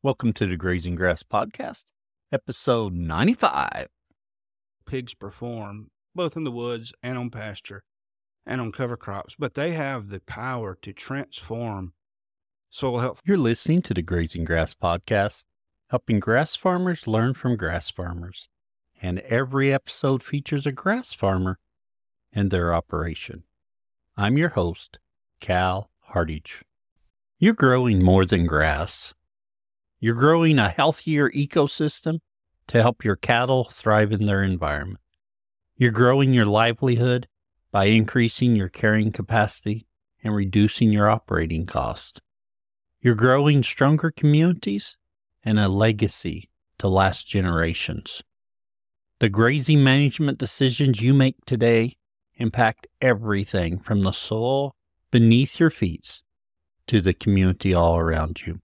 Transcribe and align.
Welcome 0.00 0.32
to 0.34 0.46
the 0.46 0.56
Grazing 0.56 0.94
Grass 0.94 1.24
Podcast, 1.24 1.86
episode 2.30 2.92
95. 2.94 3.88
pigs 4.86 5.12
perform 5.12 5.90
both 6.14 6.36
in 6.36 6.44
the 6.44 6.52
woods 6.52 6.92
and 7.02 7.18
on 7.18 7.30
pasture 7.30 7.82
and 8.46 8.60
on 8.60 8.70
cover 8.70 8.96
crops, 8.96 9.34
but 9.36 9.54
they 9.54 9.72
have 9.72 10.06
the 10.06 10.20
power 10.20 10.78
to 10.82 10.92
transform 10.92 11.94
soil 12.70 13.00
health. 13.00 13.22
You're 13.24 13.38
listening 13.38 13.82
to 13.82 13.92
the 13.92 14.02
Grazing 14.02 14.44
Grass 14.44 14.72
Podcast, 14.72 15.46
helping 15.90 16.20
grass 16.20 16.54
farmers 16.54 17.08
learn 17.08 17.34
from 17.34 17.56
grass 17.56 17.90
farmers. 17.90 18.48
And 19.02 19.18
every 19.20 19.72
episode 19.72 20.22
features 20.22 20.64
a 20.64 20.70
grass 20.70 21.12
farmer 21.12 21.58
and 22.32 22.52
their 22.52 22.72
operation. 22.72 23.42
I'm 24.16 24.38
your 24.38 24.50
host, 24.50 25.00
Cal 25.40 25.90
Hardage. 25.98 26.62
You're 27.40 27.54
growing 27.54 28.00
more 28.00 28.24
than 28.24 28.46
grass. 28.46 29.12
You're 30.00 30.14
growing 30.14 30.60
a 30.60 30.68
healthier 30.68 31.28
ecosystem 31.30 32.20
to 32.68 32.80
help 32.80 33.04
your 33.04 33.16
cattle 33.16 33.64
thrive 33.64 34.12
in 34.12 34.26
their 34.26 34.44
environment. 34.44 35.00
You're 35.76 35.90
growing 35.90 36.32
your 36.32 36.44
livelihood 36.44 37.26
by 37.72 37.86
increasing 37.86 38.54
your 38.54 38.68
carrying 38.68 39.10
capacity 39.10 39.86
and 40.22 40.34
reducing 40.34 40.92
your 40.92 41.10
operating 41.10 41.66
costs. 41.66 42.20
You're 43.00 43.16
growing 43.16 43.62
stronger 43.62 44.12
communities 44.12 44.96
and 45.44 45.58
a 45.58 45.68
legacy 45.68 46.48
to 46.78 46.88
last 46.88 47.26
generations. 47.26 48.22
The 49.18 49.28
grazing 49.28 49.82
management 49.82 50.38
decisions 50.38 51.00
you 51.00 51.12
make 51.12 51.44
today 51.44 51.96
impact 52.36 52.86
everything 53.00 53.80
from 53.80 54.02
the 54.02 54.12
soil 54.12 54.76
beneath 55.10 55.58
your 55.58 55.70
feet 55.70 56.22
to 56.86 57.00
the 57.00 57.14
community 57.14 57.74
all 57.74 57.96
around 57.96 58.46
you. 58.46 58.60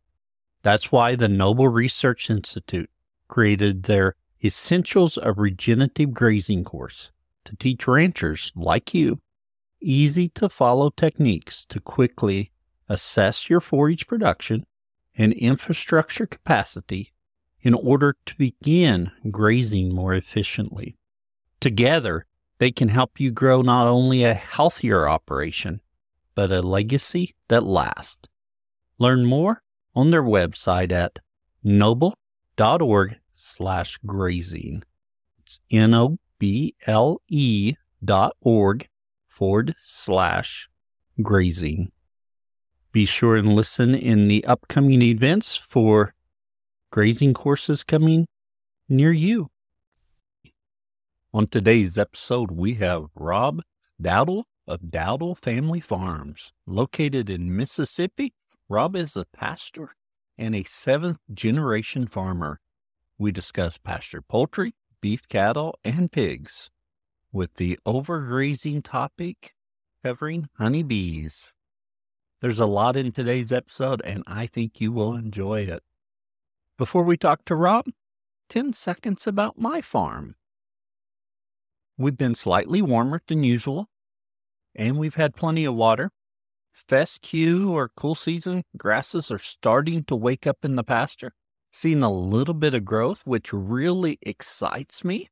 That's 0.64 0.92
why 0.92 1.16
the 1.16 1.28
Noble 1.28 1.68
Research 1.68 2.30
Institute 2.30 2.90
created 3.28 3.84
their 3.84 4.16
Essentials 4.44 5.18
of 5.18 5.38
Regenerative 5.38 6.14
Grazing 6.14 6.64
course 6.64 7.12
to 7.46 7.56
teach 7.56 7.88
ranchers 7.88 8.52
like 8.56 8.94
you 8.94 9.20
easy 9.82 10.30
to 10.30 10.48
follow 10.48 10.90
techniques 10.90 11.66
to 11.66 11.80
quickly 11.80 12.52
assess 12.88 13.50
your 13.50 13.60
forage 13.60 14.08
production 14.08 14.66
and 15.16 15.34
infrastructure 15.34 16.26
capacity 16.26 17.12
in 17.62 17.74
order 17.74 18.16
to 18.26 18.36
begin 18.38 19.12
grazing 19.30 19.94
more 19.94 20.14
efficiently. 20.14 20.96
Together, 21.60 22.26
they 22.60 22.72
can 22.72 22.90
help 22.90 23.20
you 23.20 23.32
grow 23.32 23.62
not 23.62 23.88
only 23.88 24.24
a 24.24 24.34
healthier 24.34 25.08
operation, 25.08 25.82
but 26.36 26.52
a 26.52 26.62
legacy 26.62 27.36
that 27.50 27.64
lasts. 27.64 28.28
Learn 28.98 29.26
more 29.26 29.63
on 29.96 30.12
their 30.12 30.24
website 30.24 30.92
at 30.92 31.20
noble.org 31.64 33.18
slash 33.34 33.98
grazing. 34.06 34.84
It's 35.40 35.60
N-O-B-L-E 35.72 36.16
dot 38.04 38.36
org 38.42 38.88
forward 39.28 39.76
slash 39.80 40.70
grazing. 41.22 41.92
Be 42.92 43.06
sure 43.06 43.36
and 43.36 43.56
listen 43.56 43.96
in 43.96 44.28
the 44.28 44.46
upcoming 44.46 45.02
events 45.02 45.56
for 45.56 46.14
grazing 46.92 47.34
courses 47.34 47.84
coming 47.84 48.28
near 48.88 49.12
you. 49.12 49.50
On 51.34 51.48
today's 51.48 51.98
episode, 51.98 52.52
we 52.52 52.76
have 52.76 53.06
Rob 53.16 53.64
Dowdle 54.00 54.44
of 54.68 54.82
Dowdle 54.82 55.36
Family 55.36 55.80
Farms, 55.80 56.54
located 56.68 57.30
in 57.30 57.56
Mississippi. 57.56 58.34
Rob 58.70 58.96
is 58.96 59.16
a 59.16 59.26
pastor 59.26 59.96
and 60.38 60.56
a 60.56 60.64
seventh 60.64 61.20
generation 61.34 62.08
farmer. 62.08 62.60
We 63.18 63.32
discuss 63.32 63.78
pasture 63.78 64.22
poultry, 64.22 64.74
beef 65.02 65.28
cattle, 65.28 65.78
and 65.84 66.12
pigs, 66.12 66.72
with 67.32 67.56
the 67.56 67.78
overgrazing 67.86 68.84
topic 68.84 69.54
covering 70.04 70.50
honeybees. 70.58 71.54
There's 72.42 72.60
a 72.60 72.66
lot 72.66 72.96
in 72.96 73.12
today's 73.12 73.52
episode, 73.52 74.02
and 74.04 74.24
I 74.28 74.48
think 74.48 74.82
you 74.82 74.92
will 74.92 75.16
enjoy 75.16 75.62
it. 75.62 75.84
Before 76.78 77.04
we 77.04 77.18
talk 77.18 77.46
to 77.46 77.56
Rob, 77.56 77.86
10 78.50 78.74
seconds 78.74 79.28
about 79.28 79.58
my 79.58 79.82
farm. 79.82 80.36
We've 81.98 82.18
been 82.18 82.36
slightly 82.36 82.82
warmer 82.82 83.22
than 83.28 83.44
usual, 83.44 83.90
and 84.74 84.98
we've 84.98 85.16
had 85.16 85.36
plenty 85.36 85.66
of 85.66 85.76
water. 85.76 86.12
Fescue 86.74 87.72
or 87.72 87.92
cool 87.96 88.16
season 88.16 88.64
grasses 88.76 89.32
are 89.32 89.38
starting 89.38 90.04
to 90.06 90.16
wake 90.16 90.48
up 90.48 90.66
in 90.66 90.76
the 90.76 90.84
pasture, 90.84 91.34
seeing 91.72 92.02
a 92.04 92.12
little 92.12 92.56
bit 92.56 92.74
of 92.74 92.84
growth, 92.84 93.22
which 93.26 93.54
really 93.54 94.18
excites 94.24 95.06
me. 95.06 95.30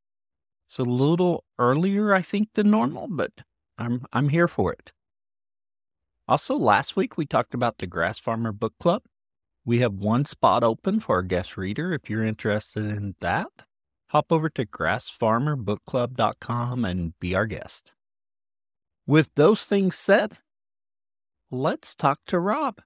It's 0.67 0.79
a 0.79 0.83
little 0.83 1.43
earlier, 1.59 2.13
I 2.13 2.21
think, 2.21 2.53
than 2.53 2.71
normal, 2.71 3.07
but 3.09 3.31
I'm 3.77 4.05
I'm 4.13 4.29
here 4.29 4.47
for 4.47 4.71
it. 4.71 4.93
Also, 6.27 6.55
last 6.55 6.95
week 6.95 7.17
we 7.17 7.25
talked 7.25 7.53
about 7.53 7.79
the 7.79 7.87
Grass 7.87 8.19
Farmer 8.19 8.53
Book 8.53 8.73
Club. 8.79 9.03
We 9.65 9.79
have 9.79 9.95
one 9.95 10.23
spot 10.25 10.63
open 10.63 11.01
for 11.01 11.19
a 11.19 11.27
guest 11.27 11.57
reader 11.57 11.91
if 11.91 12.09
you're 12.09 12.23
interested 12.23 12.85
in 12.85 13.15
that. 13.19 13.65
Hop 14.11 14.31
over 14.31 14.49
to 14.49 14.65
grassfarmerbookclub.com 14.65 16.85
and 16.85 17.19
be 17.19 17.35
our 17.35 17.45
guest. 17.45 17.93
With 19.05 19.29
those 19.35 19.63
things 19.63 19.95
said, 19.95 20.39
let's 21.51 21.93
talk 21.93 22.21
to 22.27 22.39
Rob. 22.39 22.81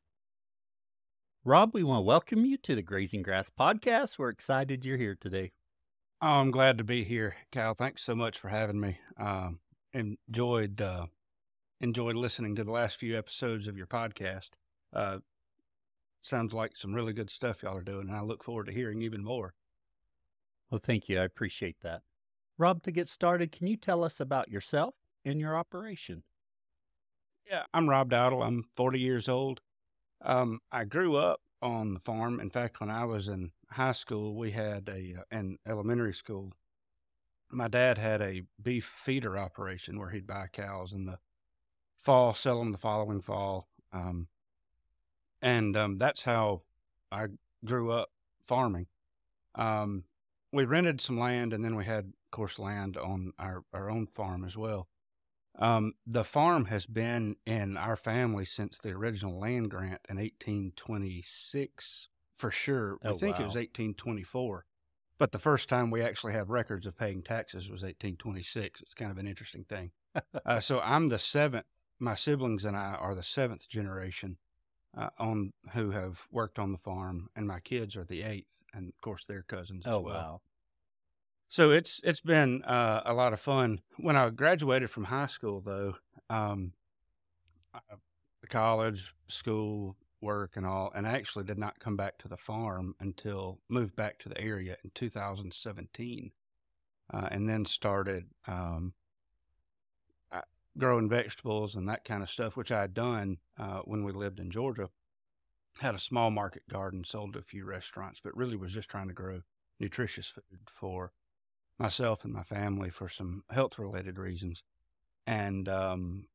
Rob, 1.44 1.72
we 1.76 1.84
want 1.84 2.00
to 2.00 2.02
welcome 2.02 2.46
you 2.46 2.58
to 2.58 2.74
the 2.74 2.82
Grazing 2.82 3.22
Grass 3.22 3.52
Podcast. 3.52 4.18
We're 4.18 4.30
excited 4.30 4.84
you're 4.84 4.98
here 4.98 5.16
today. 5.20 5.52
Oh, 6.22 6.40
I'm 6.40 6.50
glad 6.50 6.80
to 6.80 6.84
be 6.84 7.04
here, 7.04 7.36
Cal. 7.52 7.76
Thanks 7.76 8.02
so 8.02 8.16
much 8.16 8.40
for 8.40 8.50
having 8.50 8.80
me. 8.80 8.98
Um, 9.20 9.60
enjoyed 9.94 10.82
uh, 10.82 11.06
enjoyed 11.80 12.16
listening 12.16 12.56
to 12.56 12.64
the 12.64 12.72
last 12.72 12.98
few 12.98 13.16
episodes 13.16 13.68
of 13.68 13.78
your 13.78 13.86
podcast. 13.86 14.52
Uh, 14.92 15.20
sounds 16.22 16.52
like 16.52 16.76
some 16.76 16.96
really 16.96 17.14
good 17.14 17.30
stuff 17.30 17.62
y'all 17.62 17.78
are 17.78 17.84
doing, 17.84 18.08
and 18.08 18.18
I 18.18 18.22
look 18.22 18.44
forward 18.44 18.66
to 18.66 18.74
hearing 18.74 19.04
even 19.04 19.24
more. 19.24 19.54
Well, 20.72 20.82
thank 20.84 21.08
you. 21.08 21.20
I 21.20 21.26
appreciate 21.26 21.78
that. 21.84 22.02
Rob, 22.58 22.82
to 22.84 22.92
get 22.92 23.08
started, 23.08 23.52
can 23.52 23.68
you 23.68 23.78
tell 23.78 24.04
us 24.04 24.20
about 24.20 24.50
yourself 24.50 24.96
and 25.24 25.40
your 25.40 25.56
operation? 25.56 26.24
Yeah, 27.50 27.64
I'm 27.74 27.88
Rob 27.88 28.10
Dowdle. 28.10 28.44
I'm 28.46 28.66
40 28.76 29.00
years 29.00 29.30
old. 29.30 29.62
Um, 30.22 30.62
I 30.72 30.84
grew 30.84 31.16
up 31.16 31.42
on 31.62 31.94
the 31.94 32.00
farm. 32.00 32.40
In 32.40 32.50
fact, 32.50 32.80
when 32.80 32.90
I 32.90 33.06
was 33.06 33.28
in 33.28 33.52
high 33.70 33.92
school, 33.92 34.36
we 34.36 34.52
had 34.52 34.90
a, 34.90 35.16
uh, 35.20 35.38
in 35.38 35.60
elementary 35.68 36.14
school, 36.14 36.54
my 37.52 37.68
dad 37.68 38.00
had 38.00 38.22
a 38.22 38.44
beef 38.62 38.86
feeder 38.98 39.38
operation 39.38 40.00
where 40.00 40.10
he'd 40.10 40.26
buy 40.26 40.48
cows 40.52 40.92
in 40.92 41.06
the 41.06 41.20
fall, 42.02 42.34
sell 42.34 42.60
them 42.60 42.72
the 42.72 42.80
following 42.80 43.22
fall. 43.22 43.68
Um, 43.94 44.28
and 45.40 45.78
um, 45.78 45.98
that's 46.00 46.24
how 46.24 46.64
I 47.12 47.28
grew 47.64 47.92
up 47.92 48.10
farming. 48.48 48.88
Um, 49.54 50.06
we 50.52 50.66
rented 50.66 51.00
some 51.00 51.20
land 51.20 51.54
and 51.54 51.64
then 51.64 51.76
we 51.76 51.86
had, 51.86 52.06
of 52.06 52.32
course, 52.32 52.58
land 52.58 52.98
on 52.98 53.34
our, 53.38 53.64
our 53.72 53.92
own 53.92 54.08
farm 54.08 54.44
as 54.44 54.58
well. 54.58 54.88
Um, 55.58 55.94
the 56.06 56.24
farm 56.26 56.66
has 56.66 56.86
been 56.86 57.38
in 57.46 57.78
our 57.78 57.96
family 57.96 58.46
since 58.46 58.78
the 58.78 58.92
original 58.92 59.40
land 59.40 59.72
grant 59.72 60.02
in 60.10 60.18
1826, 60.20 62.10
for 62.38 62.52
sure. 62.52 63.00
I 63.06 63.12
Oh, 63.12 63.18
think 63.18 63.40
it 63.40 63.46
was 63.46 63.56
1824. 63.56 64.66
But 65.18 65.32
the 65.32 65.40
first 65.40 65.70
time 65.70 65.92
we 65.92 66.02
actually 66.02 66.34
have 66.34 66.50
records 66.50 66.86
of 66.86 66.98
paying 66.98 67.24
taxes 67.24 67.70
was 67.70 67.84
1826. 67.84 68.82
It's 68.82 68.94
kind 68.94 69.12
of 69.12 69.18
an 69.18 69.28
interesting 69.28 69.64
thing. 69.64 69.92
uh, 70.46 70.60
so 70.60 70.80
I'm 70.82 71.10
the 71.10 71.20
seventh. 71.20 71.66
My 72.00 72.16
siblings 72.16 72.66
and 72.66 72.76
I 72.76 72.94
are 72.96 73.16
the 73.16 73.24
seventh 73.24 73.70
generation 73.70 74.38
uh, 74.98 75.10
on 75.20 75.54
who 75.74 75.92
have 75.92 76.28
worked 76.32 76.60
on 76.60 76.72
the 76.74 76.78
farm, 76.80 77.30
and 77.36 77.48
my 77.48 77.60
kids 77.62 77.96
are 77.98 78.06
the 78.06 78.24
eighth, 78.24 78.64
and 78.74 78.90
of 78.90 79.02
course 79.02 79.26
their 79.26 79.44
cousins 79.44 79.88
as 79.88 79.98
Oh, 79.98 80.02
well. 80.02 80.30
wow. 80.30 80.42
So 81.50 81.72
it's 81.72 82.02
it's 82.04 82.22
been 82.22 82.64
uh, 82.64 83.02
a 83.06 83.14
lot 83.14 83.34
of 83.34 83.40
fun. 83.40 83.82
When 83.98 84.16
I 84.16 84.30
graduated 84.30 84.90
from 84.90 85.06
high 85.06 85.28
school, 85.28 85.62
though, 85.62 85.96
um, 86.30 86.74
I- 87.74 87.82
college, 88.50 89.14
school, 89.28 89.98
work, 90.22 90.56
and 90.56 90.66
all, 90.66 90.92
and 90.94 91.08
I 91.08 91.12
actually 91.14 91.46
did 91.46 91.58
not 91.58 91.80
come 91.80 91.96
back 91.98 92.18
to 92.20 92.28
the 92.28 92.38
farm 92.38 92.96
until 93.00 93.60
moved 93.70 93.96
back 93.96 94.20
to 94.20 94.30
the 94.30 94.40
area 94.42 94.78
in 94.84 94.92
2017, 94.92 96.32
uh, 97.12 97.28
and 97.32 97.48
then 97.50 97.66
started 97.66 98.30
um, 98.48 98.94
uh, 100.32 100.42
growing 100.78 101.10
vegetables 101.10 101.76
and 101.76 101.88
that 101.90 102.06
kind 102.06 102.24
of 102.24 102.30
stuff, 102.30 102.56
which 102.56 102.72
I 102.72 102.82
had 102.82 102.94
done 102.94 103.38
uh, 103.58 103.80
when 103.86 104.04
we 104.04 104.12
lived 104.12 104.40
in 104.40 104.52
Georgia. 104.52 104.90
Had 105.80 105.96
a 105.96 106.00
small 106.00 106.32
market 106.32 106.64
garden, 106.70 107.04
sold 107.06 107.34
to 107.34 107.40
a 107.40 107.44
few 107.44 107.66
restaurants, 107.66 108.22
but 108.24 108.36
really 108.36 108.56
was 108.56 108.74
just 108.74 108.90
trying 108.90 109.08
to 109.10 109.14
grow 109.14 109.42
nutritious 109.80 110.28
food 110.30 110.70
for 110.72 111.12
myself 111.78 112.24
and 112.24 112.34
my 112.34 112.44
family 112.44 112.90
for 112.90 113.10
some 113.10 113.44
health 113.50 113.78
related 113.78 114.18
reasons. 114.18 114.64
And 115.28 115.68
um, 115.68 116.28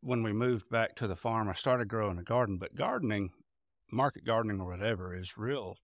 when 0.00 0.22
we 0.22 0.32
moved 0.32 0.68
back 0.70 0.94
to 0.96 1.06
the 1.08 1.16
farm, 1.16 1.48
I 1.48 1.54
started 1.54 1.88
growing 1.88 2.18
a 2.18 2.22
garden. 2.22 2.58
But 2.58 2.74
gardening, 2.74 3.30
market 3.90 4.24
gardening 4.24 4.60
or 4.60 4.70
whatever, 4.70 5.14
is 5.14 5.36
real 5.36 5.76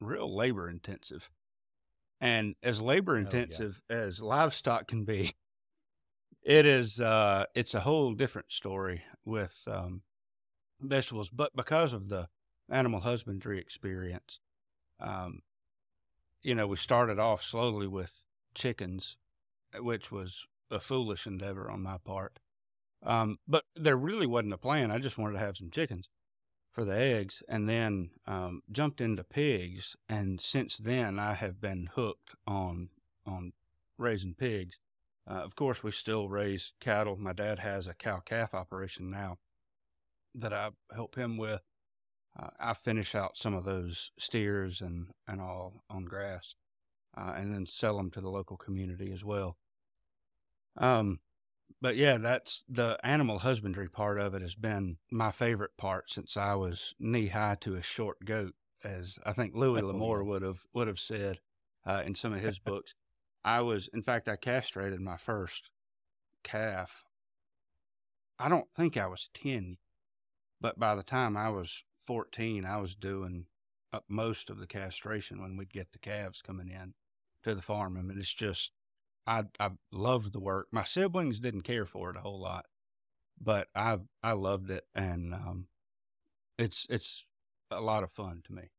real 0.00 0.34
labor 0.34 0.68
intensive. 0.68 1.30
And 2.20 2.54
as 2.62 2.80
labor 2.80 3.16
intensive 3.16 3.80
oh, 3.90 3.94
yeah. 3.94 4.02
as 4.02 4.20
livestock 4.20 4.88
can 4.88 5.04
be, 5.04 5.34
it 6.42 6.66
is 6.66 7.00
uh 7.00 7.44
it's 7.54 7.74
a 7.74 7.80
whole 7.80 8.14
different 8.14 8.52
story 8.52 9.02
with 9.24 9.62
um 9.66 10.02
vegetables. 10.80 11.30
But 11.30 11.54
because 11.56 11.92
of 11.92 12.08
the 12.08 12.28
animal 12.70 13.00
husbandry 13.00 13.58
experience, 13.58 14.40
um, 15.00 15.40
you 16.46 16.54
know, 16.54 16.68
we 16.68 16.76
started 16.76 17.18
off 17.18 17.42
slowly 17.42 17.88
with 17.88 18.24
chickens, 18.54 19.16
which 19.80 20.12
was 20.12 20.46
a 20.70 20.78
foolish 20.78 21.26
endeavor 21.26 21.68
on 21.68 21.82
my 21.82 21.96
part. 21.98 22.38
Um, 23.04 23.38
but 23.48 23.64
there 23.74 23.96
really 23.96 24.28
wasn't 24.28 24.52
a 24.52 24.58
plan. 24.58 24.92
I 24.92 24.98
just 24.98 25.18
wanted 25.18 25.32
to 25.32 25.44
have 25.44 25.56
some 25.56 25.72
chickens 25.72 26.08
for 26.70 26.84
the 26.84 26.96
eggs 26.96 27.42
and 27.48 27.68
then 27.68 28.10
um, 28.28 28.62
jumped 28.70 29.00
into 29.00 29.24
pigs. 29.24 29.96
And 30.08 30.40
since 30.40 30.76
then, 30.76 31.18
I 31.18 31.34
have 31.34 31.60
been 31.60 31.88
hooked 31.96 32.36
on, 32.46 32.90
on 33.26 33.52
raising 33.98 34.34
pigs. 34.34 34.78
Uh, 35.28 35.42
of 35.42 35.56
course, 35.56 35.82
we 35.82 35.90
still 35.90 36.28
raise 36.28 36.74
cattle. 36.80 37.16
My 37.16 37.32
dad 37.32 37.58
has 37.58 37.88
a 37.88 37.94
cow 37.94 38.20
calf 38.24 38.54
operation 38.54 39.10
now 39.10 39.38
that 40.32 40.52
I 40.52 40.70
help 40.94 41.16
him 41.16 41.38
with. 41.38 41.62
Uh, 42.38 42.48
I 42.60 42.74
finish 42.74 43.14
out 43.14 43.36
some 43.36 43.54
of 43.54 43.64
those 43.64 44.10
steers 44.18 44.80
and, 44.80 45.08
and 45.26 45.40
all 45.40 45.84
on 45.88 46.04
grass, 46.04 46.54
uh, 47.16 47.32
and 47.36 47.52
then 47.52 47.66
sell 47.66 47.96
them 47.96 48.10
to 48.12 48.20
the 48.20 48.28
local 48.28 48.56
community 48.56 49.10
as 49.12 49.24
well. 49.24 49.56
Um, 50.76 51.20
but 51.80 51.96
yeah, 51.96 52.18
that's 52.18 52.64
the 52.68 52.98
animal 53.02 53.38
husbandry 53.38 53.88
part 53.88 54.18
of 54.18 54.34
it 54.34 54.42
has 54.42 54.54
been 54.54 54.96
my 55.10 55.30
favorite 55.30 55.76
part 55.76 56.10
since 56.10 56.36
I 56.36 56.54
was 56.54 56.94
knee 56.98 57.28
high 57.28 57.56
to 57.60 57.74
a 57.76 57.82
short 57.82 58.24
goat, 58.24 58.54
as 58.84 59.18
I 59.24 59.32
think 59.32 59.54
Louis 59.54 59.82
oh, 59.82 59.88
L'Amour 59.88 60.24
would 60.24 60.42
have 60.42 60.60
would 60.72 60.88
have 60.88 60.98
said 60.98 61.40
uh, 61.86 62.02
in 62.04 62.14
some 62.14 62.32
of 62.32 62.40
his 62.40 62.58
books. 62.64 62.94
I 63.44 63.60
was, 63.60 63.88
in 63.92 64.02
fact, 64.02 64.28
I 64.28 64.36
castrated 64.36 65.00
my 65.00 65.16
first 65.16 65.70
calf. 66.42 67.04
I 68.38 68.48
don't 68.48 68.68
think 68.76 68.96
I 68.96 69.06
was 69.06 69.30
ten, 69.32 69.76
but 70.60 70.78
by 70.78 70.94
the 70.94 71.02
time 71.02 71.36
I 71.36 71.50
was 71.50 71.84
fourteen, 72.06 72.64
I 72.64 72.78
was 72.78 72.94
doing 72.94 73.46
up 73.92 74.04
most 74.08 74.50
of 74.50 74.58
the 74.58 74.66
castration 74.66 75.40
when 75.40 75.56
we'd 75.56 75.72
get 75.72 75.92
the 75.92 75.98
calves 75.98 76.42
coming 76.42 76.68
in 76.68 76.94
to 77.42 77.54
the 77.54 77.62
farm. 77.62 77.96
I 77.96 78.02
mean, 78.02 78.18
it's 78.18 78.32
just 78.32 78.72
I 79.26 79.44
I 79.58 79.70
loved 79.92 80.32
the 80.32 80.40
work. 80.40 80.68
My 80.70 80.84
siblings 80.84 81.40
didn't 81.40 81.62
care 81.62 81.86
for 81.86 82.10
it 82.10 82.16
a 82.16 82.20
whole 82.20 82.40
lot, 82.40 82.66
but 83.40 83.68
I 83.74 83.98
I 84.22 84.32
loved 84.32 84.70
it, 84.70 84.84
and 84.94 85.34
um, 85.34 85.66
it's 86.58 86.86
it's 86.90 87.24
a 87.70 87.80
lot 87.80 88.04
of 88.04 88.12
fun 88.12 88.42
to 88.46 88.52
me. 88.52 88.70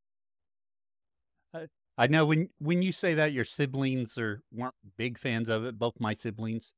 I 1.98 2.08
know 2.08 2.26
when 2.26 2.50
when 2.60 2.82
you 2.84 2.92
say 2.92 3.16
that 3.16 3.34
your 3.34 3.46
siblings 3.46 4.18
are 4.18 4.44
weren't 4.52 4.76
big 4.98 5.18
fans 5.18 5.50
of 5.50 5.66
it. 5.66 5.80
Both 5.80 6.00
my 6.00 6.14
siblings, 6.14 6.76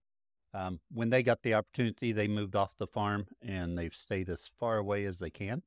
um, 0.53 0.79
when 0.91 1.09
they 1.09 1.23
got 1.23 1.43
the 1.43 1.55
opportunity, 1.55 2.13
they 2.13 2.27
moved 2.27 2.55
off 2.55 2.77
the 2.77 2.87
farm 2.87 3.27
and 3.41 3.77
they've 3.77 3.93
stayed 3.93 4.29
as 4.29 4.49
far 4.57 4.77
away 4.77 5.03
as 5.05 5.19
they 5.19 5.29
can. 5.29 5.63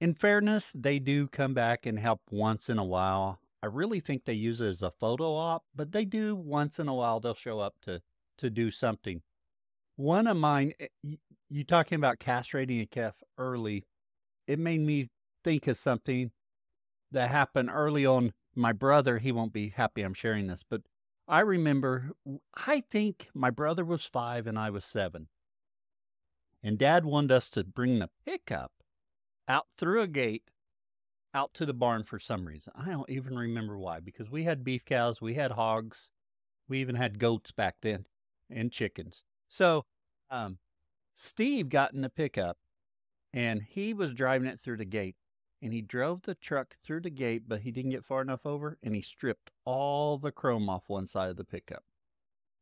In 0.00 0.14
fairness, 0.14 0.72
they 0.74 0.98
do 1.00 1.26
come 1.26 1.54
back 1.54 1.84
and 1.84 1.98
help 1.98 2.20
once 2.30 2.68
in 2.68 2.78
a 2.78 2.84
while. 2.84 3.40
I 3.62 3.66
really 3.66 3.98
think 3.98 4.24
they 4.24 4.34
use 4.34 4.60
it 4.60 4.68
as 4.68 4.82
a 4.82 4.92
photo 4.92 5.34
op, 5.34 5.64
but 5.74 5.90
they 5.90 6.04
do 6.04 6.36
once 6.36 6.78
in 6.78 6.86
a 6.86 6.94
while. 6.94 7.18
They'll 7.18 7.34
show 7.34 7.58
up 7.58 7.74
to 7.82 8.00
to 8.38 8.50
do 8.50 8.70
something. 8.70 9.22
One 9.96 10.28
of 10.28 10.36
mine, 10.36 10.74
eh, 10.78 10.86
you, 11.48 11.64
talking 11.64 11.96
about 11.96 12.20
castrating 12.20 12.80
a 12.80 12.86
calf 12.86 13.16
early, 13.36 13.84
it 14.46 14.60
made 14.60 14.80
me 14.80 15.08
think 15.42 15.66
of 15.66 15.76
something 15.76 16.30
that 17.10 17.30
happened 17.30 17.70
early 17.72 18.06
on. 18.06 18.32
My 18.54 18.72
brother, 18.72 19.18
he 19.18 19.32
won't 19.32 19.52
be 19.52 19.70
happy 19.70 20.02
I'm 20.02 20.14
sharing 20.14 20.46
this, 20.46 20.64
but 20.68 20.82
I 21.26 21.40
remember, 21.40 22.12
I 22.54 22.82
think 22.88 23.28
my 23.34 23.50
brother 23.50 23.84
was 23.84 24.04
five 24.04 24.46
and 24.46 24.56
I 24.56 24.70
was 24.70 24.84
seven. 24.84 25.26
And 26.62 26.78
dad 26.78 27.04
wanted 27.04 27.32
us 27.32 27.50
to 27.50 27.64
bring 27.64 27.98
the 27.98 28.10
pickup 28.24 28.72
out 29.48 29.66
through 29.76 30.02
a 30.02 30.06
gate 30.06 30.50
out 31.34 31.54
to 31.54 31.66
the 31.66 31.74
barn 31.74 32.02
for 32.02 32.18
some 32.18 32.46
reason. 32.46 32.72
I 32.76 32.90
don't 32.90 33.08
even 33.10 33.36
remember 33.36 33.78
why, 33.78 34.00
because 34.00 34.30
we 34.30 34.44
had 34.44 34.64
beef 34.64 34.84
cows, 34.84 35.20
we 35.20 35.34
had 35.34 35.52
hogs, 35.52 36.10
we 36.68 36.80
even 36.80 36.94
had 36.96 37.18
goats 37.18 37.52
back 37.52 37.76
then 37.82 38.06
and 38.50 38.72
chickens. 38.72 39.24
So, 39.48 39.84
um, 40.30 40.58
Steve 41.16 41.68
got 41.68 41.92
in 41.94 42.02
the 42.02 42.08
pickup 42.10 42.58
and 43.32 43.62
he 43.62 43.92
was 43.92 44.14
driving 44.14 44.48
it 44.48 44.60
through 44.60 44.76
the 44.76 44.84
gate 44.84 45.16
and 45.60 45.72
he 45.72 45.82
drove 45.82 46.22
the 46.22 46.34
truck 46.34 46.76
through 46.84 47.00
the 47.00 47.10
gate, 47.10 47.42
but 47.48 47.60
he 47.60 47.72
didn't 47.72 47.90
get 47.90 48.04
far 48.04 48.22
enough 48.22 48.46
over 48.46 48.78
and 48.82 48.94
he 48.94 49.02
stripped 49.02 49.50
all 49.64 50.18
the 50.18 50.30
chrome 50.30 50.68
off 50.68 50.84
one 50.88 51.06
side 51.06 51.30
of 51.30 51.36
the 51.36 51.44
pickup. 51.44 51.82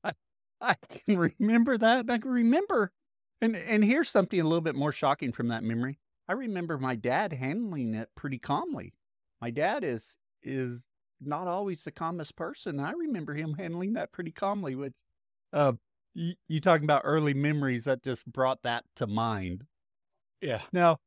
I, 0.03 0.13
I 0.61 0.75
can 0.75 1.19
remember 1.19 1.77
that. 1.77 2.09
I 2.09 2.19
can 2.19 2.31
remember. 2.31 2.93
And, 3.41 3.55
and 3.55 3.85
here's 3.85 4.09
something 4.09 4.41
a 4.41 4.45
little 4.45 4.63
bit 4.63 4.75
more 4.75 4.93
shocking 4.93 5.33
from 5.33 5.49
that 5.49 5.63
memory. 5.63 5.99
I 6.29 6.33
remember 6.33 6.79
my 6.79 6.97
dad 6.97 7.33
handling 7.33 7.95
it 7.95 8.11
pretty 8.15 8.39
calmly. 8.39 8.95
My 9.41 9.51
dad 9.51 9.85
is 9.85 10.17
is 10.43 10.89
not 11.21 11.47
always 11.47 11.85
the 11.85 11.91
calmest 11.93 12.37
person. 12.37 12.81
I 12.81 12.93
remember 12.93 13.35
him 13.35 13.55
handling 13.55 13.95
that 13.95 14.13
pretty 14.13 14.33
calmly. 14.33 14.75
Which, 14.75 14.97
uh, 15.53 15.75
you, 16.15 16.35
you 16.49 16.61
talking 16.61 16.85
about 16.85 17.03
early 17.05 17.35
memories 17.35 17.85
that 17.85 18.03
just 18.03 18.27
brought 18.27 18.63
that 18.63 18.85
to 18.97 19.07
mind. 19.07 19.65
Yeah. 20.41 20.63
Now, 20.73 20.99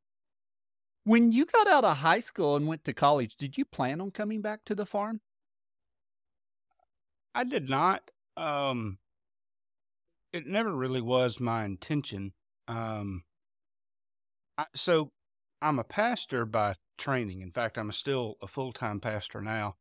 when 1.04 1.32
you 1.32 1.46
got 1.46 1.68
out 1.68 1.86
of 1.86 1.98
high 1.98 2.20
school 2.20 2.56
and 2.56 2.68
went 2.68 2.84
to 2.86 2.94
college, 2.94 3.36
did 3.36 3.58
you 3.58 3.66
plan 3.66 4.02
on 4.02 4.12
coming 4.12 4.42
back 4.42 4.64
to 4.66 4.76
the 4.76 4.86
farm? 4.86 5.22
I 7.34 7.44
did 7.44 7.70
not. 7.70 8.10
Um, 8.38 9.00
it 10.32 10.46
never 10.46 10.76
really 10.76 11.02
was 11.02 11.40
my 11.40 11.66
intention. 11.66 12.34
Um, 12.68 13.24
I, 14.60 14.66
so 14.76 15.12
I'm 15.62 15.80
a 15.80 15.86
pastor 15.86 16.46
by 16.46 16.76
training. 16.98 17.40
In 17.40 17.52
fact, 17.52 17.78
I'm 17.78 17.94
still 17.94 18.36
a 18.42 18.48
full 18.48 18.74
time 18.74 19.00
pastor 19.00 19.42
now 19.42 19.76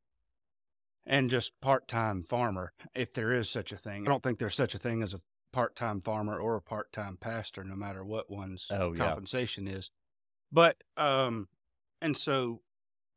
and 1.05 1.29
just 1.29 1.59
part 1.61 1.89
time 1.89 2.23
farmer, 2.23 2.73
if 2.95 3.13
there 3.13 3.33
is 3.33 3.51
such 3.51 3.73
a 3.73 3.77
thing. 3.77 4.07
I 4.07 4.11
don't 4.11 4.23
think 4.23 4.39
there's 4.39 4.55
such 4.55 4.75
a 4.75 4.79
thing 4.79 5.03
as 5.03 5.15
a 5.15 5.21
part 5.53 5.75
time 5.75 6.01
farmer 6.01 6.39
or 6.39 6.55
a 6.55 6.63
part 6.63 6.93
time 6.93 7.17
pastor, 7.21 7.65
no 7.65 7.75
matter 7.75 8.05
what 8.05 8.31
one's 8.31 8.67
oh, 8.71 8.95
compensation 8.95 9.67
yeah. 9.67 9.75
is. 9.75 9.91
But, 10.53 10.77
um, 10.97 11.49
and 12.01 12.17
so 12.17 12.61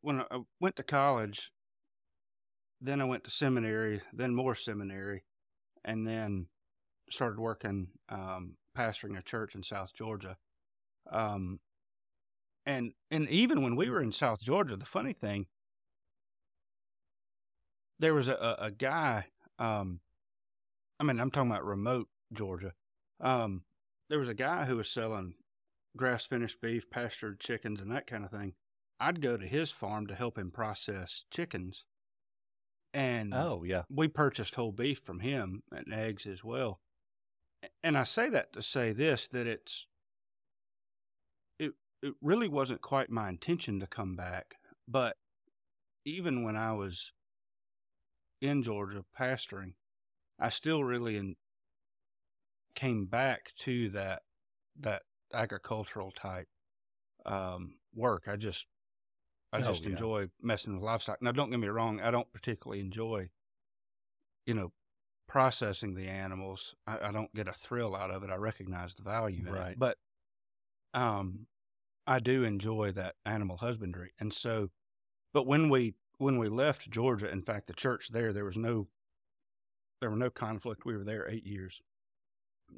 when 0.01 0.21
I 0.21 0.39
went 0.59 0.77
to 0.77 0.83
college, 0.83 1.51
then 2.79 3.01
I 3.01 3.05
went 3.05 3.23
to 3.25 3.29
seminary, 3.29 4.01
then 4.11 4.33
more 4.33 4.55
seminary, 4.55 5.25
and 5.85 6.07
then 6.07 6.47
started 7.11 7.39
working, 7.39 7.89
um, 8.09 8.55
pastoring 8.75 9.15
a 9.15 9.21
church 9.21 9.53
in 9.53 9.61
South 9.61 9.93
Georgia. 9.93 10.37
Um, 11.11 11.59
and 12.65 12.93
and 13.09 13.29
even 13.29 13.61
when 13.61 13.75
we 13.75 13.89
were 13.89 14.01
in 14.01 14.11
South 14.11 14.43
Georgia, 14.43 14.75
the 14.75 14.85
funny 14.85 15.13
thing, 15.13 15.47
there 17.99 18.13
was 18.13 18.27
a, 18.27 18.55
a, 18.59 18.71
guy. 18.71 19.25
Um, 19.59 19.99
I 20.99 21.03
mean, 21.03 21.19
I'm 21.19 21.31
talking 21.31 21.51
about 21.51 21.65
remote 21.65 22.07
Georgia. 22.33 22.73
Um, 23.19 23.63
there 24.09 24.19
was 24.19 24.29
a 24.29 24.33
guy 24.33 24.65
who 24.65 24.77
was 24.77 24.89
selling 24.89 25.35
grass 25.95 26.25
finished 26.25 26.61
beef, 26.61 26.89
pastured 26.89 27.39
chickens, 27.39 27.81
and 27.81 27.91
that 27.91 28.07
kind 28.07 28.23
of 28.23 28.31
thing. 28.31 28.53
I'd 28.99 29.21
go 29.21 29.37
to 29.37 29.47
his 29.47 29.71
farm 29.71 30.07
to 30.07 30.15
help 30.15 30.37
him 30.37 30.51
process 30.51 31.25
chickens. 31.31 31.85
And 32.93 33.33
oh 33.33 33.63
yeah, 33.65 33.83
we 33.89 34.07
purchased 34.07 34.55
whole 34.55 34.71
beef 34.71 34.99
from 34.99 35.21
him 35.21 35.63
and 35.71 35.93
eggs 35.93 36.25
as 36.25 36.43
well. 36.43 36.79
And 37.83 37.97
I 37.97 38.03
say 38.03 38.29
that 38.29 38.53
to 38.53 38.61
say 38.61 38.91
this 38.91 39.27
that 39.29 39.47
it's 39.47 39.87
it 42.01 42.13
really 42.21 42.47
wasn't 42.47 42.81
quite 42.81 43.09
my 43.09 43.29
intention 43.29 43.79
to 43.79 43.87
come 43.87 44.15
back, 44.15 44.55
but 44.87 45.17
even 46.05 46.43
when 46.43 46.55
I 46.55 46.73
was 46.73 47.11
in 48.41 48.63
Georgia 48.63 49.03
pastoring, 49.17 49.73
I 50.39 50.49
still 50.49 50.83
really 50.83 51.17
in, 51.17 51.35
came 52.75 53.05
back 53.05 53.51
to 53.59 53.89
that 53.89 54.23
that 54.79 55.03
agricultural 55.33 56.11
type 56.11 56.47
um, 57.25 57.75
work. 57.93 58.23
I 58.27 58.35
just 58.35 58.65
I 59.53 59.59
oh, 59.59 59.61
just 59.61 59.83
yeah. 59.83 59.91
enjoy 59.91 60.27
messing 60.41 60.73
with 60.73 60.83
livestock. 60.83 61.21
Now, 61.21 61.31
don't 61.31 61.51
get 61.51 61.59
me 61.59 61.67
wrong, 61.67 61.99
I 62.01 62.09
don't 62.09 62.31
particularly 62.31 62.79
enjoy, 62.81 63.29
you 64.45 64.53
know, 64.53 64.71
processing 65.27 65.93
the 65.93 66.07
animals. 66.07 66.75
I, 66.87 67.09
I 67.09 67.11
don't 67.11 67.33
get 67.35 67.47
a 67.47 67.53
thrill 67.53 67.95
out 67.95 68.11
of 68.11 68.23
it. 68.23 68.29
I 68.29 68.35
recognize 68.35 68.95
the 68.95 69.03
value 69.03 69.43
right. 69.49 69.73
it, 69.73 69.79
but 69.79 69.97
um, 70.93 71.47
I 72.11 72.19
do 72.19 72.43
enjoy 72.43 72.91
that 72.91 73.15
animal 73.25 73.55
husbandry. 73.55 74.11
And 74.19 74.33
so, 74.33 74.69
but 75.33 75.47
when 75.47 75.69
we 75.69 75.95
when 76.17 76.37
we 76.37 76.49
left 76.49 76.91
Georgia, 76.91 77.31
in 77.31 77.41
fact, 77.41 77.67
the 77.67 77.73
church 77.73 78.09
there, 78.09 78.33
there 78.33 78.43
was 78.43 78.57
no 78.57 78.89
there 80.01 80.09
were 80.09 80.17
no 80.17 80.29
conflict. 80.29 80.83
We 80.83 80.97
were 80.97 81.05
there 81.05 81.25
eight 81.29 81.45
years. 81.45 81.81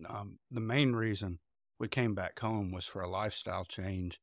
Um, 0.07 0.37
the 0.51 0.59
main 0.59 0.93
reason 0.93 1.39
we 1.79 1.87
came 1.87 2.13
back 2.13 2.39
home 2.41 2.71
was 2.71 2.85
for 2.85 3.01
a 3.01 3.09
lifestyle 3.09 3.65
change, 3.65 4.19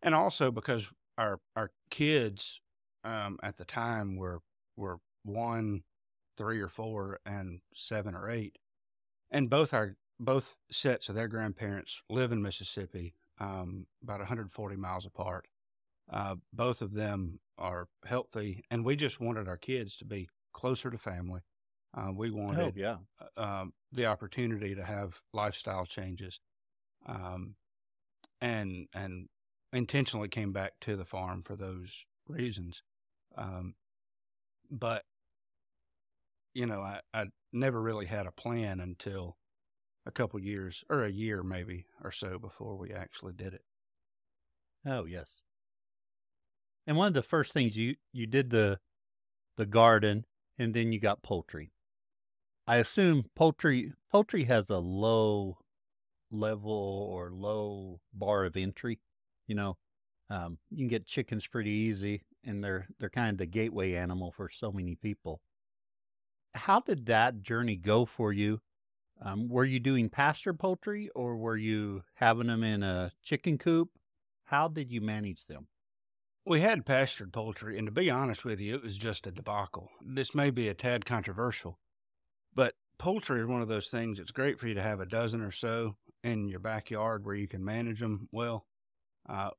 and 0.00 0.14
also 0.14 0.50
because 0.50 0.90
our 1.18 1.40
our 1.54 1.70
kids 1.90 2.62
um, 3.04 3.38
at 3.42 3.58
the 3.58 3.66
time 3.66 4.16
were 4.16 4.40
were 4.74 5.00
one, 5.22 5.82
three 6.38 6.62
or 6.62 6.70
four, 6.70 7.20
and 7.26 7.60
seven 7.74 8.14
or 8.14 8.30
eight, 8.30 8.56
and 9.30 9.50
both 9.50 9.74
our 9.74 9.96
both 10.18 10.56
sets 10.70 11.10
of 11.10 11.14
their 11.14 11.28
grandparents 11.28 12.00
live 12.08 12.32
in 12.32 12.40
Mississippi, 12.40 13.12
um, 13.40 13.86
about 14.02 14.20
140 14.20 14.76
miles 14.76 15.06
apart. 15.06 15.46
Uh, 16.12 16.36
both 16.52 16.82
of 16.82 16.94
them 16.94 17.40
are 17.58 17.88
healthy, 18.04 18.64
and 18.70 18.84
we 18.84 18.96
just 18.96 19.20
wanted 19.20 19.48
our 19.48 19.56
kids 19.56 19.96
to 19.96 20.04
be 20.04 20.28
closer 20.52 20.90
to 20.90 20.98
family. 20.98 21.40
Uh, 21.96 22.10
we 22.14 22.30
wanted 22.30 22.60
Oh, 22.60 22.72
yeah. 22.76 22.98
uh, 23.36 23.42
um, 23.42 23.72
the 23.92 24.06
opportunity 24.06 24.74
to 24.74 24.84
have 24.84 25.20
lifestyle 25.32 25.86
changes, 25.86 26.40
um, 27.06 27.54
and 28.40 28.88
and 28.94 29.28
intentionally 29.72 30.28
came 30.28 30.52
back 30.52 30.72
to 30.80 30.96
the 30.96 31.04
farm 31.04 31.42
for 31.42 31.56
those 31.56 32.04
reasons. 32.28 32.82
Um, 33.36 33.74
but 34.70 35.04
you 36.54 36.66
know, 36.66 36.80
I, 36.80 37.00
I 37.14 37.26
never 37.52 37.80
really 37.80 38.06
had 38.06 38.26
a 38.26 38.32
plan 38.32 38.80
until 38.80 39.36
a 40.06 40.10
couple 40.10 40.40
years 40.40 40.84
or 40.88 41.04
a 41.04 41.10
year 41.10 41.42
maybe 41.42 41.86
or 42.02 42.10
so 42.10 42.38
before 42.38 42.76
we 42.76 42.92
actually 42.92 43.32
did 43.32 43.54
it. 43.54 43.64
Oh, 44.86 45.04
yes. 45.04 45.42
And 46.86 46.96
one 46.96 47.08
of 47.08 47.14
the 47.14 47.22
first 47.22 47.52
things 47.52 47.76
you 47.76 47.96
you 48.12 48.26
did 48.26 48.50
the 48.50 48.80
the 49.56 49.66
garden 49.66 50.24
and 50.58 50.74
then 50.74 50.92
you 50.92 50.98
got 50.98 51.22
poultry. 51.22 51.72
I 52.66 52.76
assume 52.76 53.24
poultry 53.34 53.92
poultry 54.10 54.44
has 54.44 54.70
a 54.70 54.78
low 54.78 55.58
level 56.30 57.08
or 57.10 57.30
low 57.30 58.00
bar 58.12 58.44
of 58.44 58.56
entry. 58.56 59.00
You 59.46 59.54
know, 59.56 59.76
um, 60.28 60.58
you 60.70 60.78
can 60.78 60.88
get 60.88 61.06
chickens 61.06 61.46
pretty 61.46 61.70
easy, 61.70 62.22
and 62.44 62.62
they're 62.62 62.88
they're 62.98 63.10
kind 63.10 63.32
of 63.32 63.38
the 63.38 63.46
gateway 63.46 63.94
animal 63.94 64.30
for 64.30 64.48
so 64.48 64.70
many 64.70 64.94
people. 64.94 65.40
How 66.54 66.80
did 66.80 67.06
that 67.06 67.42
journey 67.42 67.76
go 67.76 68.04
for 68.04 68.32
you? 68.32 68.60
Um, 69.22 69.48
were 69.48 69.64
you 69.64 69.80
doing 69.80 70.08
pasture 70.08 70.54
poultry, 70.54 71.10
or 71.14 71.36
were 71.36 71.56
you 71.56 72.02
having 72.14 72.46
them 72.46 72.64
in 72.64 72.82
a 72.82 73.12
chicken 73.22 73.58
coop? 73.58 73.90
How 74.44 74.68
did 74.68 74.90
you 74.90 75.00
manage 75.00 75.46
them? 75.46 75.68
We 76.46 76.62
had 76.62 76.86
pastured 76.86 77.32
poultry, 77.32 77.76
and 77.76 77.86
to 77.86 77.92
be 77.92 78.10
honest 78.10 78.44
with 78.44 78.60
you, 78.60 78.74
it 78.74 78.82
was 78.82 78.96
just 78.96 79.26
a 79.26 79.30
debacle. 79.30 79.90
This 80.04 80.34
may 80.34 80.50
be 80.50 80.68
a 80.68 80.74
tad 80.74 81.04
controversial, 81.04 81.78
but 82.54 82.74
poultry 82.98 83.40
is 83.40 83.46
one 83.46 83.60
of 83.60 83.68
those 83.68 83.88
things. 83.88 84.18
It's 84.18 84.30
great 84.30 84.58
for 84.58 84.66
you 84.66 84.74
to 84.74 84.82
have 84.82 85.00
a 85.00 85.06
dozen 85.06 85.42
or 85.42 85.52
so 85.52 85.96
in 86.24 86.48
your 86.48 86.60
backyard 86.60 87.24
where 87.24 87.34
you 87.34 87.46
can 87.46 87.64
manage 87.64 88.00
them 88.00 88.28
well. 88.32 88.66
Uh, 89.28 89.50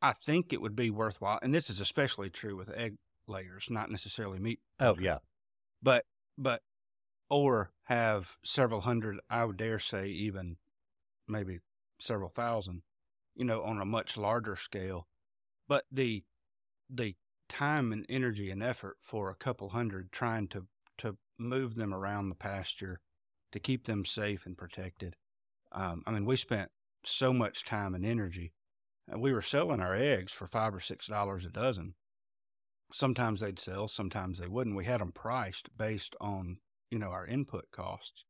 I 0.00 0.14
think 0.24 0.52
it 0.52 0.62
would 0.62 0.74
be 0.74 0.90
worthwhile, 0.90 1.38
and 1.42 1.54
this 1.54 1.68
is 1.68 1.80
especially 1.80 2.30
true 2.30 2.56
with 2.56 2.70
egg 2.70 2.96
layers, 3.26 3.66
not 3.68 3.90
necessarily 3.90 4.38
meat. 4.38 4.60
Oh 4.80 4.96
yeah, 4.98 5.18
but 5.82 6.06
but 6.38 6.62
or 7.28 7.70
have 7.90 8.36
several 8.44 8.82
hundred. 8.82 9.18
I 9.28 9.44
would 9.44 9.56
dare 9.56 9.80
say 9.80 10.06
even 10.06 10.56
maybe 11.28 11.58
several 12.00 12.30
thousand. 12.30 12.82
You 13.34 13.44
know, 13.44 13.62
on 13.62 13.80
a 13.80 13.84
much 13.84 14.16
larger 14.16 14.56
scale, 14.56 15.06
but 15.68 15.84
the 15.90 16.24
the 16.88 17.16
time 17.48 17.92
and 17.92 18.06
energy 18.08 18.50
and 18.50 18.62
effort 18.62 18.96
for 19.00 19.28
a 19.28 19.34
couple 19.34 19.70
hundred 19.70 20.12
trying 20.12 20.46
to 20.48 20.66
to 20.98 21.16
move 21.38 21.74
them 21.74 21.92
around 21.92 22.28
the 22.28 22.34
pasture 22.34 23.00
to 23.52 23.58
keep 23.58 23.86
them 23.86 24.04
safe 24.04 24.46
and 24.46 24.56
protected. 24.56 25.16
Um, 25.72 26.02
I 26.06 26.12
mean, 26.12 26.24
we 26.24 26.36
spent 26.36 26.70
so 27.04 27.32
much 27.32 27.64
time 27.64 27.94
and 27.94 28.06
energy. 28.06 28.52
And 29.08 29.20
we 29.20 29.32
were 29.32 29.42
selling 29.42 29.80
our 29.80 29.94
eggs 29.94 30.32
for 30.32 30.46
five 30.46 30.72
or 30.72 30.80
six 30.80 31.08
dollars 31.08 31.44
a 31.44 31.50
dozen. 31.50 31.94
Sometimes 32.92 33.40
they'd 33.40 33.58
sell, 33.58 33.88
sometimes 33.88 34.38
they 34.38 34.46
wouldn't. 34.46 34.76
We 34.76 34.84
had 34.84 35.00
them 35.00 35.10
priced 35.10 35.76
based 35.76 36.14
on 36.20 36.58
you 36.90 36.98
know 36.98 37.10
our 37.10 37.26
input 37.26 37.70
costs, 37.70 38.24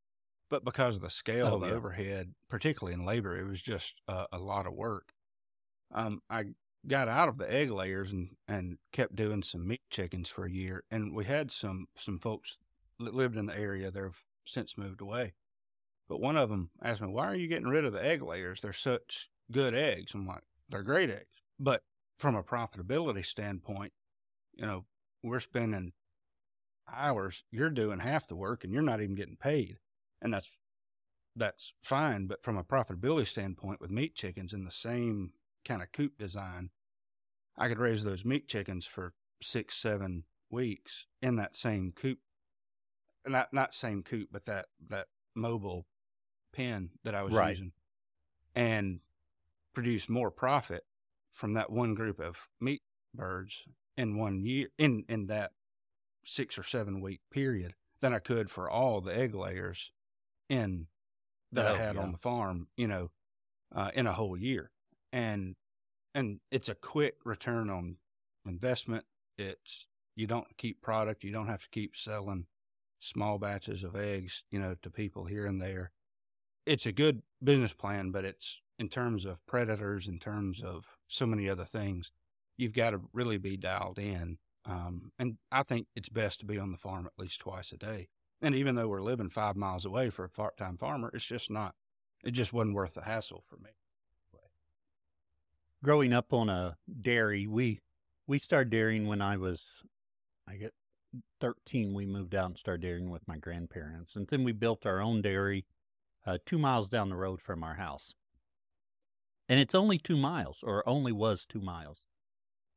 but 0.49 0.65
because 0.65 0.97
of 0.97 1.03
the 1.03 1.11
scale 1.11 1.49
Oh, 1.49 1.55
of 1.55 1.61
the 1.63 1.69
yeah. 1.69 1.75
overhead, 1.75 2.35
particularly 2.49 2.95
in 2.95 3.07
labor, 3.07 3.37
it 3.37 3.47
was 3.47 3.63
just 3.63 4.01
a, 4.09 4.27
a 4.33 4.39
lot 4.39 4.67
of 4.67 4.75
work. 4.75 5.13
Um, 5.93 6.21
I 6.29 6.45
got 6.87 7.09
out 7.09 7.29
of 7.29 7.39
the 7.39 7.53
egg 7.53 7.71
layers 7.71 8.13
and, 8.13 8.31
and 8.49 8.79
kept 8.93 9.15
doing 9.17 9.43
some 9.43 9.67
meat 9.67 9.83
chickens 9.91 10.29
for 10.29 10.45
a 10.45 10.51
year. 10.51 10.85
And 10.91 11.15
we 11.15 11.25
had 11.25 11.51
some, 11.51 11.87
some 11.97 12.19
folks 12.19 12.57
that 12.99 13.15
lived 13.15 13.37
in 13.37 13.47
the 13.47 13.57
area 13.57 13.91
that 13.91 14.03
have 14.03 14.23
since 14.47 14.79
moved 14.79 15.01
away. 15.01 15.35
But 16.09 16.21
one 16.21 16.37
of 16.37 16.49
them 16.49 16.71
asked 16.83 17.01
me, 17.01 17.09
why 17.09 17.27
are 17.27 17.35
you 17.37 17.49
getting 17.49 17.69
rid 17.69 17.85
of 17.85 17.93
the 17.93 18.05
egg 18.05 18.23
layers? 18.23 18.61
They're 18.61 18.73
such 18.73 19.29
good 19.53 19.75
eggs. 19.75 20.15
I'm 20.15 20.27
like, 20.27 20.43
they're 20.69 20.83
great 20.83 21.11
eggs. 21.11 21.43
But 21.59 21.83
from 22.19 22.35
a 22.35 22.43
profitability 22.43 23.25
standpoint, 23.25 23.93
you 24.55 24.67
know, 24.67 24.87
we're 25.23 25.41
spending 25.41 25.93
hours. 26.95 27.45
You're 27.51 27.71
doing 27.71 28.01
half 28.01 28.27
the 28.27 28.37
work 28.37 28.65
and 28.65 28.73
you're 28.73 28.83
not 28.83 29.01
even 29.01 29.15
getting 29.15 29.37
paid. 29.37 29.79
And 30.21 30.33
that's, 30.35 30.51
that's 31.37 31.73
fine. 31.83 32.27
But 32.27 32.43
from 32.43 32.57
a 32.57 32.65
profitability 32.65 33.27
standpoint 33.27 33.81
with 33.81 33.91
meat 33.91 34.15
chickens 34.15 34.53
in 34.53 34.65
the 34.65 34.71
same 34.71 35.33
kind 35.65 35.83
of 35.83 35.93
coop 35.93 36.19
design, 36.19 36.71
I 37.57 37.69
could 37.69 37.79
raise 37.79 38.05
those 38.05 38.25
meat 38.25 38.49
chickens 38.49 38.87
for 38.87 39.13
six, 39.43 39.77
seven 39.77 40.25
weeks 40.51 41.07
in 41.23 41.37
that 41.37 41.57
same 41.57 41.93
coop. 41.93 42.19
Not 43.27 43.53
not 43.53 43.75
same 43.75 44.03
coop, 44.03 44.31
but 44.33 44.47
that 44.47 44.67
that 44.89 45.09
mobile 45.35 45.87
pen 46.53 46.91
that 47.05 47.15
I 47.15 47.23
was 47.23 47.35
Right. 47.35 47.51
using, 47.51 47.73
and 48.55 49.01
produce 49.75 50.09
more 50.09 50.31
profit 50.31 50.85
from 51.31 51.53
that 51.53 51.71
one 51.71 51.95
group 51.95 52.19
of 52.19 52.49
meat 52.61 52.83
birds 53.15 53.65
in 53.97 54.17
one 54.17 54.41
year 54.41 54.69
in 54.79 55.05
in 55.09 55.27
that 55.27 55.53
six 56.25 56.59
or 56.59 56.63
seven 56.63 57.01
week 57.01 57.21
period 57.31 57.75
than 58.01 58.13
I 58.15 58.19
could 58.19 58.51
for 58.51 58.69
all 58.71 59.01
the 59.01 59.17
egg 59.17 59.35
layers 59.35 59.93
in 60.49 60.87
that 61.53 61.67
I 61.67 61.71
Oh, 61.71 61.75
had 61.77 61.97
yeah. 61.97 62.03
on 62.03 62.13
the 62.13 62.19
farm, 62.19 62.69
you 62.77 62.87
know, 62.87 63.11
uh, 63.75 63.91
in 63.95 64.07
a 64.07 64.13
whole 64.13 64.37
year. 64.37 64.71
And 65.13 65.57
and 66.15 66.41
it's 66.51 66.69
a 66.69 66.75
quick 66.75 67.17
return 67.25 67.71
on 67.71 67.97
investment. 68.47 69.05
It's 69.39 69.87
you 70.17 70.27
don't 70.27 70.57
keep 70.57 70.83
product, 70.83 71.25
you 71.25 71.33
don't 71.33 71.47
have 71.49 71.63
to 71.63 71.69
keep 71.71 71.97
selling 71.97 72.47
small 73.01 73.39
batches 73.39 73.83
of 73.85 73.97
eggs, 73.97 74.45
you 74.51 74.59
know, 74.61 74.75
to 74.83 74.91
people 74.91 75.25
here 75.25 75.47
and 75.47 75.61
there. 75.61 75.93
It's 76.67 76.87
a 76.87 76.93
good 76.93 77.23
business 77.43 77.73
plan, 77.73 78.11
but 78.11 78.25
it's 78.25 78.61
in 78.79 78.89
terms 78.89 79.25
of 79.25 79.45
predators, 79.47 80.09
in 80.09 80.19
terms 80.19 80.63
of 80.63 80.85
so 81.09 81.27
many 81.27 81.49
other 81.49 81.65
things, 81.65 82.13
you've 82.57 82.75
got 82.75 82.91
to 82.91 83.01
really 83.13 83.39
be 83.39 83.57
dialed 83.57 83.99
in. 83.99 84.39
Um, 84.65 85.13
and 85.19 85.39
I 85.51 85.63
think 85.63 85.87
it's 85.97 86.09
best 86.09 86.41
to 86.41 86.47
be 86.47 86.59
on 86.59 86.73
the 86.73 86.79
farm 86.79 87.07
at 87.07 87.19
least 87.19 87.41
twice 87.41 87.73
a 87.73 87.77
day. 87.77 88.09
And 88.43 88.55
even 88.55 88.75
though 88.75 88.89
we're 88.89 89.03
living 89.03 89.31
five 89.31 89.57
miles 89.57 89.85
away 89.85 90.11
for 90.11 90.25
a 90.25 90.31
part 90.31 90.57
time 90.57 90.77
farmer, 90.77 91.11
it's 91.13 91.25
just 91.25 91.51
not, 91.51 91.75
it 92.25 92.33
just 92.33 92.53
wasn't 92.53 92.75
worth 92.75 92.95
the 92.95 93.03
hassle 93.03 93.43
for 93.49 93.57
me. 93.57 93.71
growing 95.83 96.13
up 96.13 96.33
on 96.33 96.49
a 96.49 96.77
dairy, 97.01 97.47
we 97.47 97.81
we 98.27 98.39
started 98.39 98.71
dairying 98.71 99.07
when 99.07 99.21
I 99.21 99.37
was, 99.37 99.83
I 100.49 100.57
get 100.57 100.75
thirteen. 101.41 101.95
We 101.95 102.07
moved 102.07 102.35
out 102.35 102.47
and 102.47 102.59
started 102.59 102.83
dairying 102.83 103.11
with 103.11 103.27
my 103.27 103.37
grandparents, 103.37 104.17
and 104.17 104.27
then 104.29 104.45
we 104.45 104.53
built 104.53 104.87
our 104.87 105.01
own 105.01 105.23
dairy, 105.23 105.67
uh, 106.27 106.39
two 106.45 106.59
miles 106.59 106.89
down 106.89 107.09
the 107.09 107.17
road 107.17 107.41
from 107.41 107.65
our 107.65 107.75
house. 107.75 108.15
And 109.49 109.59
it's 109.59 109.75
only 109.75 109.99
two 109.99 110.17
miles, 110.17 110.59
or 110.63 110.89
only 110.89 111.11
was 111.11 111.45
two 111.45 111.61
miles, 111.61 112.07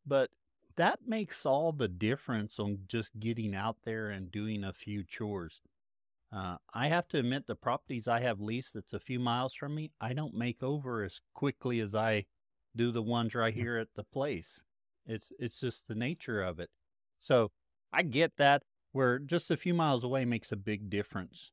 but 0.06 0.32
that 0.76 1.00
makes 1.08 1.46
all 1.46 1.72
the 1.72 1.88
difference 1.88 2.60
on 2.60 2.80
just 2.88 3.20
getting 3.20 3.56
out 3.56 3.78
there 3.84 4.10
and 4.10 4.32
doing 4.32 4.64
a 4.64 4.74
few 4.74 5.04
chores. 5.04 5.62
Uh, 6.32 6.58
I 6.74 6.88
have 6.88 7.08
to 7.10 7.20
admit, 7.20 7.46
the 7.46 7.56
properties 7.56 8.08
I 8.08 8.20
have 8.22 8.42
leased 8.42 8.74
that's 8.74 8.94
a 8.94 9.00
few 9.00 9.20
miles 9.20 9.54
from 9.54 9.76
me, 9.76 9.92
I 10.02 10.14
don't 10.14 10.34
make 10.34 10.64
over 10.64 11.04
as 11.04 11.22
quickly 11.34 11.80
as 11.80 11.94
I 11.94 12.26
do 12.76 12.92
the 12.92 13.04
ones 13.04 13.36
right 13.36 13.54
here 13.54 13.78
at 13.78 13.90
the 13.96 14.04
place. 14.04 14.62
It's 15.06 15.32
it's 15.38 15.60
just 15.60 15.88
the 15.88 15.96
nature 15.96 16.42
of 16.42 16.60
it. 16.60 16.70
So 17.20 17.52
I 17.92 18.02
get 18.04 18.38
that 18.38 18.64
where 18.94 19.20
just 19.20 19.52
a 19.52 19.58
few 19.58 19.74
miles 19.74 20.04
away 20.04 20.26
makes 20.26 20.52
a 20.52 20.56
big 20.56 20.90
difference. 20.90 21.52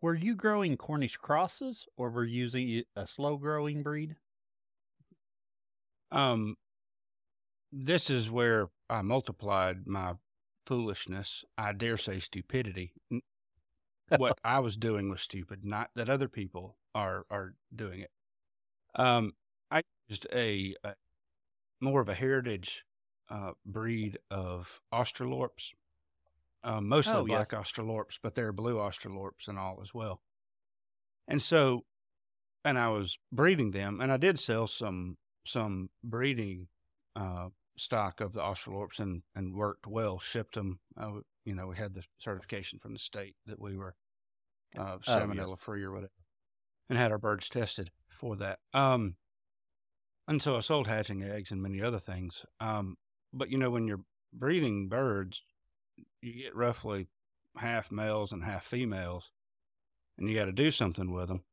Were 0.00 0.14
you 0.14 0.34
growing 0.34 0.76
Cornish 0.76 1.16
crosses 1.16 1.86
or 1.96 2.10
were 2.10 2.24
you 2.24 2.40
using 2.40 2.84
a 2.96 3.06
slow 3.06 3.36
growing 3.36 3.82
breed? 3.82 4.16
Um, 6.10 6.56
this 7.74 8.08
is 8.10 8.30
where 8.30 8.68
I 8.88 9.02
multiplied 9.02 9.86
my 9.86 10.14
foolishness. 10.66 11.44
I 11.58 11.72
dare 11.72 11.96
say 11.98 12.20
stupidity. 12.20 12.92
What 14.16 14.38
I 14.44 14.60
was 14.60 14.76
doing 14.76 15.10
was 15.10 15.22
stupid, 15.22 15.64
not 15.64 15.90
that 15.94 16.08
other 16.08 16.28
people 16.28 16.78
are 16.94 17.26
are 17.30 17.54
doing 17.74 18.00
it. 18.00 18.10
Um, 18.94 19.34
I 19.70 19.82
used 20.08 20.26
a, 20.32 20.74
a 20.84 20.94
more 21.80 22.00
of 22.00 22.08
a 22.08 22.14
heritage 22.14 22.84
uh, 23.30 23.52
breed 23.66 24.18
of 24.30 24.80
Australorps, 24.92 25.72
um, 26.64 26.88
mostly 26.88 27.20
Oh, 27.20 27.26
black 27.26 27.52
yes. 27.52 27.72
Australorps, 27.72 28.18
but 28.22 28.34
there 28.34 28.48
are 28.48 28.52
blue 28.52 28.76
Australorps 28.78 29.48
and 29.48 29.58
all 29.58 29.80
as 29.82 29.94
well. 29.94 30.22
And 31.28 31.42
so, 31.42 31.84
and 32.64 32.78
I 32.78 32.88
was 32.88 33.18
breeding 33.32 33.72
them, 33.72 34.00
and 34.00 34.12
I 34.12 34.16
did 34.16 34.38
sell 34.40 34.66
some 34.66 35.18
some 35.46 35.90
breeding 36.02 36.68
uh, 37.16 37.48
stock 37.76 38.20
of 38.20 38.32
the 38.32 38.40
Australorps 38.40 38.98
and, 38.98 39.22
and 39.34 39.54
worked 39.54 39.86
well, 39.86 40.18
shipped 40.18 40.54
them. 40.54 40.80
Uh, 40.96 41.20
you 41.44 41.54
know, 41.54 41.66
we 41.66 41.76
had 41.76 41.94
the 41.94 42.02
certification 42.18 42.78
from 42.78 42.92
the 42.92 42.98
state 42.98 43.36
that 43.46 43.60
we 43.60 43.76
were 43.76 43.94
uh, 44.78 44.98
salmonella 44.98 45.46
oh, 45.46 45.50
yes. 45.50 45.60
free 45.60 45.82
or 45.82 45.92
whatever, 45.92 46.12
and 46.88 46.98
had 46.98 47.12
our 47.12 47.18
birds 47.18 47.48
tested 47.48 47.90
for 48.08 48.36
that. 48.36 48.58
Um, 48.72 49.16
and 50.26 50.40
so 50.40 50.56
I 50.56 50.60
sold 50.60 50.86
hatching 50.86 51.22
eggs 51.22 51.50
and 51.50 51.62
many 51.62 51.82
other 51.82 51.98
things. 51.98 52.46
Um, 52.60 52.96
but 53.32 53.50
you 53.50 53.58
know, 53.58 53.70
when 53.70 53.86
you're 53.86 54.04
breeding 54.32 54.88
birds, 54.88 55.42
you 56.22 56.44
get 56.44 56.56
roughly 56.56 57.08
half 57.56 57.92
males 57.92 58.32
and 58.32 58.44
half 58.44 58.64
females, 58.64 59.30
and 60.18 60.28
you 60.28 60.34
got 60.34 60.46
to 60.46 60.52
do 60.52 60.70
something 60.70 61.12
with 61.12 61.28
them. 61.28 61.44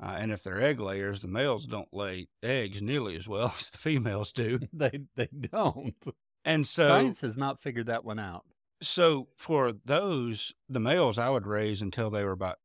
Uh, 0.00 0.16
and 0.16 0.30
if 0.30 0.44
they're 0.44 0.60
egg 0.60 0.78
layers, 0.78 1.22
the 1.22 1.28
males 1.28 1.66
don't 1.66 1.92
lay 1.92 2.28
eggs 2.42 2.80
nearly 2.80 3.16
as 3.16 3.26
well 3.26 3.52
as 3.58 3.70
the 3.70 3.78
females 3.78 4.32
do. 4.32 4.60
they 4.72 5.00
they 5.16 5.28
don't. 5.32 6.04
And 6.44 6.66
so 6.66 6.86
science 6.88 7.20
has 7.22 7.36
not 7.36 7.60
figured 7.60 7.86
that 7.86 8.04
one 8.04 8.18
out. 8.18 8.44
So 8.80 9.28
for 9.36 9.72
those, 9.84 10.52
the 10.68 10.80
males 10.80 11.18
I 11.18 11.28
would 11.30 11.46
raise 11.46 11.82
until 11.82 12.10
they 12.10 12.24
were 12.24 12.32
about 12.32 12.58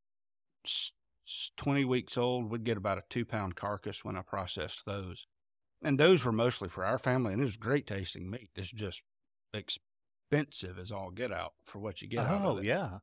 twenty 1.58 1.86
weeks 1.86 2.18
old. 2.18 2.52
We'd 2.52 2.64
get 2.64 2.78
about 2.78 3.00
a 3.00 3.04
two 3.10 3.26
pound 3.26 3.56
carcass 3.56 4.06
when 4.06 4.16
I 4.16 4.22
processed 4.22 4.86
those, 4.86 5.26
and 5.82 6.00
those 6.00 6.24
were 6.24 6.32
mostly 6.32 6.70
for 6.70 6.86
our 6.86 7.00
family. 7.00 7.34
And 7.34 7.42
it 7.42 7.46
was 7.46 7.58
great 7.58 7.88
tasting 7.88 8.30
meat. 8.30 8.52
It's 8.56 8.72
just 8.72 9.02
expensive 9.56 10.78
as 10.78 10.92
all 10.92 11.10
get 11.10 11.32
out 11.32 11.54
for 11.66 11.80
what 11.80 12.02
you 12.04 12.08
get. 12.08 12.28
Oh 12.30 12.60
yeah. 12.62 13.00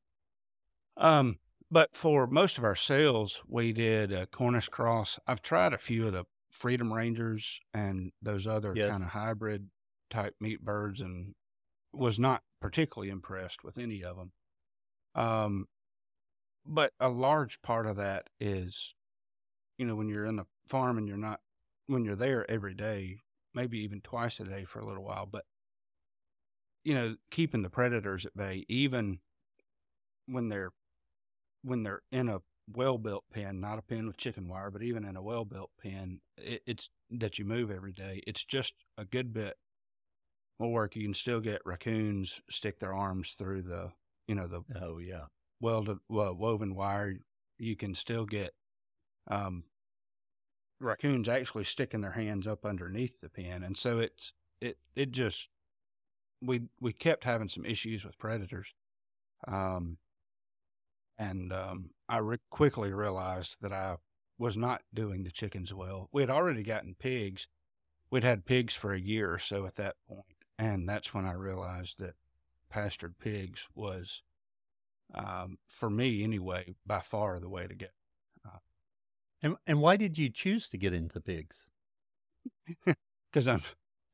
Um, 0.97 1.39
but 1.71 1.95
for 1.95 2.27
most 2.27 2.59
of 2.59 2.65
our 2.65 2.75
sales, 2.75 3.43
we 3.47 3.73
did 3.73 4.13
a 4.13 4.27
Cornish 4.27 4.69
cross. 4.69 5.19
I've 5.27 5.43
tried 5.43 5.73
a 5.73 5.79
few 5.79 6.07
of 6.07 6.13
the 6.13 6.25
Freedom 6.51 6.93
Rangers 6.93 7.61
and 7.73 8.13
those 8.21 8.47
other 8.47 8.73
yes. 8.75 8.91
kind 8.91 9.03
of 9.05 9.11
hybrid 9.11 9.69
type 10.11 10.35
meat 10.41 10.65
birds, 10.65 11.01
and 11.01 11.35
was 11.93 12.19
not 12.19 12.43
particularly 12.61 13.11
impressed 13.11 13.63
with 13.63 13.79
any 13.79 14.03
of 14.03 14.17
them. 14.17 14.33
Um, 15.15 15.67
but 16.67 16.93
a 16.99 17.09
large 17.09 17.63
part 17.63 17.87
of 17.87 17.97
that 17.97 18.29
is, 18.41 18.95
you 19.79 19.87
know, 19.87 19.95
when 19.95 20.09
you're 20.09 20.27
in 20.27 20.37
the 20.37 20.47
farm 20.67 20.99
and 20.99 21.07
you're 21.07 21.17
not, 21.17 21.41
when 21.87 22.05
you're 22.05 22.17
there 22.17 22.49
every 22.51 22.75
day, 22.75 23.19
maybe 23.55 23.79
even 23.79 24.01
twice 24.01 24.41
a 24.41 24.45
day 24.45 24.65
for 24.65 24.81
a 24.81 24.87
little 24.87 25.05
while, 25.05 25.27
but 25.27 25.45
you 26.85 26.95
know, 26.95 27.17
keeping 27.31 27.63
the 27.63 27.71
predators 27.71 28.25
at 28.25 28.37
bay, 28.37 28.65
even 28.69 29.19
when 30.27 30.49
they're 30.49 30.73
when 31.63 31.83
they're 31.83 32.03
in 32.11 32.29
a 32.29 32.41
well 32.73 32.99
built 32.99 33.25
pen, 33.33 33.61
not 33.61 33.79
a 33.79 33.83
pen 33.83 34.07
with 34.07 34.17
chicken 34.17 34.49
wire, 34.49 34.71
but 34.71 34.83
even 34.83 35.05
in 35.05 35.17
a 35.17 35.23
well 35.23 35.45
built 35.45 35.71
pen, 35.83 36.21
it, 36.37 36.63
it's 36.67 36.91
that 37.11 37.39
you 37.39 37.45
move 37.45 37.71
every 37.71 37.93
day. 37.93 38.23
It's 38.27 38.45
just 38.45 38.75
a 38.97 39.05
good 39.05 39.33
bit 39.33 39.55
more 40.59 40.73
work. 40.73 40.97
You 40.97 41.05
can 41.05 41.15
still 41.15 41.41
get 41.41 41.63
raccoons 41.65 42.41
stick 42.51 42.79
their 42.79 42.95
arms 42.95 43.35
through 43.39 43.63
the, 43.63 43.93
you 44.29 44.35
know, 44.35 44.47
the 44.47 44.63
oh 44.81 44.99
yeah 44.99 45.25
welded 45.61 45.99
well, 46.09 46.35
woven 46.35 46.75
wire. 46.75 47.17
You 47.59 47.77
can 47.77 47.95
still 47.95 48.25
get 48.25 48.53
um, 49.31 49.65
raccoons 50.81 51.29
actually 51.29 51.65
sticking 51.65 52.01
their 52.01 52.13
hands 52.13 52.47
up 52.47 52.65
underneath 52.65 53.21
the 53.21 53.29
pen, 53.29 53.63
and 53.63 53.77
so 53.77 53.99
it's 53.99 54.33
it 54.61 54.79
it 54.97 55.11
just 55.11 55.49
we 56.41 56.63
we 56.81 56.93
kept 56.93 57.25
having 57.25 57.49
some 57.49 57.65
issues 57.65 58.05
with 58.05 58.19
predators. 58.19 58.73
Um, 59.47 59.99
and 61.21 61.53
um, 61.53 61.91
I 62.09 62.17
re- 62.17 62.39
quickly 62.49 62.93
realized 62.93 63.59
that 63.61 63.73
I 63.73 63.97
was 64.39 64.57
not 64.57 64.81
doing 64.93 65.23
the 65.23 65.31
chickens 65.31 65.73
well. 65.73 66.09
We 66.13 66.23
had 66.23 66.31
already 66.31 66.63
gotten 66.63 66.97
pigs. 66.99 67.47
We'd 68.11 68.25
had 68.25 68.47
pigs 68.47 68.75
for 68.75 68.95
a 68.95 69.01
year 69.01 69.33
or 69.33 69.39
so 69.39 69.67
at 69.67 69.77
that 69.77 69.97
point, 70.09 70.25
and 70.59 70.89
that's 70.89 71.13
when 71.13 71.27
I 71.27 71.33
realized 71.33 71.99
that 72.01 72.15
pastured 72.71 73.19
pigs 73.19 73.69
was, 73.75 74.23
um, 75.15 75.59
for 75.69 75.91
me 75.91 76.25
anyway, 76.25 76.75
by 76.87 77.01
far 77.01 77.39
the 77.39 77.51
way 77.51 77.67
to 77.67 77.75
go. 77.75 77.87
Uh, 78.45 78.59
and 79.43 79.57
and 79.67 79.81
why 79.81 79.97
did 79.97 80.17
you 80.17 80.31
choose 80.31 80.69
to 80.71 80.79
get 80.79 80.95
into 80.95 81.21
pigs? 81.21 81.67
Because 83.33 83.47
I'm 83.47 83.61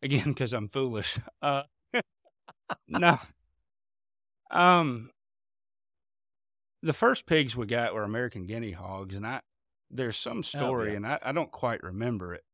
again 0.03 0.25
because 0.25 0.53
I'm 0.53 0.69
foolish. 0.69 1.19
Uh, 1.41 1.63
no. 2.89 3.19
Um, 4.51 5.11
the 6.87 6.93
first 6.93 7.27
pigs 7.27 7.57
we 7.57 7.67
got 7.67 7.95
were 7.95 8.05
American 8.05 8.47
guinea 8.47 8.71
hogs, 8.71 9.15
and 9.15 9.27
I 9.27 9.41
there's 9.91 10.17
some 10.17 10.39
oh, 10.39 10.43
story, 10.43 10.89
oh, 10.89 10.91
yeah. 10.93 10.97
and 10.97 11.07
I, 11.07 11.19
I 11.23 11.33
don't 11.33 11.51
quite 11.51 11.83
remember 11.83 12.33
it. 12.33 12.45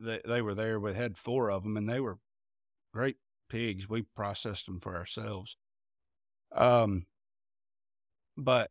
They 0.00 0.20
they 0.26 0.42
were 0.42 0.54
there. 0.54 0.80
We 0.80 0.94
had 0.94 1.16
four 1.16 1.50
of 1.50 1.62
them, 1.62 1.76
and 1.76 1.88
they 1.88 2.00
were 2.00 2.18
great 2.92 3.16
pigs. 3.48 3.88
We 3.88 4.02
processed 4.02 4.66
them 4.66 4.80
for 4.80 4.96
ourselves. 4.96 5.56
Um, 6.52 7.06
but 8.36 8.70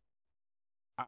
I, 0.98 1.04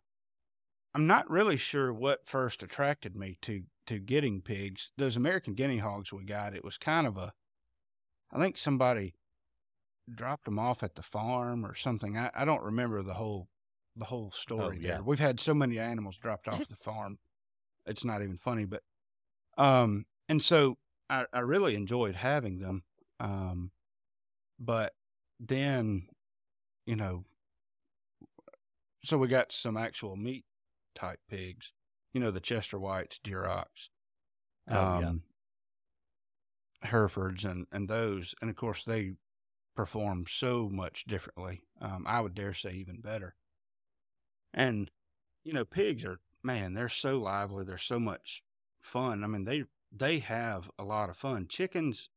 I'm 0.94 1.06
not 1.06 1.30
really 1.30 1.56
sure 1.56 1.92
what 1.92 2.26
first 2.26 2.62
attracted 2.62 3.14
me 3.14 3.36
to 3.42 3.64
to 3.86 3.98
getting 3.98 4.40
pigs. 4.40 4.92
Those 4.96 5.16
American 5.16 5.54
guinea 5.54 5.78
hogs 5.78 6.12
we 6.12 6.24
got, 6.24 6.54
it 6.54 6.64
was 6.64 6.78
kind 6.78 7.06
of 7.06 7.18
a. 7.18 7.32
I 8.32 8.38
think 8.38 8.56
somebody 8.56 9.14
dropped 10.12 10.46
them 10.46 10.58
off 10.58 10.82
at 10.82 10.94
the 10.94 11.02
farm 11.02 11.66
or 11.66 11.74
something. 11.74 12.16
I, 12.16 12.30
I 12.34 12.44
don't 12.46 12.62
remember 12.62 13.02
the 13.02 13.14
whole 13.14 13.48
the 13.96 14.04
whole 14.04 14.30
story 14.30 14.78
oh, 14.78 14.82
yeah. 14.82 14.92
there. 14.94 15.02
We've 15.02 15.18
had 15.18 15.40
so 15.40 15.54
many 15.54 15.78
animals 15.78 16.18
dropped 16.18 16.48
off 16.48 16.68
the 16.68 16.76
farm. 16.76 17.18
It's 17.86 18.04
not 18.04 18.22
even 18.22 18.38
funny, 18.38 18.64
but 18.64 18.82
um 19.58 20.06
and 20.28 20.42
so 20.42 20.78
I, 21.08 21.26
I 21.32 21.40
really 21.40 21.74
enjoyed 21.74 22.14
having 22.16 22.58
them. 22.58 22.82
Um 23.18 23.72
but 24.58 24.92
then, 25.40 26.06
you 26.86 26.96
know, 26.96 27.24
so 29.04 29.16
we 29.16 29.28
got 29.28 29.52
some 29.52 29.76
actual 29.76 30.16
meat 30.16 30.44
type 30.94 31.20
pigs, 31.28 31.72
you 32.12 32.20
know, 32.20 32.30
the 32.30 32.40
Chester 32.40 32.78
Whites, 32.78 33.18
Durocs, 33.24 33.88
oh, 34.70 34.78
um, 34.78 35.02
yeah. 35.02 36.88
Herefords, 36.90 37.44
and, 37.44 37.66
and 37.72 37.88
those. 37.88 38.34
And 38.40 38.50
of 38.50 38.56
course, 38.56 38.84
they 38.84 39.12
perform 39.74 40.24
so 40.28 40.68
much 40.70 41.04
differently. 41.06 41.62
Um, 41.80 42.04
I 42.06 42.20
would 42.20 42.34
dare 42.34 42.54
say 42.54 42.72
even 42.72 43.00
better. 43.00 43.34
And, 44.52 44.90
you 45.44 45.52
know, 45.52 45.64
pigs 45.64 46.04
are, 46.04 46.20
man, 46.42 46.74
they're 46.74 46.88
so 46.88 47.18
lively. 47.18 47.64
They're 47.64 47.78
so 47.78 48.00
much 48.00 48.42
fun. 48.80 49.22
I 49.24 49.26
mean, 49.26 49.44
they, 49.44 49.64
they 49.92 50.18
have 50.20 50.70
a 50.78 50.84
lot 50.84 51.10
of 51.10 51.16
fun. 51.16 51.46
Chickens, 51.48 52.08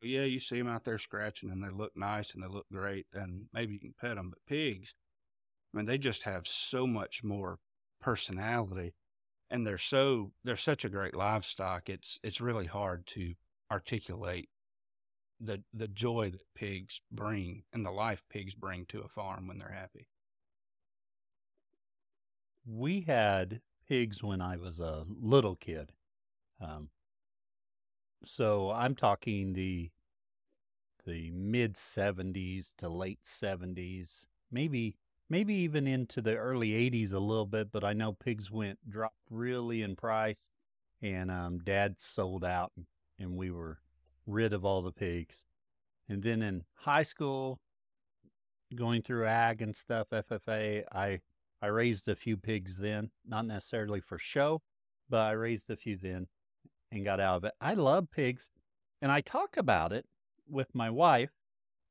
yeah, 0.00 0.24
you 0.24 0.40
see 0.40 0.58
them 0.58 0.68
out 0.68 0.84
there 0.84 0.98
scratching 0.98 1.50
and 1.50 1.62
they 1.62 1.70
look 1.70 1.92
nice 1.96 2.34
and 2.34 2.42
they 2.42 2.48
look 2.48 2.66
great 2.72 3.06
and 3.12 3.46
maybe 3.52 3.74
you 3.74 3.80
can 3.80 3.94
pet 4.00 4.16
them. 4.16 4.30
But 4.30 4.46
pigs, 4.46 4.94
I 5.72 5.76
mean, 5.76 5.86
they 5.86 5.98
just 5.98 6.22
have 6.22 6.46
so 6.46 6.86
much 6.86 7.22
more 7.22 7.58
personality 8.00 8.94
and 9.50 9.66
they're 9.66 9.78
so, 9.78 10.32
they're 10.44 10.56
such 10.56 10.84
a 10.84 10.88
great 10.88 11.14
livestock. 11.14 11.88
It's, 11.88 12.18
it's 12.22 12.40
really 12.40 12.66
hard 12.66 13.06
to 13.08 13.34
articulate 13.70 14.48
the, 15.38 15.62
the 15.72 15.88
joy 15.88 16.30
that 16.30 16.54
pigs 16.54 17.00
bring 17.10 17.64
and 17.72 17.84
the 17.84 17.90
life 17.90 18.24
pigs 18.30 18.54
bring 18.54 18.86
to 18.86 19.00
a 19.00 19.08
farm 19.08 19.48
when 19.48 19.58
they're 19.58 19.72
happy 19.72 20.08
we 22.66 23.02
had 23.02 23.60
pigs 23.88 24.22
when 24.22 24.40
I 24.40 24.56
was 24.56 24.80
a 24.80 25.04
little 25.20 25.56
kid. 25.56 25.92
Um, 26.60 26.90
so 28.24 28.70
I'm 28.70 28.94
talking 28.94 29.52
the 29.52 29.90
the 31.04 31.32
mid 31.32 31.74
70s 31.74 32.76
to 32.78 32.88
late 32.88 33.22
70s, 33.24 34.26
maybe 34.52 34.96
maybe 35.28 35.54
even 35.54 35.86
into 35.86 36.20
the 36.20 36.36
early 36.36 36.70
80s 36.70 37.12
a 37.12 37.18
little 37.18 37.46
bit, 37.46 37.72
but 37.72 37.82
I 37.82 37.92
know 37.92 38.12
pigs 38.12 38.50
went 38.50 38.78
dropped 38.88 39.16
really 39.30 39.82
in 39.82 39.96
price 39.96 40.50
and 41.00 41.30
um, 41.30 41.58
dad 41.58 41.98
sold 41.98 42.44
out 42.44 42.72
and 43.18 43.36
we 43.36 43.50
were 43.50 43.78
rid 44.26 44.52
of 44.52 44.64
all 44.64 44.82
the 44.82 44.92
pigs. 44.92 45.44
And 46.08 46.22
then 46.22 46.42
in 46.42 46.64
high 46.74 47.02
school 47.02 47.60
going 48.74 49.02
through 49.02 49.26
ag 49.26 49.60
and 49.62 49.74
stuff 49.74 50.08
FFA, 50.10 50.84
I 50.92 51.20
I 51.62 51.68
raised 51.68 52.08
a 52.08 52.16
few 52.16 52.36
pigs 52.36 52.78
then, 52.78 53.12
not 53.24 53.46
necessarily 53.46 54.00
for 54.00 54.18
show, 54.18 54.62
but 55.08 55.20
I 55.20 55.30
raised 55.30 55.70
a 55.70 55.76
few 55.76 55.96
then 55.96 56.26
and 56.90 57.04
got 57.04 57.20
out 57.20 57.36
of 57.36 57.44
it. 57.44 57.54
I 57.60 57.74
love 57.74 58.10
pigs, 58.10 58.50
and 59.00 59.12
I 59.12 59.20
talk 59.20 59.56
about 59.56 59.92
it 59.92 60.06
with 60.48 60.74
my 60.74 60.90
wife. 60.90 61.30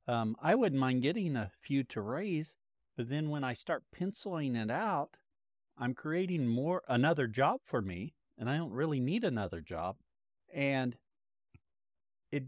Um, 0.10 0.36
I 0.42 0.56
wouldn't 0.56 0.80
mind 0.80 1.02
getting 1.02 1.38
a 1.38 1.52
few 1.62 1.86
to 1.86 2.02
raise, 2.02 2.58
but 2.98 3.10
then 3.10 3.30
when 3.30 3.46
I 3.46 3.54
start 3.54 3.84
penciling 3.94 4.58
it 4.58 4.70
out, 4.70 5.16
I'm 5.78 5.94
creating 5.94 6.48
more 6.48 6.84
another 6.90 7.28
job 7.28 7.62
for 7.64 7.82
me, 7.82 8.14
and 8.38 8.50
I 8.50 8.58
don't 8.58 8.74
really 8.74 9.00
need 9.00 9.24
another 9.24 9.62
job. 9.62 9.96
And 10.54 10.98
it 12.30 12.44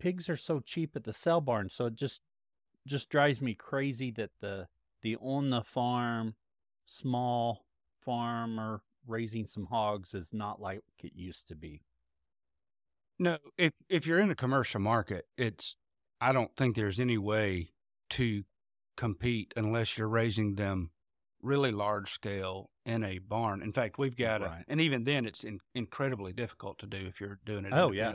pigs 0.00 0.28
are 0.28 0.36
so 0.36 0.58
cheap 0.58 0.96
at 0.96 1.04
the 1.04 1.12
sale 1.12 1.40
barn, 1.40 1.70
so 1.70 1.86
it 1.86 1.94
just 1.94 2.22
just 2.84 3.08
drives 3.08 3.40
me 3.40 3.54
crazy 3.54 4.10
that 4.12 4.30
the 4.40 4.66
the 5.02 5.16
on 5.16 5.50
the 5.50 5.62
farm 5.62 6.34
small 6.86 7.66
farmer 8.04 8.82
raising 9.06 9.46
some 9.46 9.66
hogs 9.66 10.14
is 10.14 10.32
not 10.32 10.60
like 10.60 10.80
it 11.02 11.12
used 11.14 11.46
to 11.48 11.54
be. 11.54 11.82
No, 13.18 13.38
if 13.56 13.72
if 13.88 14.06
you're 14.06 14.20
in 14.20 14.28
the 14.28 14.34
commercial 14.34 14.80
market, 14.80 15.26
it's 15.36 15.76
I 16.20 16.32
don't 16.32 16.54
think 16.56 16.76
there's 16.76 17.00
any 17.00 17.18
way 17.18 17.72
to 18.10 18.44
compete 18.96 19.52
unless 19.56 19.96
you're 19.98 20.08
raising 20.08 20.54
them 20.56 20.90
really 21.42 21.70
large 21.70 22.10
scale 22.10 22.70
in 22.84 23.04
a 23.04 23.18
barn. 23.18 23.62
In 23.62 23.72
fact, 23.72 23.98
we've 23.98 24.16
got 24.16 24.40
Right. 24.40 24.62
a, 24.66 24.70
and 24.70 24.80
even 24.80 25.04
then, 25.04 25.26
it's 25.26 25.44
in, 25.44 25.60
incredibly 25.74 26.32
difficult 26.32 26.78
to 26.78 26.86
do 26.86 26.98
if 27.06 27.20
you're 27.20 27.38
doing 27.44 27.64
it 27.64 27.72
Oh, 27.72 27.92
yeah. 27.92 28.14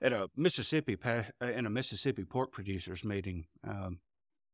At 0.00 0.12
a 0.12 0.28
Mississippi 0.36 0.96
uh, 1.04 1.22
in 1.40 1.66
a 1.66 1.70
Mississippi 1.70 2.24
pork 2.24 2.52
producers 2.52 3.04
meeting, 3.04 3.46
um, 3.64 4.00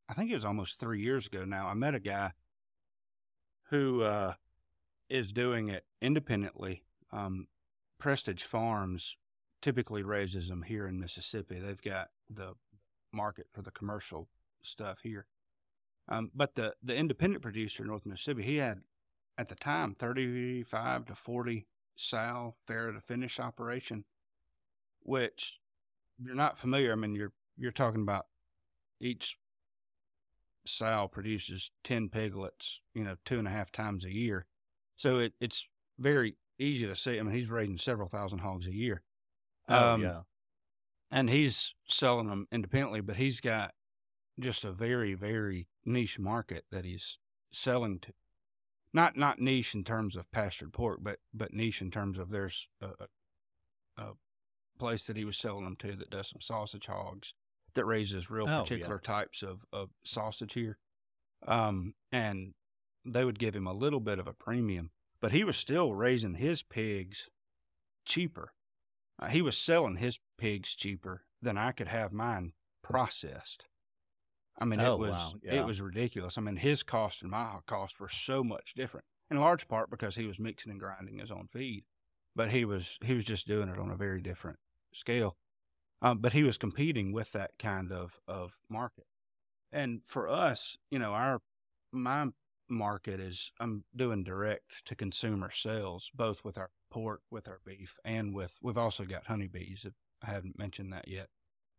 I 0.08 0.14
think 0.14 0.30
it 0.30 0.34
was 0.34 0.44
almost 0.44 0.80
three 0.80 1.02
years 1.02 1.26
ago 1.26 1.44
now. 1.44 1.66
I 1.66 1.74
met 1.74 1.94
a 1.94 2.00
guy 2.00 2.32
who 3.74 4.02
uh, 4.02 4.34
is 5.08 5.32
doing 5.32 5.68
it 5.68 5.84
independently. 6.00 6.84
Um, 7.12 7.48
Prestige 7.98 8.42
Farms 8.42 9.16
typically 9.60 10.02
raises 10.02 10.48
them 10.48 10.62
here 10.62 10.87
in 10.87 11.00
Mississippi. 11.00 11.58
They've 11.58 11.80
got 11.82 12.10
the 12.30 12.54
market 13.12 13.46
for 13.52 13.62
the 13.62 13.72
commercial 13.72 14.28
stuff 14.62 14.98
here. 15.02 15.26
Um, 16.08 16.30
but 16.34 16.54
the 16.54 16.74
the 16.82 16.96
independent 16.96 17.42
producer 17.42 17.82
in 17.82 17.88
North 17.88 18.06
Mississippi, 18.06 18.42
he 18.42 18.56
had 18.56 18.82
at 19.37 19.48
the 19.48 19.54
time 19.54 19.94
thirty 19.94 20.62
five 20.62 21.06
to 21.06 21.14
forty 21.14 21.66
sow 21.96 22.54
farrow 22.66 22.92
to 22.92 23.00
finish 23.00 23.40
operation, 23.40 24.04
which 25.00 25.60
you're 26.22 26.34
not 26.34 26.58
familiar. 26.58 26.92
I 26.92 26.96
mean, 26.96 27.14
you're 27.14 27.32
you're 27.56 27.72
talking 27.72 28.02
about 28.02 28.26
each 29.00 29.38
sow 30.66 31.09
produces 31.09 31.70
ten 31.83 32.09
piglets, 32.09 32.81
you 32.94 33.05
know, 33.05 33.16
two 33.24 33.38
and 33.38 33.48
a 33.48 33.50
half 33.50 33.70
times 33.72 34.05
a 34.05 34.12
year. 34.12 34.46
So 34.96 35.18
it, 35.18 35.33
it's 35.40 35.68
very 35.98 36.37
easy 36.59 36.87
to 36.87 36.96
see. 36.96 37.18
I 37.18 37.22
mean, 37.22 37.35
he's 37.35 37.50
raising 37.50 37.79
several 37.79 38.09
thousand 38.09 38.38
hogs 38.38 38.66
a 38.66 38.74
year. 38.74 39.03
Oh 39.68 39.94
Um, 39.94 40.03
yeah. 40.03 40.20
and 41.11 41.31
he's 41.31 41.74
selling 41.88 42.29
them 42.29 42.46
independently, 42.53 43.00
but 43.00 43.16
he's 43.16 43.40
got 43.40 43.74
just 44.38 44.64
a 44.64 44.72
very, 44.72 45.14
very 45.14 45.68
niche 45.85 46.18
market 46.18 46.64
that 46.70 46.85
he's 46.85 47.18
selling 47.53 47.98
to. 48.00 48.12
Not 48.92 49.16
not 49.16 49.40
niche 49.40 49.74
in 49.74 49.83
terms 49.85 50.14
of 50.16 50.31
pastured 50.31 50.72
pork, 50.72 51.00
but 51.03 51.18
but 51.33 51.53
niche 51.53 51.81
in 51.83 51.90
terms 51.90 52.18
of 52.18 52.31
there's 52.31 52.68
a, 52.81 52.90
a 53.96 54.12
place 54.79 55.05
that 55.05 55.16
he 55.16 55.24
was 55.24 55.37
selling 55.37 55.64
them 55.64 55.77
to 55.77 55.96
that 55.96 56.11
does 56.11 56.29
some 56.29 56.40
sausage 56.40 56.87
hogs 56.87 57.35
that 57.74 57.84
raises 57.84 58.30
real 58.30 58.44
Oh, 58.46 58.50
yeah. 58.50 58.62
particular 58.62 58.98
types 58.98 59.42
of, 59.42 59.64
of 59.72 59.90
sausage 60.04 60.52
here. 60.54 60.78
Um, 61.46 61.94
and 62.10 62.54
they 63.04 63.24
would 63.24 63.38
give 63.38 63.54
him 63.54 63.66
a 63.66 63.72
little 63.72 64.00
bit 64.00 64.18
of 64.18 64.26
a 64.26 64.32
premium, 64.32 64.90
but 65.20 65.32
he 65.32 65.44
was 65.44 65.56
still 65.56 65.94
raising 65.94 66.34
his 66.34 66.62
pigs 66.62 67.28
cheaper. 68.06 68.52
Uh, 69.18 69.28
he 69.28 69.42
was 69.42 69.56
selling 69.56 69.96
his 69.96 70.18
pigs 70.38 70.74
cheaper 70.74 71.24
than 71.42 71.56
I 71.58 71.72
could 71.72 71.88
have 71.88 72.12
mine 72.12 72.52
processed. 72.82 73.64
I 74.58 74.64
mean, 74.64 74.80
Oh, 74.80 74.94
it 74.94 74.98
was 75.00 75.10
wow, 75.12 75.32
yeah. 75.42 75.54
it 75.54 75.66
was 75.66 75.80
ridiculous. 75.80 76.38
I 76.38 76.40
mean, 76.40 76.56
his 76.56 76.82
cost 76.82 77.22
and 77.22 77.30
my 77.30 77.56
cost 77.66 77.98
were 77.98 78.08
so 78.08 78.44
much 78.44 78.74
different, 78.74 79.04
in 79.30 79.38
large 79.40 79.66
part 79.68 79.90
because 79.90 80.16
he 80.16 80.26
was 80.26 80.38
mixing 80.38 80.70
and 80.70 80.80
grinding 80.80 81.18
his 81.18 81.30
own 81.32 81.48
feed, 81.52 81.84
but 82.37 82.50
he 82.52 82.64
was 82.64 82.98
he 83.04 83.14
was 83.14 83.24
just 83.24 83.46
doing 83.48 83.68
it 83.68 83.78
on 83.78 83.90
a 83.90 83.96
very 83.96 84.20
different 84.20 84.58
scale. 84.92 85.37
Um, 86.05 86.19
but 86.19 86.35
he 86.35 86.43
was 86.43 86.59
competing 86.59 87.12
with 87.12 87.33
that 87.33 87.53
kind 87.59 87.90
of 87.90 88.21
of 88.29 88.53
market, 88.69 89.07
and 89.73 90.03
for 90.05 90.29
us, 90.29 90.77
you 90.90 90.99
know, 90.99 91.12
our 91.12 91.40
my 91.93 92.29
market 92.69 93.21
is 93.21 93.51
I'm 93.59 93.85
doing 93.97 94.23
direct 94.23 94.85
to 94.85 94.95
consumer 94.95 95.51
sales, 95.51 96.11
both 96.14 96.45
with 96.45 96.59
our 96.59 96.71
pork, 96.90 97.23
with 97.31 97.49
our 97.49 97.61
beef, 97.64 97.97
and 98.05 98.35
with 98.35 98.59
we've 98.62 98.77
also 98.77 99.05
got 99.05 99.27
honeybees. 99.27 99.87
I 100.23 100.31
haven't 100.31 100.59
mentioned 100.59 100.93
that 100.93 101.09
yet, 101.09 101.29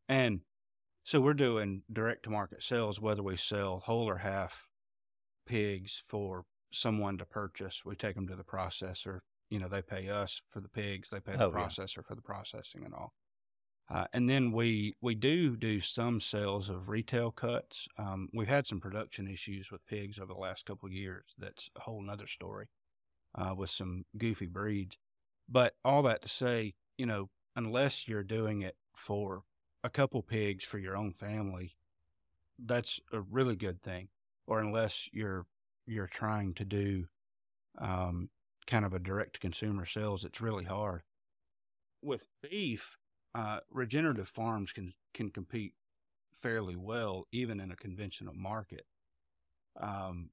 and 0.09 0.41
so 1.03 1.21
we're 1.21 1.35
doing 1.35 1.83
direct 1.93 2.23
to 2.23 2.31
market 2.31 2.63
sales, 2.63 2.99
whether 2.99 3.21
we 3.21 3.35
sell 3.37 3.77
whole 3.81 4.09
or 4.09 4.17
half 4.17 4.67
pigs 5.45 6.01
for 6.07 6.45
someone 6.71 7.19
to 7.19 7.25
purchase. 7.25 7.83
We 7.85 7.95
take 7.95 8.15
them 8.15 8.27
to 8.27 8.35
the 8.35 8.43
processor. 8.43 9.19
You 9.51 9.59
know, 9.59 9.67
they 9.67 9.83
pay 9.83 10.09
us 10.09 10.41
for 10.49 10.61
the 10.61 10.67
pigs. 10.69 11.09
They 11.11 11.19
pay 11.19 11.33
the 11.33 11.43
Oh, 11.45 11.51
yeah. 11.55 11.67
processor 11.67 12.03
for 12.03 12.15
the 12.15 12.23
processing 12.23 12.83
and 12.83 12.93
all. 12.95 13.13
Uh, 13.87 14.05
and 14.13 14.27
then 14.29 14.51
we 14.51 14.95
we 14.99 15.13
do 15.13 15.55
do 15.55 15.79
some 15.79 16.19
sales 16.19 16.69
of 16.69 16.89
retail 16.89 17.31
cuts. 17.31 17.87
Um, 17.99 18.29
we've 18.33 18.47
had 18.47 18.65
some 18.65 18.79
production 18.79 19.27
issues 19.27 19.71
with 19.71 19.85
pigs 19.85 20.17
over 20.17 20.33
the 20.33 20.39
last 20.39 20.65
couple 20.65 20.89
years. 20.89 21.25
That's 21.37 21.69
a 21.75 21.81
whole 21.81 22.01
nother 22.01 22.27
story 22.27 22.67
uh, 23.35 23.53
with 23.55 23.69
some 23.69 24.05
goofy 24.17 24.47
breeds. 24.47 24.97
But 25.47 25.75
all 25.83 26.01
that 26.03 26.23
to 26.23 26.27
say, 26.27 26.73
you 26.97 27.05
know, 27.05 27.29
unless 27.55 28.07
you're 28.07 28.23
doing 28.23 28.61
it 28.61 28.75
for 28.95 29.43
a 29.83 29.89
couple 29.89 30.23
pigs 30.23 30.63
for 30.63 30.79
your 30.79 30.97
own 30.97 31.13
family, 31.13 31.75
that's 32.57 32.99
a 33.13 33.21
really 33.21 33.55
good 33.55 33.83
thing. 33.83 34.07
Or 34.47 34.59
unless 34.59 35.09
you're 35.11 35.45
you're 35.85 36.07
trying 36.07 36.55
to 36.55 36.65
do 36.65 37.05
um, 37.79 38.29
kind 38.65 38.85
of 38.85 38.93
a 38.93 38.99
direct 38.99 39.39
consumer 39.39 39.85
sales, 39.85 40.25
it's 40.25 40.41
really 40.41 40.65
hard. 40.65 41.03
With 42.01 42.25
beef, 42.41 42.97
uh, 43.35 43.61
regenerative 43.71 44.29
farms 44.29 44.73
can 44.73 44.93
can 45.13 45.31
compete 45.31 45.73
fairly 46.35 46.77
well, 46.77 47.27
even 47.33 47.59
in 47.61 47.71
a 47.71 47.77
conventional 47.77 48.35
market, 48.35 48.85
um, 49.79 50.29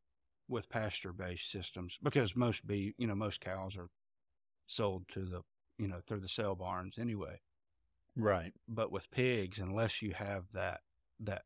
with 0.49 0.69
pasture 0.69 1.13
based 1.13 1.51
systems, 1.51 1.99
because 2.03 2.37
most 2.37 2.67
beef, 2.67 2.95
you 2.99 3.07
know, 3.07 3.15
most 3.15 3.41
cows 3.41 3.77
are 3.77 3.89
sold 4.67 5.05
to 5.09 5.25
the 5.27 5.43
you 5.79 5.89
know 5.89 6.01
through 6.07 6.21
the 6.21 6.29
sale 6.29 6.55
barns 6.57 6.99
anyway 6.99 7.41
Right. 8.17 8.53
but 8.69 8.93
with 8.93 9.11
pigs, 9.11 9.59
unless 9.59 10.03
you 10.03 10.13
have 10.13 10.53
that 10.53 10.83
that 11.21 11.45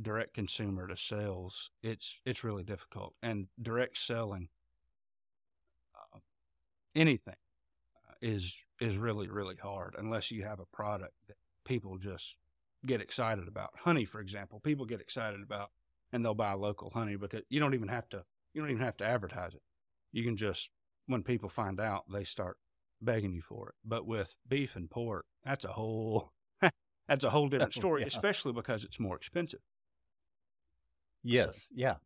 direct 0.00 0.34
consumer 0.34 0.86
to 0.88 0.96
sales, 0.96 1.70
it's 1.82 2.20
it's 2.24 2.44
really 2.44 2.62
difficult. 2.64 3.14
And 3.22 3.48
direct 3.60 3.98
selling, 3.98 4.48
uh, 5.94 6.18
anything, 6.94 7.36
is 8.22 8.64
is 8.80 8.96
really 8.96 9.28
really 9.28 9.56
hard 9.56 9.94
unless 9.98 10.30
you 10.30 10.42
have 10.44 10.60
a 10.60 10.76
product 10.76 11.14
that 11.28 11.36
people 11.64 11.96
just 11.98 12.36
get 12.86 13.00
excited 13.00 13.48
about. 13.48 13.70
Honey, 13.76 14.04
for 14.04 14.20
example, 14.20 14.60
people 14.60 14.86
get 14.86 15.00
excited 15.00 15.40
about, 15.42 15.70
and 16.12 16.24
they'll 16.24 16.34
buy 16.34 16.52
local 16.52 16.90
honey 16.90 17.16
because 17.16 17.42
you 17.48 17.60
don't 17.60 17.74
even 17.74 17.88
have 17.88 18.08
to 18.10 18.24
you 18.52 18.60
don't 18.60 18.70
even 18.70 18.84
have 18.84 18.96
to 18.98 19.04
advertise 19.04 19.54
it. 19.54 19.62
You 20.12 20.24
can 20.24 20.36
just 20.36 20.70
when 21.06 21.22
people 21.22 21.48
find 21.48 21.80
out, 21.80 22.04
they 22.10 22.24
start 22.24 22.56
begging 23.00 23.32
you 23.32 23.42
for 23.42 23.70
it. 23.70 23.74
But 23.84 24.06
with 24.06 24.36
beef 24.46 24.76
and 24.76 24.90
pork, 24.90 25.26
that's 25.44 25.64
a 25.64 25.72
whole 25.72 26.32
that's 27.08 27.24
a 27.24 27.30
whole 27.30 27.48
different 27.48 27.74
story, 27.74 28.02
yeah. 28.02 28.08
especially 28.08 28.52
because 28.52 28.84
it's 28.84 29.00
more 29.00 29.16
expensive. 29.16 29.60
Yes. 31.22 31.68
Yeah. 31.72 31.96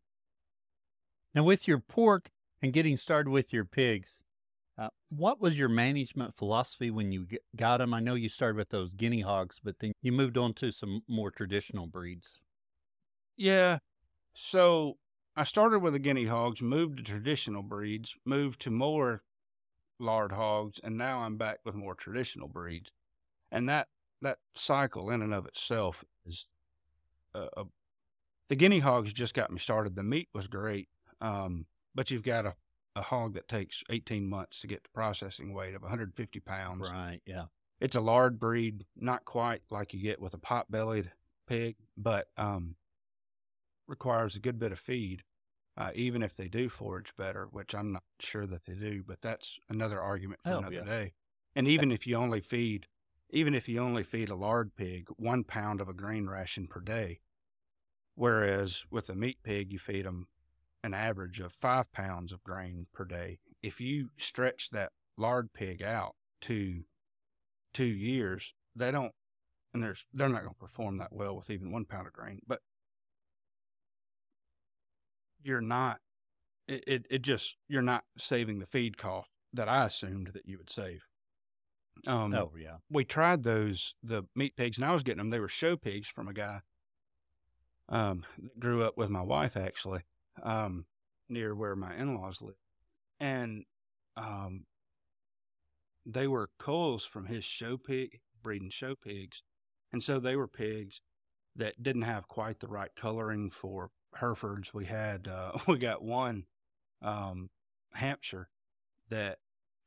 Now, 1.33 1.43
with 1.43 1.67
your 1.67 1.79
pork 1.79 2.29
and 2.61 2.73
getting 2.73 2.97
started 2.97 3.29
with 3.29 3.53
your 3.53 3.65
pigs, 3.65 4.23
what 5.09 5.39
was 5.39 5.57
your 5.57 5.69
management 5.69 6.35
philosophy 6.35 6.89
when 6.91 7.11
you 7.11 7.27
got 7.55 7.77
them? 7.77 7.93
I 7.93 7.99
know 7.99 8.15
you 8.15 8.29
started 8.29 8.57
with 8.57 8.69
those 8.69 8.91
guinea 8.91 9.21
hogs, 9.21 9.59
but 9.63 9.79
then 9.79 9.93
you 10.01 10.11
moved 10.11 10.37
on 10.37 10.53
to 10.55 10.71
some 10.71 11.01
more 11.07 11.31
traditional 11.31 11.87
breeds. 11.87 12.39
Yeah. 13.37 13.79
So 14.33 14.97
I 15.35 15.43
started 15.43 15.79
with 15.79 15.93
the 15.93 15.99
guinea 15.99 16.25
hogs, 16.25 16.61
moved 16.61 16.97
to 16.97 17.03
traditional 17.03 17.63
breeds, 17.63 18.15
moved 18.25 18.61
to 18.61 18.71
more 18.71 19.23
lard 19.99 20.31
hogs, 20.33 20.79
and 20.83 20.97
now 20.97 21.19
I'm 21.19 21.37
back 21.37 21.59
with 21.63 21.75
more 21.75 21.95
traditional 21.95 22.47
breeds. 22.47 22.91
And 23.51 23.69
that 23.69 23.87
that 24.21 24.39
cycle 24.55 25.09
in 25.09 25.21
and 25.21 25.33
of 25.33 25.45
itself 25.45 26.03
is 26.25 26.47
a, 27.33 27.47
a 27.57 27.65
the 28.47 28.55
guinea 28.55 28.79
hogs 28.79 29.13
just 29.13 29.33
got 29.33 29.51
me 29.51 29.59
started. 29.59 29.95
The 29.95 30.03
meat 30.03 30.29
was 30.33 30.47
great, 30.47 30.89
um, 31.21 31.65
but 31.93 32.11
you've 32.11 32.23
got 32.23 32.45
a, 32.45 32.55
a 32.95 33.01
hog 33.01 33.33
that 33.33 33.47
takes 33.47 33.83
18 33.89 34.27
months 34.27 34.59
to 34.61 34.67
get 34.67 34.83
to 34.85 34.89
processing 34.91 35.53
weight 35.53 35.75
of 35.75 35.81
150 35.81 36.39
pounds. 36.39 36.89
Right. 36.89 37.21
Yeah. 37.25 37.45
It's 37.79 37.95
a 37.95 38.01
lard 38.01 38.39
breed, 38.39 38.85
not 38.95 39.25
quite 39.25 39.61
like 39.69 39.93
you 39.93 40.01
get 40.01 40.21
with 40.21 40.33
a 40.33 40.37
pot 40.37 40.71
bellied 40.71 41.11
pig, 41.47 41.75
but 41.97 42.27
um, 42.37 42.75
requires 43.87 44.35
a 44.35 44.39
good 44.39 44.57
bit 44.57 44.71
of 44.71 44.79
feed, 44.79 45.23
uh, 45.77 45.91
even 45.93 46.23
if 46.23 46.35
they 46.37 46.47
do 46.47 46.69
forage 46.69 47.13
better, 47.17 47.47
which 47.51 47.75
I'm 47.75 47.91
not 47.91 48.03
sure 48.19 48.47
that 48.47 48.65
they 48.65 48.73
do, 48.75 49.03
but 49.05 49.21
that's 49.21 49.59
another 49.69 50.01
argument 50.01 50.41
for 50.43 50.51
Oh, 50.51 50.57
another 50.59 50.75
yeah. 50.75 50.83
day. 50.83 51.13
And 51.55 51.67
even 51.67 51.91
if 51.91 52.07
you 52.07 52.15
only 52.15 52.39
feed, 52.41 52.87
even 53.29 53.53
if 53.53 53.67
you 53.67 53.79
only 53.79 54.03
feed 54.03 54.29
a 54.29 54.35
lard 54.35 54.75
pig 54.75 55.09
one 55.17 55.43
pound 55.43 55.81
of 55.81 55.89
a 55.89 55.93
grain 55.93 56.27
ration 56.27 56.67
per 56.67 56.79
day, 56.79 57.19
whereas 58.15 58.85
with 58.89 59.09
a 59.09 59.15
meat 59.15 59.39
pig 59.43 59.73
you 59.73 59.79
feed 59.79 60.05
them 60.05 60.27
an 60.85 60.93
average 60.93 61.39
of 61.39 61.51
five 61.51 61.91
pounds 61.91 62.31
of 62.31 62.43
grain 62.43 62.85
per 62.93 63.03
day. 63.03 63.39
If 63.63 63.81
you 63.81 64.09
stretch 64.17 64.69
that 64.69 64.91
lard 65.17 65.51
pig 65.53 65.81
out 65.81 66.15
to 66.41 66.83
two 67.73 67.85
years, 67.85 68.53
they 68.75 68.91
don't, 68.91 69.11
and 69.73 69.81
there's 69.81 70.05
they're 70.13 70.29
not 70.29 70.43
going 70.43 70.53
to 70.53 70.59
perform 70.59 70.99
that 70.99 71.11
well 71.11 71.35
with 71.35 71.49
even 71.49 71.71
one 71.71 71.85
pound 71.85 72.07
of 72.07 72.13
grain. 72.13 72.39
But 72.47 72.59
you're 75.41 75.61
not. 75.61 75.97
It, 76.67 76.83
it 76.87 77.05
it 77.09 77.21
just 77.23 77.55
you're 77.67 77.81
not 77.81 78.03
saving 78.17 78.59
the 78.59 78.65
feed 78.65 78.97
cost 78.97 79.29
that 79.53 79.67
I 79.67 79.85
assumed 79.85 80.31
that 80.33 80.45
you 80.45 80.57
would 80.57 80.69
save. 80.69 81.01
Um, 82.05 82.33
oh 82.35 82.51
yeah. 82.59 82.77
we 82.89 83.05
tried 83.05 83.43
those 83.43 83.95
the 84.03 84.23
meat 84.35 84.55
pigs, 84.55 84.77
and 84.77 84.85
I 84.85 84.91
was 84.91 85.01
getting 85.01 85.17
them. 85.17 85.29
They 85.29 85.39
were 85.39 85.47
show 85.47 85.75
pigs 85.75 86.07
from 86.07 86.27
a 86.27 86.33
guy. 86.33 86.61
Um, 87.87 88.25
that 88.41 88.59
grew 88.59 88.83
up 88.83 88.97
with 88.97 89.09
my 89.09 89.21
wife 89.21 89.55
actually, 89.55 90.01
um, 90.43 90.85
near 91.29 91.55
where 91.55 91.75
my 91.75 91.95
in 91.95 92.15
laws 92.15 92.41
live, 92.41 92.55
and 93.19 93.65
um, 94.17 94.65
they 96.05 96.27
were 96.27 96.49
culls 96.59 97.05
from 97.05 97.25
his 97.25 97.43
show 97.43 97.77
pig 97.77 98.19
breeding 98.43 98.69
show 98.69 98.95
pigs, 98.95 99.43
and 99.91 100.03
so 100.03 100.19
they 100.19 100.35
were 100.35 100.47
pigs 100.47 101.01
that 101.55 101.81
didn't 101.81 102.03
have 102.03 102.27
quite 102.27 102.59
the 102.59 102.67
right 102.67 102.91
coloring 102.95 103.49
for 103.49 103.89
Herefords. 104.15 104.73
We 104.73 104.85
had 104.85 105.27
uh, 105.27 105.53
we 105.67 105.77
got 105.77 106.03
one 106.03 106.45
um, 107.01 107.49
Hampshire 107.93 108.49
that 109.09 109.39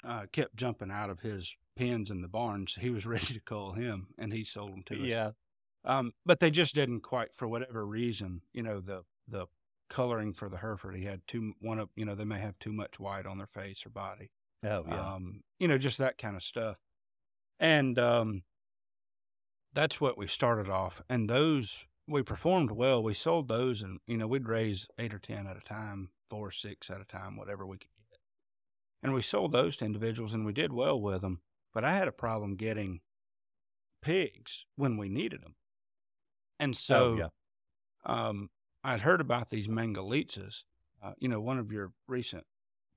uh, 0.05 0.27
kept 0.33 0.57
jumping 0.57 0.91
out 0.91 1.11
of 1.11 1.21
his 1.21 1.57
pens 1.77 2.11
in 2.11 2.23
the 2.23 2.29
barns. 2.29 2.77
He 2.81 2.91
was 2.91 3.07
ready 3.07 3.35
to 3.35 3.41
call 3.41 3.73
him, 3.73 4.09
and 4.19 4.33
he 4.33 4.45
sold 4.45 4.73
them 4.73 4.83
to 4.87 4.95
us. 4.95 5.07
Yeah. 5.07 5.31
Um, 5.85 6.13
but 6.27 6.41
they 6.41 6.51
just 6.51 6.75
didn't 6.75 7.01
quite, 7.01 7.35
for 7.35 7.47
whatever 7.47 7.87
reason, 7.87 8.43
you 8.53 8.63
know, 8.63 8.81
the 8.81 9.05
the 9.27 9.47
coloring 9.89 10.33
for 10.33 10.49
the 10.49 10.59
Hereford. 10.59 10.97
He 10.97 11.05
had 11.05 11.23
too 11.27 11.55
one 11.61 11.79
of, 11.79 11.89
you 11.97 12.05
know, 12.05 12.15
they 12.15 12.25
may 12.25 12.41
have 12.41 12.59
too 12.59 12.73
much 12.73 12.99
white 12.99 13.27
on 13.27 13.39
their 13.39 13.47
face 13.47 13.85
or 13.87 13.91
body. 13.91 14.31
Oh 14.65 14.85
yeah. 14.87 15.15
Um, 15.15 15.43
you 15.59 15.69
know, 15.69 15.79
just 15.79 15.99
that 15.99 16.19
kind 16.19 16.37
of 16.37 16.43
stuff. 16.43 16.77
And 17.61 17.99
um, 17.99 18.43
that's 19.73 20.01
what 20.01 20.19
we 20.19 20.27
started 20.27 20.69
off. 20.71 21.03
And 21.09 21.29
those 21.29 21.87
we 22.09 22.23
performed 22.23 22.71
well. 22.71 23.03
We 23.03 23.15
sold 23.15 23.49
those, 23.49 23.83
and 23.83 24.01
you 24.07 24.17
know, 24.17 24.27
we'd 24.27 24.49
raise 24.49 24.89
eight 24.99 25.13
or 25.13 25.19
ten 25.19 25.47
at 25.47 25.57
a 25.57 25.61
time, 25.61 26.11
four 26.31 26.49
or 26.49 26.51
six 26.51 26.91
at 26.91 27.01
a 27.01 27.05
time, 27.05 27.37
whatever 27.37 27.67
we 27.67 27.77
could 27.77 27.91
get. 28.11 28.19
And 29.03 29.15
we 29.15 29.23
sold 29.23 29.53
those 29.53 29.77
to 29.77 29.85
individuals, 29.85 30.33
and 30.33 30.47
we 30.47 30.53
did 30.53 30.73
well 30.73 31.01
with 31.01 31.21
them. 31.21 31.41
But 31.75 31.85
I 31.85 31.93
had 31.93 32.09
a 32.09 32.13
problem 32.13 32.57
getting 32.57 33.01
pigs 34.03 34.65
when 34.75 34.97
we 34.97 35.09
needed 35.09 35.43
them. 35.43 35.57
And 36.59 36.77
so, 36.77 37.15
oh 37.15 37.17
yeah. 37.17 37.29
um, 38.07 38.49
I'd 38.89 39.03
heard 39.03 39.21
about 39.21 39.51
these 39.51 39.69
Mangalitsa's. 39.69 40.65
Uh, 41.03 41.13
you 41.19 41.29
know, 41.29 41.41
one 41.41 41.59
of 41.59 41.71
your 41.71 41.93
recent 42.07 42.45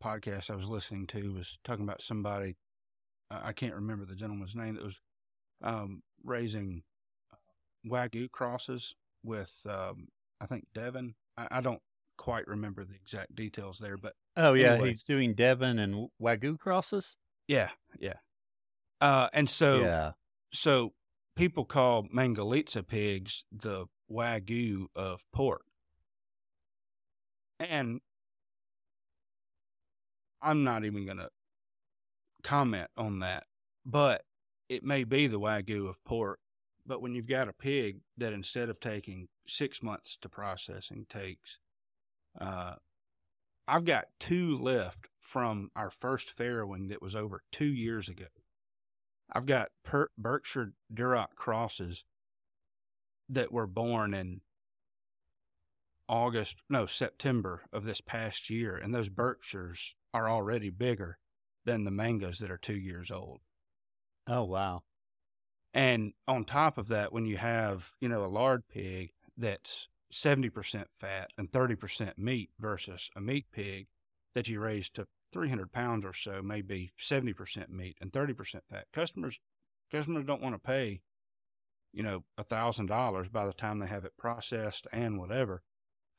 podcasts 0.01 0.49
I 0.49 0.55
was 0.55 0.67
listening 0.67 1.05
to 1.07 1.33
was 1.33 1.59
talking 1.65 1.83
about 1.83 2.01
somebody. 2.01 2.55
Uh, 3.29 3.41
I 3.43 3.51
can't 3.51 3.75
remember 3.75 4.05
the 4.05 4.15
gentleman's 4.15 4.55
name 4.55 4.75
that 4.75 4.85
was 4.85 5.01
um, 5.61 6.01
raising 6.23 6.83
uh, 7.33 7.35
wagyu 7.91 8.31
crosses 8.31 8.95
with, 9.21 9.53
um, 9.69 10.07
I 10.39 10.45
think 10.45 10.67
Devon. 10.73 11.15
I, 11.37 11.47
I, 11.51 11.61
don't 11.61 11.81
quite 12.17 12.47
remember 12.47 12.85
the 12.85 12.95
exact 12.95 13.35
details 13.35 13.77
there, 13.79 13.97
but 13.97 14.13
oh 14.37 14.53
yeah, 14.53 14.73
anyway. 14.73 14.89
he's 14.89 15.03
doing 15.03 15.33
Devon 15.33 15.77
and 15.77 16.07
wagyu 16.21 16.57
crosses. 16.57 17.17
Yeah, 17.49 17.69
yeah. 17.99 18.15
Uh, 19.01 19.27
and 19.33 19.49
so, 19.49 19.81
yeah. 19.81 20.11
so 20.53 20.93
people 21.35 21.65
call 21.65 22.03
Mangalitsa 22.03 22.87
pigs 22.87 23.43
the 23.51 23.87
wagyu 24.09 24.85
of 24.95 25.25
pork. 25.33 25.65
And 27.69 28.01
I'm 30.41 30.63
not 30.63 30.83
even 30.85 31.05
going 31.05 31.17
to 31.17 31.29
comment 32.43 32.89
on 32.97 33.19
that, 33.19 33.45
but 33.85 34.23
it 34.69 34.83
may 34.83 35.03
be 35.03 35.27
the 35.27 35.39
wagyu 35.39 35.87
of 35.87 36.03
pork. 36.03 36.39
But 36.85 37.01
when 37.01 37.13
you've 37.13 37.27
got 37.27 37.47
a 37.47 37.53
pig 37.53 37.99
that 38.17 38.33
instead 38.33 38.69
of 38.69 38.79
taking 38.79 39.27
six 39.47 39.83
months 39.83 40.17
to 40.21 40.29
processing 40.29 41.05
takes, 41.07 41.59
uh, 42.39 42.75
I've 43.67 43.85
got 43.85 44.05
two 44.19 44.57
left 44.57 45.07
from 45.19 45.69
our 45.75 45.91
first 45.91 46.35
farrowing 46.35 46.89
that 46.89 47.01
was 47.01 47.15
over 47.15 47.43
two 47.51 47.71
years 47.71 48.09
ago. 48.09 48.25
I've 49.31 49.45
got 49.45 49.69
per- 49.83 50.09
Berkshire 50.17 50.73
Duroc 50.93 51.35
crosses 51.35 52.03
that 53.29 53.51
were 53.51 53.67
born 53.67 54.13
in 54.13 54.41
August, 56.11 56.57
no, 56.69 56.85
September 56.85 57.61
of 57.71 57.85
this 57.85 58.01
past 58.01 58.49
year, 58.49 58.75
and 58.75 58.93
those 58.93 59.07
Berkshires 59.07 59.95
are 60.13 60.29
already 60.29 60.69
bigger 60.69 61.17
than 61.63 61.85
the 61.85 61.91
mangoes 61.91 62.39
that 62.39 62.51
are 62.51 62.57
two 62.57 62.75
years 62.75 63.09
old. 63.09 63.39
Oh, 64.27 64.43
wow. 64.43 64.81
And 65.73 66.11
on 66.27 66.43
top 66.43 66.77
of 66.77 66.89
that, 66.89 67.13
when 67.13 67.25
you 67.25 67.37
have, 67.37 67.91
you 68.01 68.09
know, 68.09 68.25
a 68.25 68.27
lard 68.27 68.63
pig 68.67 69.11
that's 69.37 69.87
70% 70.11 70.83
fat 70.91 71.29
and 71.37 71.49
30% 71.49 72.17
meat 72.17 72.49
versus 72.59 73.09
a 73.15 73.21
meat 73.21 73.45
pig 73.53 73.87
that 74.33 74.49
you 74.49 74.59
raise 74.59 74.89
to 74.89 75.07
300 75.31 75.71
pounds 75.71 76.03
or 76.03 76.13
so, 76.13 76.41
maybe 76.41 76.91
70% 76.99 77.69
meat 77.69 77.95
and 78.01 78.11
30% 78.11 78.59
fat. 78.69 78.87
Customers, 78.91 79.39
customers 79.89 80.25
don't 80.25 80.41
want 80.41 80.55
to 80.55 80.59
pay, 80.59 80.99
you 81.93 82.03
know, 82.03 82.25
a 82.37 82.43
thousand 82.43 82.87
dollars 82.87 83.29
by 83.29 83.45
the 83.45 83.53
time 83.53 83.79
they 83.79 83.87
have 83.87 84.03
it 84.03 84.17
processed 84.17 84.87
and 84.91 85.17
whatever 85.17 85.63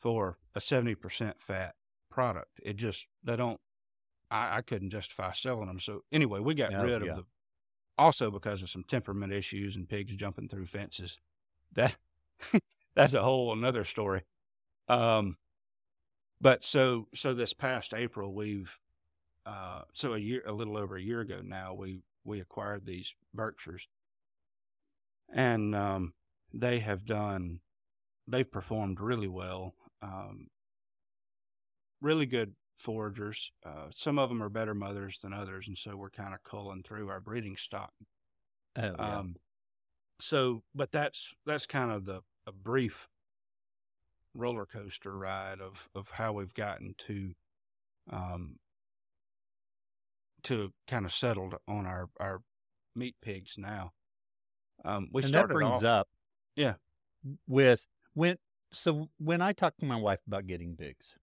for 0.03 0.37
a 0.55 0.61
70% 0.61 1.35
fat 1.41 1.77
product. 2.11 2.61
It 2.65 2.75
just, 2.77 3.07
they 3.23 3.37
don't, 3.37 3.61
I, 4.31 4.59
I 4.59 4.63
couldn't 4.63 4.91
justify 4.91 5.33
selling 5.33 5.69
them. 5.69 5.79
So 5.81 6.03
anyway, 6.13 6.41
we 6.41 6.55
got 6.55 6.75
Oh, 6.75 6.83
rid 6.83 7.03
yeah. 7.05 7.11
of 7.13 7.17
the, 7.19 7.25
also 7.97 8.31
because 8.31 8.63
of 8.63 8.69
some 8.69 8.85
temperament 8.85 9.33
issues 9.33 9.77
and 9.77 9.89
pigs 9.89 10.15
jumping 10.17 10.49
through 10.49 10.67
fences. 10.67 11.19
That, 11.75 11.97
that's 12.95 13.15
a 13.15 13.23
whole 13.23 13.53
another 13.53 13.85
story. 13.85 14.25
Um, 14.89 15.37
but 16.41 16.65
so, 16.65 17.07
so 17.15 17.33
this 17.33 17.53
past 17.55 17.95
April, 17.95 18.35
we've, 18.35 18.81
uh, 19.47 19.83
so 19.95 20.15
a 20.15 20.19
year, 20.19 20.43
a 20.45 20.53
little 20.53 20.77
over 20.77 20.97
a 20.97 21.03
year 21.03 21.21
ago 21.21 21.41
now, 21.45 21.75
we, 21.75 22.01
we 22.25 22.41
acquired 22.41 22.85
these 22.87 23.15
Berkshires 23.33 23.87
and, 25.33 25.75
um, 25.75 26.15
they 26.53 26.81
have 26.81 27.07
done, 27.07 27.61
they've 28.27 28.51
performed 28.51 29.01
really 29.01 29.29
well. 29.29 29.75
Um, 30.03 30.49
really 32.01 32.27
good 32.27 32.55
foragers. 32.79 33.51
Uh, 33.65 33.89
some 33.95 34.19
of 34.19 34.29
them 34.29 34.43
are 34.43 34.49
better 34.49 34.75
mothers 34.75 35.19
than 35.23 35.33
others, 35.33 35.69
and 35.69 35.79
so 35.79 35.97
we're 35.97 36.11
kind 36.11 36.35
of 36.35 36.43
culling 36.43 36.83
through 36.83 37.09
our 37.09 37.21
breeding 37.21 37.57
stock. 37.57 37.93
Oh, 38.77 38.83
yeah. 38.83 39.19
Um, 39.19 39.37
so, 40.21 40.63
but 40.75 40.91
that's 40.93 41.35
that's 41.47 41.67
kind 41.67 41.91
of 41.91 42.05
the 42.05 42.23
a 42.47 42.53
brief 42.53 43.09
roller 44.35 44.67
coaster 44.67 45.17
ride 45.17 45.61
of 45.61 45.89
of 45.95 46.11
how 46.11 46.33
we've 46.33 46.55
gotten 46.55 46.95
to, 46.99 47.35
um, 48.11 48.57
to 50.45 50.73
kind 50.87 51.05
of 51.05 51.13
settled 51.13 51.55
on 51.69 51.87
our 51.87 52.09
our 52.19 52.43
meat 52.95 53.15
pigs 53.23 53.57
now. 53.59 53.93
Um, 54.85 55.09
we 55.13 55.23
and 55.23 55.33
that 55.35 55.39
started 55.39 55.55
brings 55.55 55.85
off, 55.85 55.85
up 55.85 56.09
Yeah. 56.57 56.75
with 57.47 57.87
when 58.15 58.39
so 58.73 59.09
when 59.19 59.41
I 59.43 59.53
talk 59.53 59.77
to 59.79 59.87
my 59.87 59.97
wife 59.97 60.21
about 60.27 60.47
getting 60.47 60.77
pigs, 60.77 61.15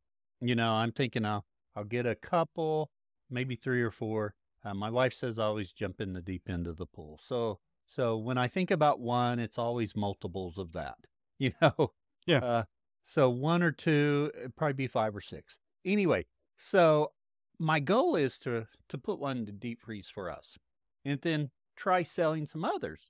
you 0.42 0.56
know, 0.56 0.72
I'm 0.74 0.92
thinking 0.92 1.26
I'll 1.26 1.46
I'll 1.76 1.84
get 1.84 2.06
a 2.06 2.16
couple, 2.16 2.92
maybe 3.30 3.56
three 3.56 3.82
or 3.82 3.92
four. 3.92 4.34
Uh, 4.64 4.74
my 4.74 4.90
wife 4.90 5.14
says 5.14 5.40
I 5.40 5.46
always 5.46 5.72
jump 5.72 6.02
in 6.02 6.14
the 6.14 6.22
deep 6.22 6.50
end 6.50 6.68
of 6.68 6.78
the 6.78 6.86
pool. 6.86 7.20
So 7.24 7.60
so 7.86 8.18
when 8.18 8.38
I 8.38 8.48
think 8.48 8.72
about 8.72 9.00
one, 9.00 9.40
it's 9.40 9.58
always 9.58 9.96
multiples 9.96 10.58
of 10.58 10.74
that. 10.74 10.96
You 11.42 11.54
know. 11.62 11.94
Yeah. 12.28 12.40
Uh, 12.40 12.64
so 13.02 13.30
one 13.30 13.64
or 13.64 13.72
two, 13.72 14.30
it'd 14.38 14.58
probably 14.58 14.74
be 14.74 14.88
five 14.88 15.16
or 15.16 15.22
six. 15.22 15.58
Anyway, 15.86 16.26
so 16.58 17.14
my 17.58 17.80
goal 17.80 18.18
is 18.18 18.38
to 18.40 18.68
to 18.90 18.98
put 18.98 19.20
one 19.20 19.46
to 19.46 19.54
deep 19.54 19.80
freeze 19.82 20.10
for 20.14 20.30
us, 20.30 20.58
and 21.06 21.22
then 21.22 21.52
try 21.78 22.04
selling 22.04 22.46
some 22.46 22.66
others. 22.66 23.10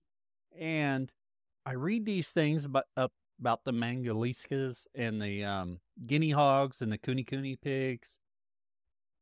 And 0.58 1.12
I 1.66 1.74
read 1.74 2.06
these 2.06 2.30
things 2.30 2.66
about 2.66 2.86
up 2.96 3.14
about 3.40 3.64
the 3.64 3.72
Mangalitsas 3.72 4.88
and 4.96 5.22
the 5.22 5.44
um, 5.44 5.80
guinea 6.06 6.32
hogs 6.32 6.82
and 6.82 6.92
the 6.92 6.98
kunekune 6.98 7.60
pigs, 7.62 8.18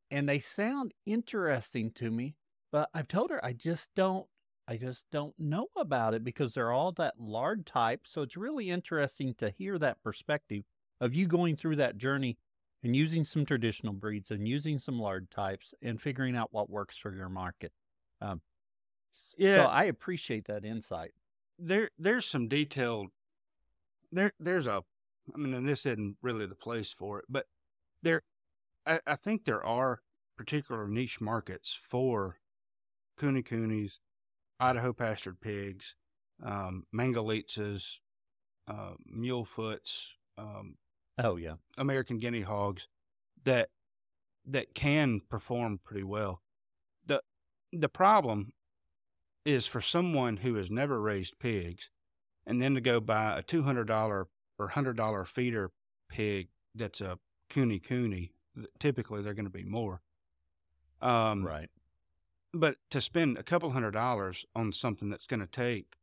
and 0.09 0.27
they 0.27 0.39
sound 0.39 0.93
interesting 1.05 1.91
to 1.91 2.09
me. 2.11 2.35
But 2.71 2.89
I've 2.93 3.07
told 3.07 3.29
her 3.31 3.43
I 3.43 3.53
just 3.53 3.89
don't. 3.95 4.27
I 4.67 4.75
just 4.75 5.05
don't 5.11 5.33
know 5.39 5.67
about 5.77 6.13
it 6.13 6.25
because 6.25 6.53
they're 6.53 6.73
all 6.73 6.91
that 6.93 7.15
lard 7.17 7.65
type. 7.65 8.01
So 8.05 8.21
it's 8.21 8.35
really 8.35 8.69
interesting 8.69 9.33
to 9.35 9.49
hear 9.49 9.79
that 9.79 10.03
perspective 10.03 10.65
of 10.99 11.13
you 11.13 11.25
going 11.25 11.55
through 11.55 11.77
that 11.77 11.97
journey 11.97 12.37
and 12.83 12.93
using 12.93 13.23
some 13.23 13.45
traditional 13.45 13.93
breeds 13.93 14.29
and 14.29 14.45
using 14.45 14.77
some 14.77 14.99
lard 14.99 15.31
types 15.31 15.73
and 15.81 16.01
figuring 16.01 16.35
out 16.35 16.51
what 16.51 16.69
works 16.69 16.97
for 16.97 17.15
your 17.15 17.29
market. 17.29 17.71
Um, 18.19 18.41
Yeah. 19.37 19.63
So 19.63 19.69
I 19.69 19.85
appreciate 19.85 20.45
that 20.45 20.65
insight. 20.65 21.11
there 21.57 21.89
there's 21.97 22.25
some 22.25 22.47
detailed 22.47 23.09
there 24.11 24.33
there's 24.39 24.67
a 24.67 24.83
I 25.33 25.37
mean 25.37 25.53
and 25.53 25.67
this 25.67 25.85
isn't 25.85 26.17
really 26.21 26.45
the 26.45 26.55
place 26.55 26.93
for 26.93 27.19
it, 27.19 27.25
but 27.29 27.45
there 28.01 28.23
I, 28.85 28.99
I 29.05 29.15
think 29.15 29.45
there 29.45 29.65
are 29.65 30.01
particular 30.37 30.87
niche 30.87 31.19
markets 31.19 31.77
for 31.81 32.37
kunekunes, 33.19 33.99
Idaho 34.59 34.93
pastured 34.93 35.41
pigs, 35.41 35.95
um, 36.43 36.83
Mangalitsa's, 36.93 37.99
uh, 38.67 38.93
mulefoots, 39.05 40.15
um, 40.37 40.75
Oh, 41.19 41.35
yeah. 41.35 41.55
American 41.77 42.19
guinea 42.19 42.41
hogs 42.41 42.87
that 43.43 43.69
that 44.45 44.75
can 44.75 45.21
perform 45.29 45.79
pretty 45.83 46.03
well. 46.03 46.41
The 47.05 47.21
the 47.71 47.89
problem 47.89 48.53
is 49.43 49.65
for 49.65 49.81
someone 49.81 50.37
who 50.37 50.55
has 50.55 50.69
never 50.69 51.01
raised 51.01 51.39
pigs 51.39 51.89
and 52.47 52.59
then 52.59 52.73
to 52.73 52.81
go 52.81 52.99
buy 52.99 53.37
a 53.37 53.43
$200 53.43 53.89
or 53.89 54.27
$100 54.59 55.27
feeder 55.27 55.71
pig 56.09 56.47
that's 56.73 57.01
a 57.01 57.19
kunekune, 57.51 58.31
typically 58.79 59.21
they're 59.21 59.35
going 59.35 59.45
to 59.45 59.51
be 59.51 59.63
more. 59.63 60.01
Um, 60.99 61.45
right. 61.45 61.69
But 62.53 62.77
to 62.89 63.01
spend 63.01 63.37
a 63.37 63.43
couple 63.43 63.69
hundred 63.69 63.91
dollars 63.91 64.45
on 64.55 64.73
something 64.73 65.11
that's 65.11 65.27
going 65.27 65.41
to 65.41 65.47
take 65.47 65.97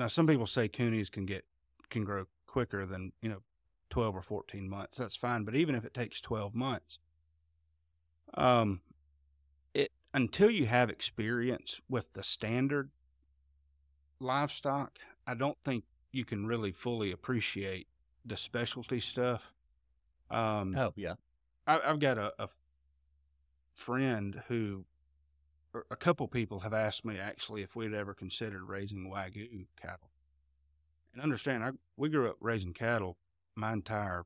now, 0.00 0.08
some 0.08 0.26
people 0.26 0.46
say 0.46 0.66
coonies 0.66 1.10
can 1.10 1.26
get 1.26 1.44
can 1.90 2.04
grow 2.04 2.24
quicker 2.46 2.86
than 2.86 3.12
you 3.20 3.28
know, 3.28 3.42
twelve 3.90 4.16
or 4.16 4.22
fourteen 4.22 4.66
months. 4.66 4.96
That's 4.96 5.14
fine, 5.14 5.44
but 5.44 5.54
even 5.54 5.74
if 5.74 5.84
it 5.84 5.92
takes 5.92 6.22
twelve 6.22 6.54
months, 6.54 6.98
um, 8.32 8.80
it 9.74 9.92
until 10.14 10.50
you 10.50 10.64
have 10.64 10.88
experience 10.88 11.82
with 11.86 12.14
the 12.14 12.22
standard 12.22 12.92
livestock, 14.18 14.98
I 15.26 15.34
don't 15.34 15.58
think 15.64 15.84
you 16.12 16.24
can 16.24 16.46
really 16.46 16.72
fully 16.72 17.12
appreciate 17.12 17.86
the 18.24 18.36
specialty 18.36 19.00
stuff. 19.00 19.52
Um, 20.30 20.76
oh 20.76 20.92
yeah, 20.96 21.14
I, 21.66 21.80
have 21.84 22.00
got 22.00 22.18
a, 22.18 22.32
a 22.38 22.48
friend 23.74 24.42
who 24.48 24.84
a 25.90 25.96
couple 25.96 26.26
people 26.26 26.60
have 26.60 26.74
asked 26.74 27.04
me 27.04 27.18
actually 27.18 27.62
if 27.62 27.76
we'd 27.76 27.94
ever 27.94 28.14
considered 28.14 28.64
raising 28.64 29.10
wagyu 29.10 29.66
cattle. 29.80 30.10
And 31.12 31.22
understand, 31.22 31.64
I, 31.64 31.70
we 31.96 32.08
grew 32.08 32.28
up 32.28 32.36
raising 32.40 32.72
cattle 32.72 33.16
my 33.56 33.72
entire 33.72 34.24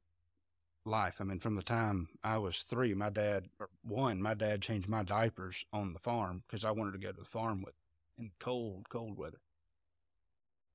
life. 0.84 1.16
I 1.20 1.24
mean, 1.24 1.38
from 1.38 1.56
the 1.56 1.62
time 1.62 2.08
I 2.22 2.38
was 2.38 2.58
three, 2.58 2.94
my 2.94 3.10
dad, 3.10 3.48
or 3.58 3.68
one, 3.82 4.20
my 4.20 4.34
dad 4.34 4.62
changed 4.62 4.88
my 4.88 5.02
diapers 5.02 5.64
on 5.72 5.92
the 5.92 5.98
farm 5.98 6.42
because 6.46 6.64
I 6.64 6.70
wanted 6.70 6.92
to 6.92 6.98
go 6.98 7.12
to 7.12 7.20
the 7.20 7.24
farm 7.24 7.62
with 7.62 7.74
in 8.18 8.30
cold, 8.38 8.88
cold 8.88 9.18
weather. 9.18 9.40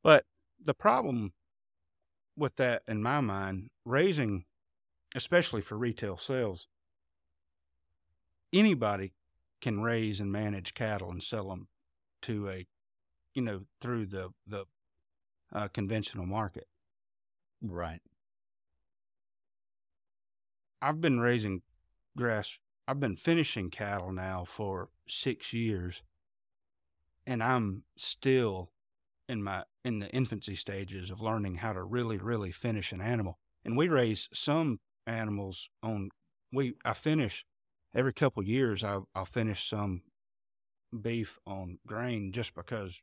But 0.03 0.25
the 0.61 0.73
problem 0.73 1.33
with 2.35 2.55
that, 2.55 2.83
in 2.87 3.01
my 3.03 3.21
mind, 3.21 3.69
raising, 3.85 4.45
especially 5.15 5.61
for 5.61 5.77
retail 5.77 6.17
sales, 6.17 6.67
anybody 8.53 9.13
can 9.61 9.81
raise 9.81 10.19
and 10.19 10.31
manage 10.31 10.73
cattle 10.73 11.11
and 11.11 11.21
sell 11.21 11.49
them 11.49 11.67
to 12.21 12.49
a, 12.49 12.67
you 13.33 13.41
know, 13.41 13.61
through 13.81 14.05
the 14.05 14.29
the 14.47 14.65
uh, 15.53 15.67
conventional 15.67 16.25
market. 16.25 16.67
Right. 17.61 18.01
I've 20.81 21.01
been 21.01 21.19
raising 21.19 21.61
grass. 22.15 22.57
I've 22.87 22.99
been 22.99 23.17
finishing 23.17 23.69
cattle 23.69 24.11
now 24.11 24.45
for 24.45 24.89
six 25.07 25.53
years, 25.53 26.03
and 27.27 27.43
I'm 27.43 27.83
still 27.97 28.71
in 29.29 29.43
my 29.43 29.63
in 29.85 29.99
the 29.99 30.09
infancy 30.09 30.55
stages 30.55 31.11
of 31.11 31.21
learning 31.21 31.55
how 31.55 31.71
to 31.71 31.83
really, 31.83 32.17
really 32.17 32.51
finish 32.51 32.91
an 32.91 32.99
animal. 32.99 33.37
And 33.63 33.77
we 33.77 33.87
raise 33.87 34.27
some 34.33 34.79
animals 35.07 35.69
on. 35.81 36.09
We 36.51 36.73
I 36.83 36.93
finish 36.93 37.45
every 37.95 38.11
couple 38.11 38.43
years 38.43 38.83
I, 38.83 38.99
I'll 39.15 39.25
finish 39.25 39.69
some 39.69 40.01
beef 40.99 41.37
on 41.45 41.77
grain 41.85 42.31
just 42.31 42.55
because 42.55 43.01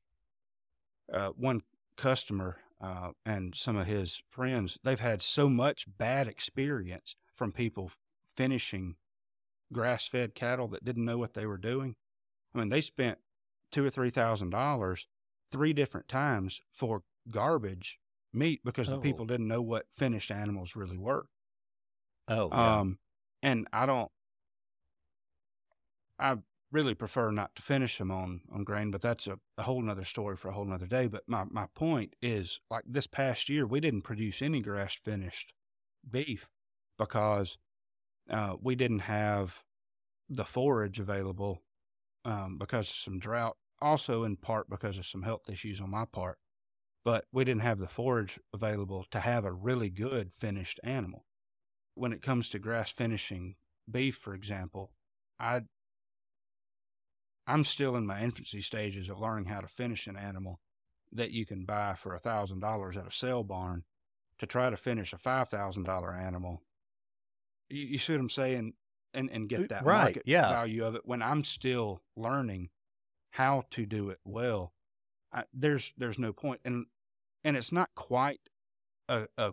uh, 1.12 1.28
one 1.28 1.62
customer 1.96 2.56
uh, 2.80 3.10
and 3.24 3.54
some 3.54 3.76
of 3.76 3.86
his 3.86 4.22
friends 4.28 4.78
they've 4.82 4.98
had 4.98 5.22
so 5.22 5.48
much 5.48 5.86
bad 5.96 6.26
experience 6.26 7.14
from 7.36 7.52
people 7.52 7.92
finishing 8.34 8.96
grass-fed 9.72 10.34
cattle 10.34 10.68
that 10.68 10.84
didn't 10.84 11.04
know 11.04 11.18
what 11.18 11.34
they 11.34 11.46
were 11.46 11.56
doing. 11.56 11.94
I 12.54 12.58
mean, 12.58 12.68
they 12.68 12.80
spent 12.80 13.18
two 13.70 13.84
or 13.84 13.90
three 13.90 14.10
thousand 14.10 14.50
dollars 14.50 15.06
three 15.50 15.72
different 15.72 16.08
times 16.08 16.60
for 16.72 17.02
garbage 17.30 17.98
meat 18.32 18.60
because 18.64 18.88
oh. 18.88 18.92
the 18.92 19.00
people 19.00 19.26
didn't 19.26 19.48
know 19.48 19.62
what 19.62 19.86
finished 19.92 20.30
animals 20.30 20.76
really 20.76 20.98
were. 20.98 21.26
Oh, 22.28 22.48
yeah. 22.50 22.78
um, 22.78 22.98
and 23.42 23.68
I 23.72 23.86
don't 23.86 24.10
I 26.18 26.36
really 26.72 26.94
prefer 26.94 27.30
not 27.30 27.54
to 27.56 27.62
finish 27.62 27.98
them 27.98 28.10
on, 28.10 28.40
on 28.52 28.64
grain, 28.64 28.90
but 28.90 29.00
that's 29.00 29.26
a, 29.26 29.38
a 29.56 29.62
whole 29.62 29.82
nother 29.82 30.04
story 30.04 30.36
for 30.36 30.48
a 30.48 30.52
whole 30.52 30.64
nother 30.64 30.86
day. 30.86 31.06
But 31.06 31.22
my, 31.26 31.44
my 31.48 31.66
point 31.74 32.14
is 32.20 32.60
like 32.70 32.84
this 32.86 33.06
past 33.06 33.48
year, 33.48 33.66
we 33.66 33.80
didn't 33.80 34.02
produce 34.02 34.42
any 34.42 34.60
grass 34.60 34.94
finished 34.94 35.52
beef 36.08 36.48
because 36.98 37.58
uh, 38.30 38.56
we 38.60 38.74
didn't 38.74 39.00
have 39.00 39.62
the 40.28 40.44
forage 40.44 40.98
available 40.98 41.62
um, 42.24 42.58
because 42.58 42.90
of 42.90 42.96
some 42.96 43.18
drought, 43.18 43.56
also 43.80 44.24
in 44.24 44.36
part 44.36 44.68
because 44.68 44.98
of 44.98 45.06
some 45.06 45.22
health 45.22 45.48
issues 45.48 45.80
on 45.80 45.90
my 45.90 46.04
part. 46.04 46.38
But 47.04 47.26
we 47.32 47.44
didn't 47.44 47.62
have 47.62 47.78
the 47.78 47.86
forage 47.86 48.40
available 48.52 49.06
to 49.12 49.20
have 49.20 49.44
a 49.44 49.52
really 49.52 49.90
good 49.90 50.32
finished 50.32 50.80
animal. 50.82 51.24
When 51.94 52.12
it 52.12 52.20
comes 52.22 52.48
to 52.50 52.58
grass 52.58 52.90
finishing 52.90 53.54
beef, 53.90 54.16
for 54.16 54.34
example, 54.34 54.92
I 55.38 55.62
I'm 57.46 57.64
still 57.64 57.96
in 57.96 58.06
my 58.06 58.22
infancy 58.22 58.60
stages 58.60 59.08
of 59.08 59.20
learning 59.20 59.46
how 59.46 59.60
to 59.60 59.68
finish 59.68 60.06
an 60.06 60.16
animal 60.16 60.60
that 61.12 61.30
you 61.30 61.46
can 61.46 61.64
buy 61.64 61.94
for 61.94 62.14
a 62.14 62.18
thousand 62.18 62.60
dollars 62.60 62.96
at 62.96 63.06
a 63.06 63.12
sale 63.12 63.44
barn 63.44 63.84
to 64.38 64.46
try 64.46 64.68
to 64.68 64.76
finish 64.76 65.12
a 65.12 65.18
five 65.18 65.48
thousand 65.48 65.84
dollar 65.84 66.12
animal. 66.12 66.62
You, 67.68 67.86
you, 67.86 67.98
see 67.98 68.14
what 68.14 68.20
I'm 68.20 68.28
saying? 68.28 68.74
And 69.14 69.30
and 69.30 69.48
get 69.48 69.68
that 69.68 69.84
right, 69.84 70.02
market 70.02 70.22
yeah. 70.26 70.50
value 70.50 70.84
of 70.84 70.94
it 70.94 71.02
when 71.04 71.22
I'm 71.22 71.44
still 71.44 72.02
learning 72.16 72.68
how 73.36 73.64
to 73.70 73.84
do 73.84 74.08
it 74.08 74.18
well. 74.24 74.72
I, 75.32 75.44
there's 75.52 75.92
there's 75.98 76.18
no 76.18 76.32
point, 76.32 76.60
and 76.64 76.86
and 77.44 77.56
it's 77.56 77.70
not 77.70 77.90
quite 77.94 78.40
a, 79.08 79.26
a 79.36 79.52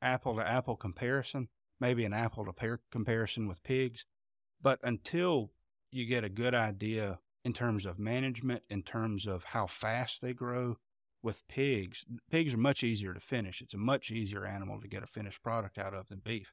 apple 0.00 0.36
to 0.36 0.48
apple 0.48 0.76
comparison. 0.76 1.48
Maybe 1.80 2.04
an 2.04 2.12
apple 2.12 2.44
to 2.46 2.52
pear 2.52 2.80
comparison 2.90 3.48
with 3.48 3.62
pigs, 3.62 4.06
but 4.62 4.78
until 4.82 5.50
you 5.90 6.06
get 6.06 6.24
a 6.24 6.28
good 6.28 6.54
idea 6.54 7.18
in 7.44 7.52
terms 7.52 7.84
of 7.84 7.98
management, 7.98 8.62
in 8.70 8.82
terms 8.82 9.26
of 9.26 9.44
how 9.44 9.66
fast 9.66 10.20
they 10.22 10.32
grow. 10.32 10.76
With 11.22 11.48
pigs, 11.48 12.04
pigs 12.30 12.54
are 12.54 12.58
much 12.58 12.84
easier 12.84 13.12
to 13.12 13.18
finish. 13.18 13.60
It's 13.60 13.74
a 13.74 13.78
much 13.78 14.12
easier 14.12 14.46
animal 14.46 14.80
to 14.80 14.86
get 14.86 15.02
a 15.02 15.08
finished 15.08 15.42
product 15.42 15.76
out 15.76 15.92
of 15.92 16.08
than 16.08 16.20
beef 16.20 16.52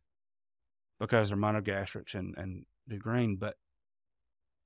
because 1.00 1.30
they're 1.30 1.38
monogastrics 1.38 2.16
and, 2.16 2.34
and 2.38 2.66
do 2.88 2.98
grain. 2.98 3.36
But 3.36 3.58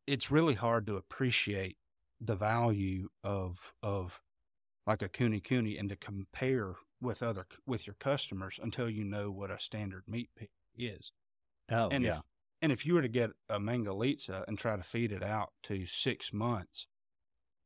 it's 0.06 0.32
really 0.32 0.54
hard 0.54 0.88
to 0.88 0.96
appreciate 0.96 1.76
the 2.19 2.36
value 2.36 3.10
of 3.23 3.73
of 3.84 4.21
like 4.86 5.01
a 5.01 5.10
kunekune 5.10 5.80
and 5.80 5.89
to 5.89 5.95
compare 5.95 6.75
with 7.01 7.21
other 7.21 7.45
with 7.65 7.86
your 7.86 7.95
customers 7.99 8.60
until 8.62 8.89
you 8.89 9.03
know 9.03 9.30
what 9.32 9.51
a 9.51 9.60
standard 9.60 10.03
meat 10.08 10.30
pig 10.36 10.49
is. 10.75 11.12
Oh, 11.69 11.89
and 11.89 12.03
yeah. 12.03 12.17
if 12.17 12.21
and 12.62 12.71
if 12.71 12.86
you 12.86 12.95
were 12.95 13.01
to 13.01 13.08
get 13.08 13.32
a 13.49 13.60
Mangalitsa 13.60 14.43
and 14.47 14.58
try 14.58 14.75
to 14.75 14.84
feed 14.84 15.12
it 15.12 15.23
out 15.23 15.51
to 15.63 15.86
six 15.86 16.34
months, 16.34 16.88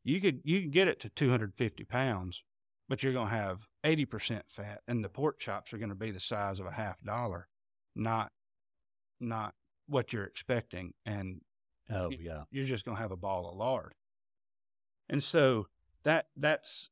you 0.03 0.19
could 0.19 0.41
you 0.43 0.61
could 0.61 0.71
get 0.71 0.87
it 0.87 0.99
to 1.01 1.09
250 1.09 1.83
pounds, 1.85 2.43
but 2.89 3.03
you're 3.03 3.13
going 3.13 3.29
to 3.29 3.35
have 3.35 3.67
80% 3.85 4.41
fat, 4.47 4.81
and 4.87 5.03
the 5.03 5.09
pork 5.09 5.39
chops 5.39 5.73
are 5.73 5.77
going 5.77 5.89
to 5.89 5.95
be 5.95 6.11
the 6.11 6.19
size 6.19 6.59
of 6.59 6.65
a 6.65 6.71
half 6.71 7.01
dollar, 7.01 7.47
not 7.95 8.31
not 9.19 9.53
what 9.87 10.11
you're 10.11 10.25
expecting. 10.25 10.93
And 11.05 11.41
oh 11.89 12.09
yeah, 12.09 12.43
you're 12.51 12.65
just 12.65 12.83
going 12.83 12.97
to 12.97 13.01
have 13.01 13.11
a 13.11 13.17
ball 13.17 13.49
of 13.49 13.55
lard. 13.55 13.93
And 15.11 15.21
so 15.21 15.67
that 16.03 16.27
that's 16.35 16.89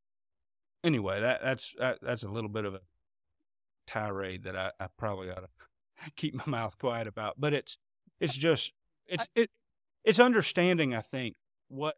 anyway 0.83 1.21
that 1.21 1.41
that's 1.41 1.73
that, 1.79 1.99
that's 2.01 2.23
a 2.23 2.29
little 2.29 2.49
bit 2.49 2.65
of 2.65 2.75
a 2.75 2.81
tirade 3.87 4.43
that 4.43 4.55
I, 4.55 4.71
I 4.79 4.87
probably 4.97 5.31
ought 5.31 5.41
to 5.41 5.49
keep 6.15 6.35
my 6.35 6.43
mouth 6.45 6.77
quiet 6.77 7.07
about, 7.07 7.39
but 7.39 7.53
it's 7.53 7.77
it's 8.19 8.35
just 8.35 8.73
it's 9.07 9.27
it 9.33 9.49
it's 10.03 10.19
understanding. 10.19 10.93
I 10.93 11.01
think 11.01 11.35
what 11.69 11.95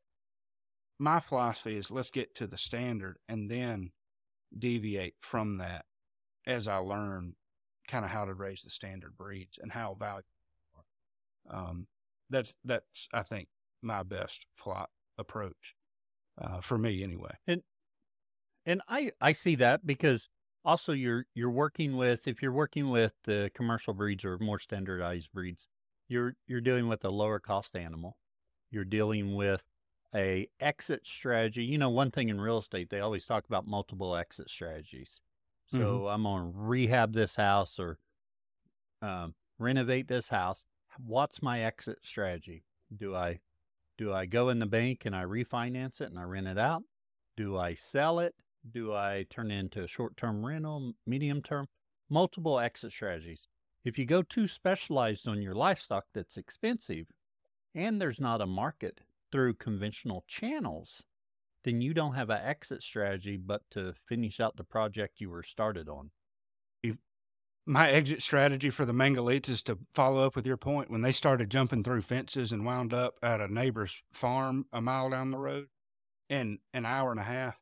my 1.00 1.20
philosophy 1.20 1.76
is. 1.76 1.92
Let's 1.92 2.12
get 2.12 2.36
to 2.36 2.48
the 2.48 2.58
standard 2.58 3.18
and 3.28 3.50
then 3.50 3.92
deviate 4.58 5.16
from 5.20 5.58
that 5.58 5.86
as 6.46 6.68
I 6.68 6.78
learn 6.78 7.34
kind 7.88 8.06
of 8.06 8.12
how 8.12 8.26
to 8.26 8.34
raise 8.34 8.62
the 8.62 8.70
standard 8.70 9.18
breeds 9.18 9.58
and 9.60 9.72
how 9.72 9.96
valuable. 10.00 10.28
Um, 11.50 11.88
that's 12.30 12.54
that's 12.64 13.08
I 13.12 13.24
think 13.24 13.48
my 13.82 14.04
best 14.04 14.46
fly, 14.54 14.86
approach 15.18 15.76
uh, 16.42 16.62
for 16.62 16.78
me 16.78 17.04
anyway. 17.04 17.36
And 17.48 17.62
and 18.66 18.82
I 18.88 19.12
I 19.22 19.34
see 19.34 19.56
that 19.56 19.86
because 19.86 20.30
also 20.64 20.92
you're 20.94 21.26
you're 21.34 21.52
working 21.52 21.98
with 21.98 22.28
if 22.28 22.42
you're 22.42 22.52
working 22.52 22.90
with 22.90 23.14
the 23.24 23.52
commercial 23.54 23.94
breeds 23.94 24.26
or 24.26 24.38
more 24.40 24.60
standardized 24.60 25.32
breeds, 25.32 25.68
you're 26.08 26.36
you're 26.48 26.62
dealing 26.62 26.88
with 26.88 27.04
a 27.06 27.10
lower 27.10 27.40
cost 27.40 27.76
animal. 27.76 28.18
You're 28.70 28.86
dealing 28.86 29.36
with 29.36 29.64
a 30.16 30.48
exit 30.60 31.06
strategy. 31.06 31.64
You 31.64 31.78
know, 31.78 31.90
one 31.90 32.12
thing 32.12 32.30
in 32.30 32.40
real 32.40 32.60
estate, 32.60 32.90
they 32.90 33.00
always 33.00 33.26
talk 33.26 33.46
about 33.46 33.68
multiple 33.68 34.16
exit 34.16 34.50
strategies. 34.50 35.20
So 35.72 35.78
mm-hmm. 35.78 36.08
I'm 36.08 36.24
going 36.24 36.52
to 36.52 36.58
rehab 36.58 37.14
this 37.14 37.36
house 37.36 37.80
or 37.80 37.98
um, 39.02 39.36
renovate 39.58 40.08
this 40.08 40.30
house. 40.30 40.66
What's 40.98 41.42
my 41.42 41.62
exit 41.62 42.00
strategy? 42.02 42.64
Do 42.96 43.16
I 43.16 43.40
Do 43.98 44.14
I 44.14 44.26
go 44.26 44.50
in 44.50 44.60
the 44.60 44.66
bank 44.66 45.06
and 45.06 45.16
I 45.16 45.24
refinance 45.24 46.02
it 46.02 46.10
and 46.10 46.20
I 46.20 46.24
rent 46.24 46.48
it 46.48 46.58
out? 46.58 46.84
Do 47.38 47.58
I 47.58 47.74
sell 47.74 48.20
it? 48.20 48.36
Do 48.70 48.94
I 48.94 49.26
turn 49.30 49.52
it 49.52 49.60
into 49.60 49.84
a 49.84 49.88
short 49.88 50.18
term 50.18 50.46
rental, 50.46 50.94
medium 51.06 51.42
term? 51.42 51.68
Multiple 52.10 52.60
exit 52.60 52.92
strategies. 52.92 53.48
If 53.84 53.98
you 53.98 54.06
go 54.06 54.22
too 54.22 54.48
specialized 54.48 55.28
on 55.28 55.42
your 55.42 55.56
livestock 55.56 56.06
that's 56.14 56.38
expensive 56.38 57.08
and 57.74 58.00
there's 58.00 58.20
not 58.20 58.42
a 58.42 58.46
market 58.46 59.02
through 59.32 59.56
conventional 59.56 60.24
channels, 60.28 61.04
then 61.64 61.82
you 61.82 61.94
don't 61.94 62.16
have 62.16 62.30
an 62.30 62.42
exit 62.44 62.84
strategy 62.84 63.38
but 63.38 63.62
to 63.72 63.94
finish 64.08 64.40
out 64.40 64.58
the 64.58 64.64
project 64.64 65.22
you 65.22 65.30
were 65.30 65.44
started 65.44 65.88
on. 65.88 66.12
My 67.66 67.90
exit 67.90 68.24
strategy 68.24 68.72
for 68.72 68.86
the 68.86 68.94
Mangalitsas 68.94 69.50
is 69.50 69.64
to 69.64 69.78
follow 69.94 70.26
up 70.26 70.36
with 70.36 70.48
your 70.48 70.58
point. 70.58 70.90
When 70.90 71.02
they 71.02 71.12
started 71.12 71.52
jumping 71.52 71.84
through 71.84 72.02
fences 72.02 72.52
and 72.52 72.66
wound 72.66 72.94
up 72.94 73.16
at 73.22 73.40
a 73.40 73.54
neighbor's 73.54 74.04
farm 74.12 74.66
a 74.74 74.82
mile 74.82 75.12
down 75.12 75.32
the 75.32 75.38
road 75.38 75.68
in 76.28 76.60
an 76.74 76.86
hour 76.86 77.12
and 77.12 77.20
a 77.20 77.24
half, 77.24 77.60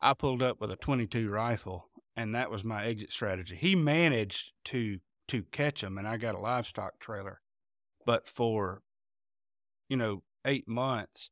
I 0.00 0.14
pulled 0.14 0.42
up 0.42 0.60
with 0.60 0.72
a 0.72 0.76
22 0.76 1.30
rifle, 1.30 1.88
and 2.16 2.34
that 2.34 2.50
was 2.50 2.64
my 2.64 2.84
exit 2.84 3.12
strategy. 3.12 3.56
He 3.56 3.74
managed 3.74 4.52
to 4.66 4.98
to 5.28 5.42
catch 5.52 5.82
them, 5.82 5.98
and 5.98 6.08
I 6.08 6.16
got 6.16 6.34
a 6.34 6.38
livestock 6.38 6.98
trailer, 6.98 7.40
but 8.06 8.26
for 8.26 8.82
you 9.88 9.96
know 9.96 10.22
eight 10.44 10.66
months, 10.66 11.30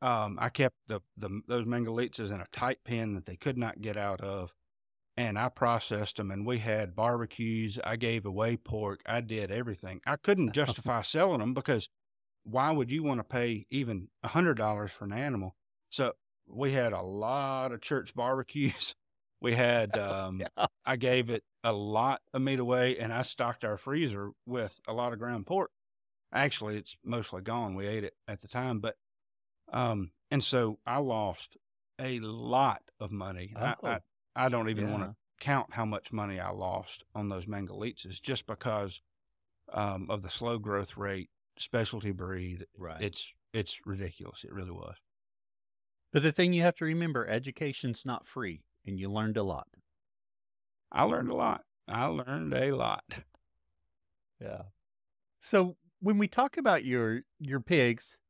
um, 0.00 0.38
I 0.40 0.48
kept 0.48 0.76
the, 0.86 1.00
the 1.16 1.42
those 1.48 1.66
Mangalitsas 1.66 2.30
in 2.30 2.40
a 2.40 2.46
tight 2.52 2.78
pen 2.84 3.14
that 3.14 3.26
they 3.26 3.36
could 3.36 3.58
not 3.58 3.80
get 3.80 3.96
out 3.96 4.20
of, 4.20 4.54
and 5.16 5.38
I 5.38 5.48
processed 5.48 6.16
them. 6.16 6.30
And 6.30 6.46
we 6.46 6.58
had 6.58 6.96
barbecues. 6.96 7.78
I 7.82 7.96
gave 7.96 8.26
away 8.26 8.56
pork. 8.56 9.00
I 9.06 9.20
did 9.20 9.50
everything. 9.50 10.00
I 10.06 10.16
couldn't 10.16 10.52
justify 10.54 11.02
selling 11.02 11.40
them 11.40 11.54
because 11.54 11.88
why 12.44 12.70
would 12.70 12.90
you 12.90 13.02
want 13.02 13.20
to 13.20 13.24
pay 13.24 13.66
even 13.70 14.08
a 14.22 14.28
hundred 14.28 14.54
dollars 14.54 14.90
for 14.90 15.04
an 15.04 15.12
animal? 15.12 15.56
So 15.90 16.12
we 16.46 16.72
had 16.72 16.92
a 16.92 17.02
lot 17.02 17.72
of 17.72 17.80
church 17.80 18.14
barbecues. 18.14 18.94
We 19.40 19.56
had 19.56 19.98
um, 19.98 20.40
yeah. 20.56 20.66
I 20.86 20.96
gave 20.96 21.28
it 21.28 21.44
a 21.62 21.70
lot 21.70 22.22
of 22.32 22.40
meat 22.40 22.60
away, 22.60 22.96
and 22.96 23.12
I 23.12 23.20
stocked 23.20 23.62
our 23.62 23.76
freezer 23.76 24.30
with 24.46 24.80
a 24.88 24.94
lot 24.94 25.12
of 25.12 25.18
ground 25.18 25.44
pork. 25.44 25.70
Actually, 26.32 26.78
it's 26.78 26.96
mostly 27.04 27.42
gone. 27.42 27.74
We 27.74 27.86
ate 27.86 28.04
it 28.04 28.14
at 28.26 28.40
the 28.40 28.48
time, 28.48 28.80
but 28.80 28.96
um, 29.70 30.12
and 30.30 30.42
so 30.42 30.78
I 30.86 30.96
lost 30.98 31.58
a 32.00 32.20
lot 32.20 32.84
of 32.98 33.12
money. 33.12 33.52
Oh. 33.54 33.60
I, 33.60 33.74
I, 33.82 33.98
I 34.36 34.48
don't 34.48 34.68
even 34.68 34.86
yeah. 34.86 34.92
want 34.92 35.04
to 35.04 35.16
count 35.40 35.72
how 35.72 35.84
much 35.84 36.12
money 36.12 36.40
I 36.40 36.50
lost 36.50 37.04
on 37.14 37.28
those 37.28 37.46
Mangalitsas 37.46 38.20
just 38.20 38.46
because 38.46 39.00
um, 39.72 40.06
of 40.10 40.22
the 40.22 40.30
slow 40.30 40.58
growth 40.58 40.96
rate, 40.96 41.30
specialty 41.58 42.12
breed. 42.12 42.66
Right. 42.76 43.02
It's 43.02 43.32
it's 43.52 43.80
ridiculous. 43.86 44.44
It 44.44 44.52
really 44.52 44.72
was. 44.72 44.96
But 46.12 46.22
the 46.22 46.32
thing 46.32 46.52
you 46.52 46.62
have 46.62 46.76
to 46.76 46.84
remember, 46.84 47.26
education's 47.26 48.02
not 48.04 48.26
free, 48.26 48.62
and 48.86 48.98
you 48.98 49.10
learned 49.10 49.36
a 49.36 49.42
lot. 49.42 49.66
I 50.92 51.02
learned 51.04 51.30
a 51.30 51.34
lot. 51.34 51.62
I 51.88 52.06
learned 52.06 52.54
a 52.54 52.72
lot. 52.72 53.04
Yeah. 54.40 54.62
So 55.40 55.76
when 56.00 56.18
we 56.18 56.28
talk 56.28 56.56
about 56.56 56.84
your 56.84 57.22
your 57.38 57.60
pigs, 57.60 58.20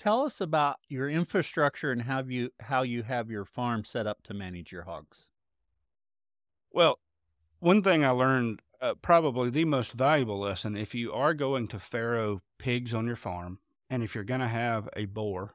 Tell 0.00 0.24
us 0.24 0.40
about 0.40 0.76
your 0.88 1.10
infrastructure 1.10 1.92
and 1.92 2.00
how 2.00 2.22
you 2.22 2.48
how 2.58 2.80
you 2.80 3.02
have 3.02 3.30
your 3.30 3.44
farm 3.44 3.84
set 3.84 4.06
up 4.06 4.22
to 4.22 4.32
manage 4.32 4.72
your 4.72 4.84
hogs. 4.84 5.28
Well, 6.72 6.98
one 7.58 7.82
thing 7.82 8.04
I 8.04 8.10
learned, 8.10 8.60
uh, 8.80 8.94
probably 9.00 9.50
the 9.50 9.64
most 9.64 9.92
valuable 9.92 10.38
lesson, 10.38 10.76
if 10.76 10.94
you 10.94 11.12
are 11.12 11.34
going 11.34 11.68
to 11.68 11.78
farrow 11.78 12.40
pigs 12.58 12.94
on 12.94 13.06
your 13.06 13.16
farm, 13.16 13.58
and 13.88 14.02
if 14.02 14.14
you're 14.14 14.24
going 14.24 14.40
to 14.40 14.48
have 14.48 14.88
a 14.96 15.06
boar, 15.06 15.54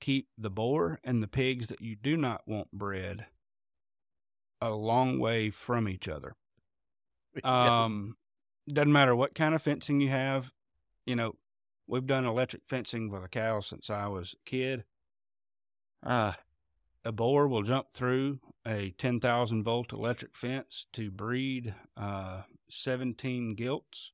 keep 0.00 0.28
the 0.38 0.50
boar 0.50 1.00
and 1.04 1.22
the 1.22 1.28
pigs 1.28 1.68
that 1.68 1.80
you 1.80 1.96
do 1.96 2.16
not 2.16 2.42
want 2.46 2.70
bred 2.72 3.26
a 4.60 4.70
long 4.70 5.18
way 5.18 5.50
from 5.50 5.88
each 5.88 6.08
other. 6.08 6.34
Um, 7.44 8.16
yes. 8.66 8.74
doesn't 8.74 8.92
matter 8.92 9.16
what 9.16 9.34
kind 9.34 9.54
of 9.54 9.62
fencing 9.62 10.02
you 10.02 10.10
have. 10.10 10.52
You 11.06 11.16
know, 11.16 11.36
We've 11.92 12.06
done 12.06 12.24
electric 12.24 12.62
fencing 12.68 13.10
with 13.10 13.24
a 13.24 13.28
cow 13.28 13.60
since 13.60 13.90
I 13.90 14.06
was 14.06 14.34
a 14.34 14.48
kid. 14.48 14.84
Uh, 16.02 16.32
a 17.04 17.12
boar 17.12 17.48
will 17.48 17.62
jump 17.62 17.92
through 17.92 18.40
a 18.66 18.94
10,000 18.98 19.64
volt 19.64 19.92
electric 19.92 20.36
fence 20.36 20.86
to 20.92 21.10
breed 21.10 21.74
uh, 21.96 22.42
17 22.70 23.54
gilts. 23.54 24.12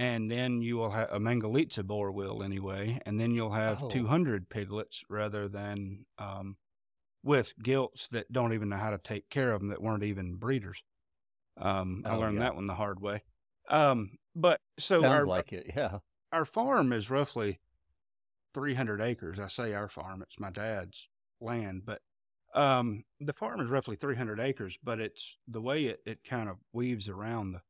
And 0.00 0.30
then 0.30 0.62
you 0.62 0.76
will 0.76 0.90
have 0.90 1.08
a 1.10 1.18
Mangalitsa 1.18 1.84
boar 1.84 2.12
will 2.12 2.42
anyway. 2.42 3.00
And 3.04 3.18
then 3.18 3.32
you'll 3.32 3.52
have 3.52 3.82
oh. 3.82 3.88
200 3.88 4.48
piglets 4.48 5.02
rather 5.10 5.48
than 5.48 6.06
um, 6.18 6.56
with 7.24 7.54
gilts 7.60 8.08
that 8.08 8.32
don't 8.32 8.52
even 8.52 8.68
know 8.68 8.76
how 8.76 8.90
to 8.90 8.98
take 8.98 9.28
care 9.28 9.52
of 9.52 9.60
them 9.60 9.70
that 9.70 9.82
weren't 9.82 10.04
even 10.04 10.36
breeders. 10.36 10.82
Um, 11.60 12.04
oh, 12.06 12.10
I 12.10 12.14
learned 12.14 12.36
yeah. 12.36 12.44
that 12.44 12.54
one 12.54 12.68
the 12.68 12.74
hard 12.74 13.00
way. 13.00 13.22
Um, 13.68 14.18
but 14.36 14.60
so 14.78 15.00
sounds 15.00 15.12
our, 15.12 15.26
like 15.26 15.52
it, 15.52 15.72
yeah 15.76 15.98
our 16.32 16.44
farm 16.44 16.92
is 16.92 17.10
roughly 17.10 17.60
300 18.54 19.00
acres. 19.00 19.38
I 19.38 19.48
say 19.48 19.74
our 19.74 19.88
farm, 19.88 20.22
it's 20.22 20.38
my 20.38 20.50
dad's 20.50 21.08
land, 21.40 21.82
but 21.84 22.00
um, 22.54 23.04
the 23.20 23.32
farm 23.32 23.60
is 23.60 23.70
roughly 23.70 23.96
300 23.96 24.40
acres, 24.40 24.78
but 24.82 25.00
it's 25.00 25.36
the 25.46 25.60
way 25.60 25.84
it, 25.84 26.00
it 26.06 26.24
kind 26.24 26.48
of 26.48 26.56
weaves 26.72 27.08
around 27.08 27.52
the 27.52 27.62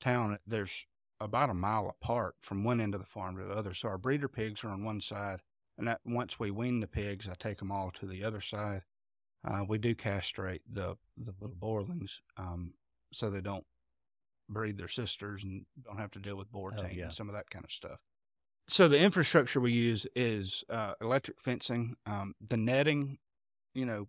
town. 0.00 0.38
There's 0.46 0.86
about 1.20 1.50
a 1.50 1.54
mile 1.54 1.88
apart 1.88 2.36
from 2.40 2.64
one 2.64 2.80
end 2.80 2.94
of 2.94 3.00
the 3.00 3.06
farm 3.06 3.36
to 3.36 3.44
the 3.44 3.54
other. 3.54 3.74
So 3.74 3.88
our 3.88 3.98
breeder 3.98 4.28
pigs 4.28 4.64
are 4.64 4.70
on 4.70 4.84
one 4.84 5.00
side, 5.00 5.40
and 5.76 5.86
that 5.88 6.00
once 6.04 6.38
we 6.38 6.50
wean 6.50 6.80
the 6.80 6.86
pigs, 6.86 7.28
I 7.28 7.34
take 7.34 7.58
them 7.58 7.72
all 7.72 7.90
to 7.92 8.06
the 8.06 8.24
other 8.24 8.40
side. 8.40 8.82
Uh, 9.44 9.64
we 9.66 9.78
do 9.78 9.94
castrate 9.94 10.62
the 10.70 10.96
the 11.16 11.34
little 11.40 11.56
boarlings 11.56 12.20
um, 12.36 12.74
so 13.12 13.28
they 13.28 13.40
don't 13.40 13.66
breed 14.48 14.78
their 14.78 14.88
sisters 14.88 15.42
and 15.42 15.64
don't 15.84 15.98
have 15.98 16.10
to 16.12 16.20
deal 16.20 16.36
with 16.36 16.52
boar 16.52 16.72
oh, 16.76 16.84
yeah. 16.92 17.04
and 17.04 17.12
some 17.12 17.28
of 17.28 17.34
that 17.34 17.50
kind 17.50 17.64
of 17.64 17.72
stuff. 17.72 17.98
So 18.72 18.88
the 18.88 18.98
infrastructure 18.98 19.60
we 19.60 19.70
use 19.72 20.06
is 20.16 20.64
uh, 20.70 20.94
electric 20.98 21.38
fencing, 21.42 21.94
um, 22.06 22.34
the 22.40 22.56
netting. 22.56 23.18
You 23.74 23.84
know, 23.84 24.08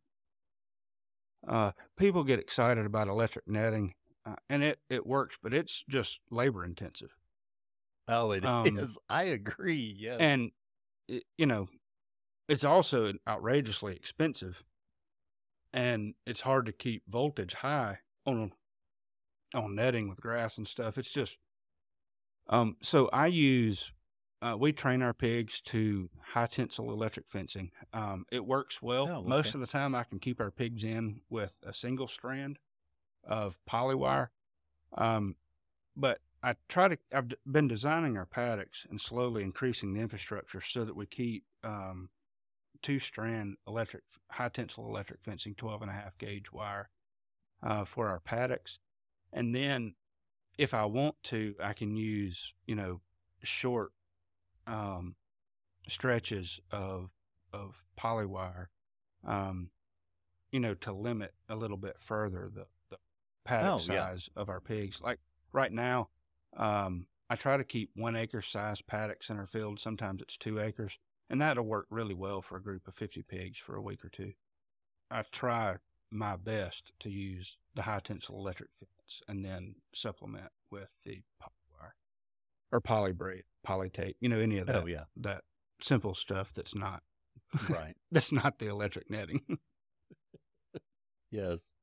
uh, 1.45 1.71
people 1.97 2.23
get 2.23 2.39
excited 2.39 2.85
about 2.85 3.09
electric 3.09 3.45
netting, 3.45 3.93
uh, 4.25 4.35
and 4.49 4.63
it 4.63 4.79
it 4.89 5.05
works, 5.05 5.35
but 5.43 5.53
it's 5.53 5.83
just 5.89 6.21
labor 6.31 6.63
intensive. 6.63 7.13
Oh, 8.07 8.31
it 8.31 8.45
um, 8.45 8.77
is. 8.77 8.97
I 9.09 9.23
agree. 9.23 9.97
Yes, 9.99 10.21
and 10.21 10.51
it, 11.09 11.23
you 11.37 11.45
know, 11.45 11.67
it's 12.47 12.63
also 12.63 13.11
outrageously 13.27 13.97
expensive, 13.97 14.63
and 15.73 16.13
it's 16.25 16.41
hard 16.41 16.67
to 16.67 16.71
keep 16.71 17.03
voltage 17.09 17.55
high 17.55 17.97
on 18.25 18.53
on 19.53 19.75
netting 19.75 20.07
with 20.07 20.21
grass 20.21 20.57
and 20.57 20.65
stuff. 20.69 20.97
It's 20.97 21.11
just 21.11 21.35
um 22.47 22.77
so 22.81 23.09
I 23.11 23.27
use 23.27 23.91
uh, 24.43 24.57
we 24.57 24.73
train 24.73 25.01
our 25.01 25.13
pigs 25.13 25.61
to 25.61 26.09
high 26.33 26.47
tensile 26.47 26.91
electric 26.91 27.29
fencing. 27.29 27.71
Um, 27.93 28.25
it 28.29 28.45
works 28.45 28.81
well. 28.81 29.07
Oh, 29.09 29.15
okay. 29.19 29.29
Most 29.29 29.55
of 29.55 29.61
the 29.61 29.67
time, 29.67 29.95
I 29.95 30.03
can 30.03 30.19
keep 30.19 30.41
our 30.41 30.51
pigs 30.51 30.83
in 30.83 31.21
with 31.29 31.57
a 31.63 31.73
single 31.73 32.09
strand 32.09 32.59
of 33.23 33.59
polywire. 33.69 34.29
Um, 34.97 35.35
but 35.95 36.19
I 36.43 36.55
try 36.67 36.89
to. 36.89 36.97
I've 37.13 37.31
been 37.49 37.69
designing 37.69 38.17
our 38.17 38.25
paddocks 38.25 38.85
and 38.89 38.99
slowly 38.99 39.43
increasing 39.43 39.93
the 39.93 40.01
infrastructure 40.01 40.59
so 40.59 40.83
that 40.83 40.95
we 40.95 41.05
keep 41.05 41.45
um, 41.63 42.09
two 42.81 42.99
strand 42.99 43.55
electric, 43.65 44.03
high 44.31 44.49
tensile 44.49 44.87
electric 44.87 45.23
fencing, 45.23 45.55
12 45.55 45.83
and 45.83 45.91
a 45.91 45.93
half 45.93 46.17
gauge 46.17 46.51
wire 46.51 46.89
uh, 47.61 47.85
for 47.85 48.09
our 48.09 48.19
paddocks. 48.19 48.79
And 49.31 49.55
then 49.55 49.95
if 50.57 50.73
I 50.73 50.83
want 50.83 51.15
to, 51.23 51.55
I 51.63 51.71
can 51.71 51.95
use, 51.95 52.53
you 52.67 52.75
know, 52.75 52.99
short 53.41 53.93
um, 54.67 55.15
stretches 55.87 56.59
of 56.71 57.09
of 57.51 57.85
polywire, 57.99 58.67
um, 59.25 59.69
you 60.51 60.59
know, 60.59 60.73
to 60.73 60.91
limit 60.91 61.33
a 61.47 61.55
little 61.55 61.77
bit 61.77 61.99
further 61.99 62.49
the, 62.53 62.65
the 62.89 62.97
paddock 63.45 63.75
oh, 63.75 63.77
size 63.77 64.29
yeah. 64.35 64.41
of 64.41 64.49
our 64.49 64.59
pigs. 64.59 64.99
Like 65.01 65.19
right 65.51 65.71
now, 65.71 66.09
um, 66.57 67.05
I 67.29 67.35
try 67.35 67.57
to 67.57 67.63
keep 67.63 67.91
one 67.95 68.15
acre 68.15 68.41
size 68.41 68.81
paddocks 68.81 69.29
in 69.29 69.37
our 69.37 69.45
field. 69.45 69.79
Sometimes 69.79 70.21
it's 70.21 70.37
two 70.37 70.59
acres, 70.59 70.97
and 71.29 71.41
that'll 71.41 71.65
work 71.65 71.87
really 71.89 72.15
well 72.15 72.41
for 72.41 72.57
a 72.57 72.63
group 72.63 72.87
of 72.87 72.95
50 72.95 73.23
pigs 73.23 73.59
for 73.59 73.75
a 73.75 73.81
week 73.81 74.03
or 74.03 74.09
two. 74.09 74.33
I 75.11 75.23
try 75.31 75.77
my 76.09 76.35
best 76.35 76.91
to 76.99 77.09
use 77.09 77.57
the 77.75 77.83
high 77.83 78.01
tensile 78.03 78.37
electric 78.37 78.69
fence 78.79 79.21
and 79.27 79.43
then 79.43 79.75
supplement 79.93 80.51
with 80.71 80.91
the 81.03 81.21
or 82.73 82.81
polybraid, 82.81 83.43
polytape, 83.65 84.15
you 84.19 84.27
know, 84.27 84.39
any 84.39 84.57
of 84.57 84.67
oh, 84.67 84.73
that. 84.73 84.83
Oh, 84.83 84.87
yeah. 84.87 85.03
That 85.17 85.41
simple 85.79 86.15
stuff 86.15 86.51
that's 86.53 86.73
not 86.73 87.03
right. 87.69 87.95
that's 88.11 88.31
not 88.31 88.57
the 88.57 88.67
electric 88.67 89.09
netting. 89.09 89.41
yes. 91.31 91.73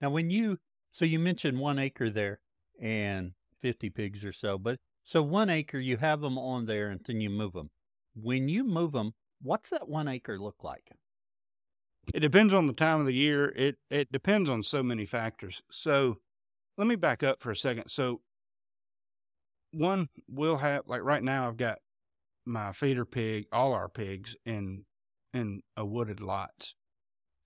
Now, 0.00 0.10
when 0.10 0.30
you 0.30 0.58
so 0.92 1.04
you 1.04 1.18
mentioned 1.18 1.58
one 1.58 1.78
acre 1.80 2.10
there 2.10 2.38
and 2.80 3.32
fifty 3.60 3.90
pigs 3.90 4.24
or 4.24 4.32
so, 4.32 4.56
but 4.56 4.78
so 5.02 5.20
one 5.20 5.50
acre 5.50 5.80
you 5.80 5.96
have 5.96 6.20
them 6.20 6.38
on 6.38 6.66
there 6.66 6.90
and 6.90 7.00
then 7.04 7.20
you 7.20 7.28
move 7.28 7.52
them. 7.52 7.70
when 8.14 8.48
you 8.48 8.64
move 8.64 8.92
them, 8.92 9.12
what's 9.42 9.70
that 9.70 9.88
one 9.88 10.06
acre 10.06 10.38
look 10.38 10.62
like? 10.62 10.90
It 12.14 12.20
depends 12.20 12.54
on 12.54 12.66
the 12.66 12.72
time 12.72 13.00
of 13.00 13.06
the 13.06 13.14
year. 13.14 13.52
It 13.56 13.76
it 13.90 14.12
depends 14.12 14.48
on 14.48 14.62
so 14.62 14.80
many 14.80 15.06
factors. 15.06 15.60
So 15.72 16.18
let 16.76 16.86
me 16.86 16.94
back 16.94 17.24
up 17.24 17.40
for 17.40 17.50
a 17.50 17.56
second. 17.56 17.88
So 17.88 18.20
one 19.72 20.08
we'll 20.28 20.56
have 20.58 20.82
like 20.86 21.02
right 21.02 21.22
now 21.22 21.48
I've 21.48 21.56
got 21.56 21.78
my 22.46 22.72
feeder 22.72 23.04
pig, 23.04 23.46
all 23.52 23.72
our 23.72 23.88
pigs 23.88 24.34
in 24.46 24.84
in 25.34 25.60
a 25.76 25.84
wooded 25.84 26.20
lot. 26.20 26.72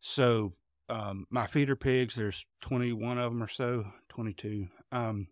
So 0.00 0.54
um, 0.88 1.26
my 1.30 1.46
feeder 1.46 1.76
pigs, 1.76 2.14
there's 2.14 2.46
21 2.62 3.18
of 3.18 3.32
them 3.32 3.42
or 3.42 3.48
so, 3.48 3.86
22, 4.10 4.68
um, 4.90 5.28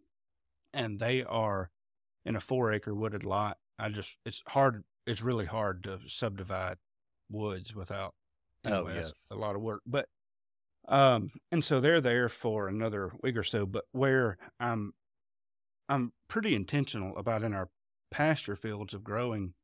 and 0.73 0.99
they 0.99 1.23
are 1.25 1.71
in 2.25 2.37
a 2.37 2.41
four 2.41 2.73
acre 2.73 2.95
wooded 2.95 3.25
lot. 3.25 3.59
I 3.79 3.89
just 3.89 4.17
it's 4.25 4.43
hard. 4.49 4.85
It's 5.07 5.23
really 5.23 5.47
hard 5.47 5.83
to 5.85 5.99
subdivide 6.07 6.79
woods 7.31 7.75
without 7.75 8.15
Oh, 8.65 8.75
Anyway, 8.85 8.97
yes. 8.97 9.13
a 9.31 9.37
lot 9.37 9.57
of 9.57 9.63
work. 9.63 9.81
But 9.87 10.07
um, 10.89 11.31
and 11.51 11.65
so 11.65 11.81
they're 11.81 12.01
there 12.01 12.29
for 12.29 12.69
another 12.69 13.13
week 13.23 13.37
or 13.37 13.43
so. 13.43 13.65
But 13.65 13.85
where 13.93 14.37
I'm, 14.59 14.93
I'm 15.91 16.13
pretty 16.29 16.55
intentional 16.55 17.17
about 17.17 17.43
in 17.43 17.53
our 17.53 17.69
pasture 18.13 18.55
fields 18.55 18.95
of 18.95 19.03
growing 19.03 19.55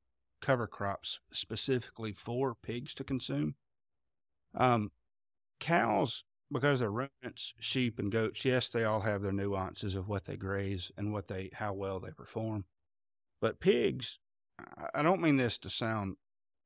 cover 0.42 0.66
crops 0.66 1.20
specifically 1.32 2.12
for 2.12 2.54
pigs 2.54 2.94
to 2.94 3.04
consume. 3.04 3.54
Um, 4.52 4.90
cows, 5.60 6.24
because 6.50 6.80
they're 6.80 6.90
ruminants, 6.90 7.54
sheep 7.60 7.98
and 8.00 8.10
goats, 8.10 8.44
yes, 8.44 8.68
they 8.68 8.84
all 8.84 9.00
have 9.02 9.22
their 9.22 9.32
nuances 9.32 9.94
of 9.94 10.08
what 10.08 10.24
they 10.24 10.36
graze 10.36 10.90
and 10.96 11.12
what 11.12 11.28
they 11.28 11.50
how 11.54 11.72
well 11.72 12.00
they 12.00 12.10
perform. 12.10 12.64
But 13.40 13.60
pigs, 13.60 14.18
I- 14.94 15.02
don't 15.02 15.20
mean 15.20 15.36
this 15.36 15.58
to 15.58 15.70
sound 15.70 16.16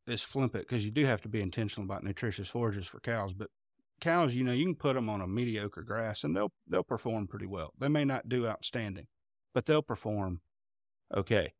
is 0.07 0.23
flippant 0.23 0.67
because 0.69 0.85
you 0.85 0.91
do 0.91 1.05
have 1.05 1.21
to 1.23 1.29
be 1.29 1.43
intentional 1.43 1.85
about 1.85 2.03
nutritious 2.03 2.49
forages 2.49 2.87
for 2.87 3.01
cows. 3.01 3.35
But 3.35 3.51
cows, 4.01 4.35
you 4.35 4.43
know, 4.45 4.53
you 4.53 4.65
can 4.65 4.75
put 4.75 4.95
them 4.95 5.11
on 5.11 5.21
a 5.21 5.27
mediocre 5.27 5.83
grass 5.83 6.25
and 6.25 6.35
they'll 6.35 6.53
they'll 6.67 6.83
perform 6.83 7.27
pretty 7.29 7.47
well. 7.47 7.75
They 7.79 7.89
may 7.89 8.05
not 8.07 8.29
do 8.29 8.47
outstanding, 8.47 9.07
but 9.55 9.67
they'll 9.67 9.83
perform 9.83 10.41
okay. 11.15 11.55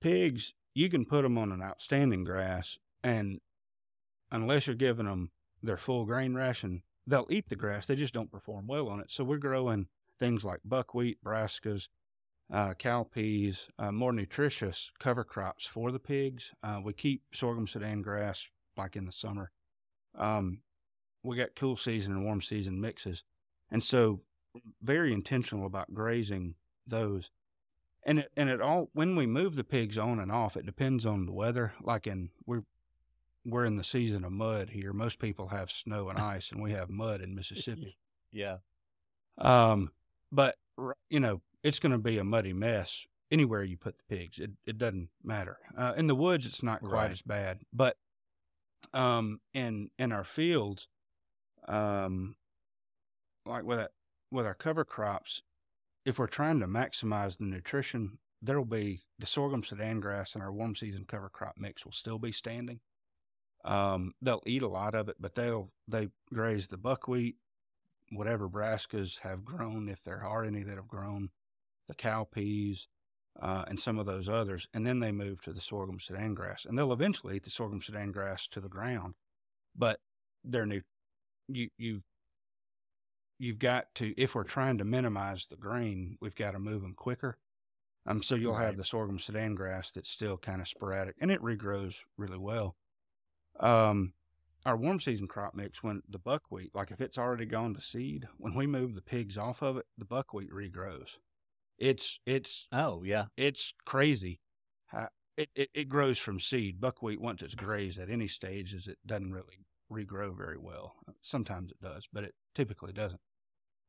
Pigs, 0.00 0.52
you 0.74 0.88
can 0.88 1.04
put 1.04 1.22
them 1.22 1.38
on 1.38 1.52
an 1.52 1.62
outstanding 1.62 2.24
grass, 2.24 2.78
and 3.02 3.40
unless 4.30 4.66
you're 4.66 4.76
giving 4.76 5.06
them 5.06 5.30
their 5.62 5.76
full 5.76 6.04
grain 6.04 6.34
ration, 6.34 6.82
they'll 7.06 7.28
eat 7.30 7.48
the 7.48 7.56
grass. 7.56 7.86
They 7.86 7.96
just 7.96 8.14
don't 8.14 8.32
perform 8.32 8.66
well 8.66 8.88
on 8.88 9.00
it. 9.00 9.10
So 9.10 9.24
we're 9.24 9.36
growing 9.38 9.86
things 10.18 10.44
like 10.44 10.60
buckwheat, 10.64 11.18
brassicas, 11.24 11.88
uh, 12.52 12.74
cowpeas, 12.74 13.68
uh, 13.78 13.92
more 13.92 14.12
nutritious 14.12 14.90
cover 14.98 15.24
crops 15.24 15.66
for 15.66 15.90
the 15.90 15.98
pigs. 15.98 16.52
Uh, 16.62 16.80
we 16.82 16.92
keep 16.92 17.22
sorghum 17.32 17.66
sudan 17.66 18.02
grass 18.02 18.48
like 18.76 18.96
in 18.96 19.06
the 19.06 19.12
summer. 19.12 19.50
Um, 20.16 20.58
we 21.22 21.36
got 21.36 21.56
cool 21.56 21.76
season 21.76 22.12
and 22.12 22.24
warm 22.24 22.42
season 22.42 22.80
mixes, 22.80 23.24
and 23.70 23.82
so 23.82 24.20
very 24.82 25.12
intentional 25.12 25.66
about 25.66 25.94
grazing 25.94 26.56
those. 26.86 27.30
And 28.04 28.18
it 28.20 28.32
and 28.36 28.48
it 28.50 28.60
all 28.60 28.88
when 28.92 29.14
we 29.16 29.26
move 29.26 29.54
the 29.54 29.64
pigs 29.64 29.96
on 29.96 30.18
and 30.18 30.32
off, 30.32 30.56
it 30.56 30.66
depends 30.66 31.06
on 31.06 31.24
the 31.26 31.32
weather. 31.32 31.74
Like 31.80 32.06
in 32.06 32.30
we're 32.46 32.64
we're 33.44 33.64
in 33.64 33.76
the 33.76 33.84
season 33.84 34.24
of 34.24 34.32
mud 34.32 34.70
here. 34.70 34.92
Most 34.92 35.18
people 35.18 35.48
have 35.48 35.70
snow 35.70 36.08
and 36.08 36.18
ice, 36.18 36.50
and 36.50 36.60
we 36.62 36.72
have 36.72 36.90
mud 36.90 37.20
in 37.20 37.34
Mississippi. 37.34 37.96
Yeah. 38.34 38.56
Um, 39.36 39.90
but 40.32 40.56
you 41.10 41.20
know, 41.20 41.42
it's 41.62 41.78
going 41.78 41.92
to 41.92 41.98
be 41.98 42.16
a 42.16 42.24
muddy 42.24 42.54
mess 42.54 43.04
anywhere 43.30 43.62
you 43.62 43.76
put 43.76 43.98
the 43.98 44.04
pigs. 44.16 44.38
It 44.38 44.52
it 44.64 44.78
doesn't 44.78 45.10
matter. 45.22 45.58
Uh, 45.76 45.92
in 45.98 46.06
the 46.06 46.14
woods, 46.14 46.46
it's 46.46 46.62
not 46.62 46.80
quite 46.80 46.92
Right. 46.92 47.10
as 47.10 47.20
bad, 47.20 47.60
but 47.74 47.98
um, 48.94 49.40
in 49.52 49.90
in 49.98 50.12
our 50.12 50.24
fields, 50.24 50.88
um, 51.68 52.36
like 53.44 53.64
with 53.64 53.78
that 53.78 53.90
with 54.30 54.46
our 54.46 54.54
cover 54.54 54.84
crops, 54.86 55.42
if 56.04 56.18
we're 56.18 56.26
trying 56.26 56.60
to 56.60 56.66
maximize 56.66 57.38
the 57.38 57.44
nutrition, 57.44 58.18
there'll 58.40 58.64
be 58.64 59.02
the 59.18 59.26
sorghum 59.26 59.62
sudan 59.62 60.00
grass 60.00 60.34
and 60.34 60.42
our 60.42 60.52
warm 60.52 60.74
season 60.74 61.04
cover 61.06 61.28
crop 61.28 61.54
mix 61.56 61.84
will 61.84 61.92
still 61.92 62.18
be 62.18 62.32
standing. 62.32 62.80
Um, 63.64 64.12
they'll 64.20 64.42
eat 64.44 64.62
a 64.62 64.68
lot 64.68 64.94
of 64.94 65.08
it, 65.08 65.16
but 65.20 65.34
they'll 65.34 65.70
they 65.86 66.08
graze 66.32 66.66
the 66.66 66.76
buckwheat, 66.76 67.36
whatever 68.10 68.48
brassicas 68.48 69.20
have 69.20 69.44
grown, 69.44 69.88
if 69.88 70.02
there 70.02 70.24
are 70.24 70.44
any 70.44 70.64
that 70.64 70.76
have 70.76 70.88
grown, 70.88 71.30
the 71.88 71.94
cowpeas, 71.94 72.86
uh, 73.40 73.64
and 73.68 73.78
some 73.78 73.98
of 73.98 74.06
those 74.06 74.28
others, 74.28 74.66
and 74.74 74.84
then 74.86 75.00
they 75.00 75.12
move 75.12 75.40
to 75.42 75.52
the 75.52 75.60
sorghum 75.60 76.00
sudan 76.00 76.34
grass, 76.34 76.64
and 76.64 76.76
they'll 76.76 76.92
eventually 76.92 77.36
eat 77.36 77.44
the 77.44 77.50
sorghum 77.50 77.80
sudan 77.80 78.10
grass 78.10 78.48
to 78.48 78.60
the 78.60 78.68
ground, 78.68 79.14
but 79.76 80.00
they're 80.44 80.66
new. 80.66 80.82
You 81.48 81.68
you 81.78 82.02
you've 83.38 83.58
got 83.58 83.94
to 83.96 84.14
if 84.20 84.34
we're 84.34 84.44
trying 84.44 84.78
to 84.78 84.84
minimize 84.84 85.46
the 85.46 85.56
grain, 85.56 86.16
we've 86.20 86.34
got 86.34 86.52
to 86.52 86.58
move 86.58 86.82
them 86.82 86.94
quicker. 86.94 87.38
Um, 88.06 88.22
so 88.22 88.34
you'll 88.36 88.54
Right. 88.54 88.56
have 88.56 88.76
the 88.76 88.84
sorghum 88.84 89.18
sudan 89.18 89.54
grass 89.54 89.92
that's 89.92 90.10
still 90.10 90.38
kind 90.38 90.60
of 90.60 90.68
sporadic, 90.68 91.16
and 91.20 91.30
it 91.30 91.40
regrows 91.42 92.04
really 92.18 92.38
well. 92.38 92.76
Um, 93.60 94.14
our 94.66 94.76
warm 94.76 95.00
season 95.00 95.28
crop 95.28 95.54
mix, 95.54 95.82
when 95.82 96.02
the 96.08 96.18
buckwheat, 96.18 96.74
like 96.74 96.90
if 96.90 97.00
it's 97.00 97.18
already 97.18 97.46
gone 97.46 97.74
to 97.74 97.80
seed, 97.80 98.28
when 98.38 98.54
we 98.54 98.66
move 98.66 98.94
the 98.94 99.02
pigs 99.02 99.38
off 99.38 99.62
of 99.62 99.76
it, 99.76 99.86
the 99.98 100.04
buckwheat 100.04 100.50
regrows. 100.50 101.18
It's 101.78 102.20
it's 102.26 102.68
Oh, 102.72 103.02
yeah. 103.04 103.26
it's 103.36 103.74
crazy. 103.86 104.40
It, 105.36 105.50
it 105.54 105.70
it 105.74 105.84
grows 105.90 106.18
from 106.18 106.40
seed. 106.40 106.80
Buckwheat 106.80 107.20
once 107.20 107.42
it's 107.42 107.54
grazed 107.54 107.98
at 107.98 108.08
any 108.10 108.28
stage, 108.28 108.72
is 108.74 108.88
it 108.88 108.98
doesn't 109.06 109.32
really 109.32 109.66
regrow 109.92 110.36
very 110.36 110.58
well. 110.58 110.96
Sometimes 111.20 111.70
it 111.70 111.80
does, 111.80 112.08
but 112.12 112.24
it 112.24 112.34
typically 112.54 112.92
doesn't. 112.92 113.20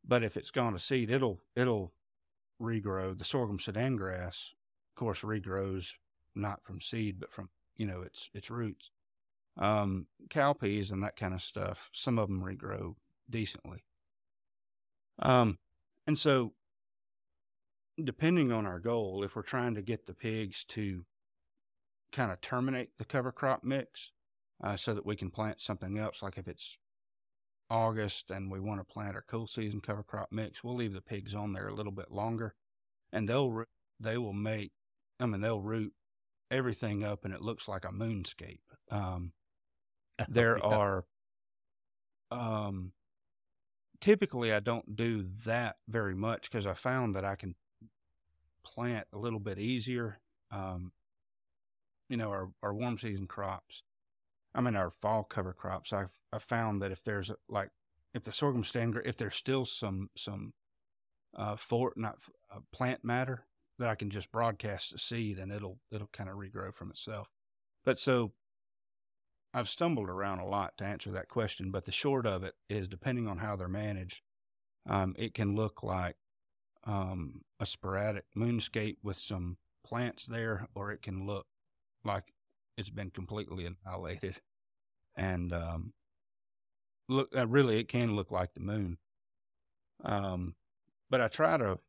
But 0.05 0.23
if 0.23 0.35
it's 0.35 0.51
gone 0.51 0.73
to 0.73 0.79
seed, 0.79 1.09
it'll 1.09 1.41
it'll 1.55 1.93
regrow. 2.61 3.17
The 3.17 3.25
sorghum 3.25 3.59
sudan 3.59 3.95
grass, 3.95 4.53
of 4.91 4.99
course, 4.99 5.21
regrows 5.21 5.91
not 6.35 6.63
from 6.63 6.81
seed, 6.81 7.19
but 7.19 7.31
from 7.31 7.49
you 7.77 7.85
know 7.85 8.01
its 8.01 8.29
its 8.33 8.49
roots. 8.49 8.91
Um, 9.57 10.07
cowpeas 10.29 10.91
and 10.91 11.03
that 11.03 11.15
kind 11.15 11.33
of 11.33 11.41
stuff. 11.41 11.89
Some 11.93 12.17
of 12.17 12.27
them 12.27 12.41
regrow 12.41 12.95
decently. 13.29 13.83
Um, 15.19 15.59
and 16.07 16.17
so 16.17 16.53
depending 18.03 18.51
on 18.51 18.65
our 18.65 18.79
goal, 18.79 19.23
if 19.23 19.35
we're 19.35 19.43
trying 19.43 19.75
to 19.75 19.81
get 19.81 20.07
the 20.07 20.13
pigs 20.13 20.63
to 20.69 21.05
kind 22.11 22.31
of 22.31 22.41
terminate 22.41 22.97
the 22.97 23.05
cover 23.05 23.31
crop 23.31 23.63
mix 23.63 24.11
uh, 24.61 24.75
so 24.75 24.93
that 24.93 25.05
we 25.05 25.15
can 25.15 25.29
plant 25.31 25.61
something 25.61 25.97
else, 25.97 26.21
like 26.21 26.37
if 26.37 26.47
it's 26.47 26.77
August 27.69 28.29
and 28.29 28.51
we 28.51 28.59
want 28.59 28.79
to 28.79 28.83
plant 28.93 29.15
our 29.15 29.23
cool 29.27 29.47
season 29.47 29.81
cover 29.81 30.03
crop 30.03 30.29
mix, 30.31 30.63
we'll 30.63 30.75
leave 30.75 30.93
the 30.93 31.01
pigs 31.01 31.33
on 31.33 31.53
there 31.53 31.67
a 31.67 31.73
little 31.75 31.91
bit 31.91 32.11
longer, 32.11 32.55
and 33.11 33.27
they'll 33.27 33.63
they 33.99 34.17
will 34.17 34.33
make, 34.33 34.71
I 35.19 35.25
mean 35.25 35.41
they'll 35.41 35.61
root 35.61 35.93
everything 36.51 37.03
up, 37.03 37.25
and 37.25 37.33
it 37.33 37.41
looks 37.41 37.67
like 37.67 37.85
a 37.85 37.89
moonscape. 37.89 38.59
Um, 38.91 39.33
there 40.27 40.63
Oh, 40.63 40.69
Yeah. 40.69 40.77
are 40.77 41.05
um 42.31 42.93
typically 44.01 44.51
I 44.51 44.59
don't 44.59 44.95
do 44.95 45.23
that 45.45 45.77
very 45.87 46.15
much 46.15 46.49
because 46.49 46.65
I 46.65 46.73
found 46.73 47.15
that 47.15 47.25
I 47.25 47.35
can 47.35 47.55
plant 48.63 49.07
a 49.13 49.17
little 49.17 49.39
bit 49.39 49.59
easier. 49.59 50.19
Um, 50.51 50.91
you 52.09 52.17
know, 52.17 52.29
our, 52.29 52.49
our 52.61 52.73
warm 52.73 52.97
season 52.97 53.27
crops. 53.27 53.81
I 54.55 54.61
mean, 54.61 54.75
our 54.75 54.91
fall 54.91 55.23
cover 55.23 55.53
crops. 55.53 55.93
I've 55.93 56.17
I 56.31 56.39
found 56.39 56.81
that 56.81 56.91
if 56.91 57.03
there's 57.03 57.31
like 57.49 57.69
if 58.13 58.23
the 58.23 58.31
sorghum 58.31 58.63
stand 58.63 58.99
if 59.05 59.17
there's 59.17 59.35
still 59.35 59.65
some 59.65 60.09
some 60.17 60.53
uh 61.35 61.55
for 61.55 61.93
not 61.95 62.17
uh, 62.53 62.59
plant 62.71 63.03
matter 63.03 63.45
that 63.79 63.89
I 63.89 63.95
can 63.95 64.09
just 64.09 64.31
broadcast 64.31 64.91
the 64.91 64.99
seed 64.99 65.39
and 65.39 65.51
it'll 65.51 65.79
it'll 65.91 66.09
kind 66.13 66.29
of 66.29 66.37
regrow 66.37 66.73
from 66.73 66.91
itself. 66.91 67.27
But 67.83 67.99
so 67.99 68.33
I've 69.53 69.69
stumbled 69.69 70.09
around 70.09 70.39
a 70.39 70.47
lot 70.47 70.77
to 70.77 70.85
answer 70.85 71.11
that 71.11 71.27
question, 71.27 71.69
but 71.69 71.85
the 71.85 71.91
short 71.91 72.25
of 72.25 72.43
it 72.43 72.55
is 72.69 72.87
depending 72.87 73.27
on 73.27 73.37
how 73.37 73.55
they're 73.55 73.67
managed, 73.67 74.21
um, 74.89 75.13
it 75.17 75.35
can 75.35 75.55
look 75.55 75.83
like 75.83 76.15
um, 76.85 77.41
a 77.59 77.65
sporadic 77.65 78.25
moonscape 78.35 78.97
with 79.03 79.17
some 79.17 79.57
plants 79.85 80.25
there, 80.25 80.67
or 80.73 80.91
it 80.91 81.03
can 81.03 81.27
look 81.27 81.45
like 82.03 82.32
it's 82.77 82.89
been 82.89 83.11
completely 83.11 83.65
annihilated. 83.65 84.39
And 85.15 85.53
um, 85.53 85.93
look, 87.07 87.29
uh, 87.35 87.47
really, 87.47 87.79
it 87.79 87.87
can 87.87 88.15
look 88.15 88.31
like 88.31 88.53
the 88.53 88.59
moon. 88.59 88.97
Um, 90.03 90.55
but 91.09 91.21
I 91.21 91.27
try 91.27 91.57
to 91.57 91.79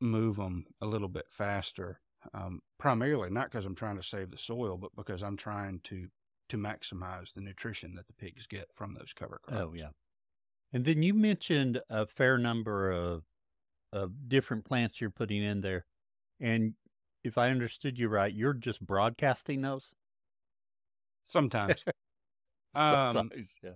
move 0.00 0.36
them 0.36 0.66
a 0.80 0.86
little 0.86 1.08
bit 1.08 1.26
faster 1.30 2.00
um, 2.34 2.60
primarily 2.78 3.30
not 3.30 3.50
because 3.50 3.64
I'm 3.64 3.74
trying 3.74 3.96
to 3.96 4.02
save 4.02 4.30
the 4.30 4.38
soil, 4.38 4.76
but 4.76 4.94
because 4.96 5.22
I'm 5.22 5.36
trying 5.36 5.80
to 5.84 6.08
to 6.48 6.58
maximize 6.58 7.32
the 7.32 7.40
nutrition 7.40 7.94
that 7.94 8.06
the 8.06 8.12
pigs 8.12 8.46
get 8.46 8.68
from 8.74 8.92
those 8.92 9.14
cover 9.14 9.40
crops. 9.42 9.62
Oh, 9.62 9.72
yeah. 9.74 9.88
And 10.72 10.84
then 10.84 11.02
you 11.02 11.14
mentioned 11.14 11.80
a 11.88 12.06
fair 12.06 12.38
number 12.38 12.90
of 12.90 13.24
of 13.92 14.28
different 14.28 14.64
plants 14.64 15.00
you're 15.00 15.10
putting 15.10 15.42
in 15.42 15.60
there, 15.60 15.86
and 16.40 16.74
if 17.24 17.38
I 17.38 17.50
understood 17.50 17.98
you 17.98 18.08
right, 18.08 18.32
you're 18.32 18.54
just 18.54 18.84
broadcasting 18.84 19.62
those. 19.62 19.94
Sometimes. 21.26 21.84
um, 22.74 23.12
Sometimes, 23.12 23.58
yeah. 23.62 23.70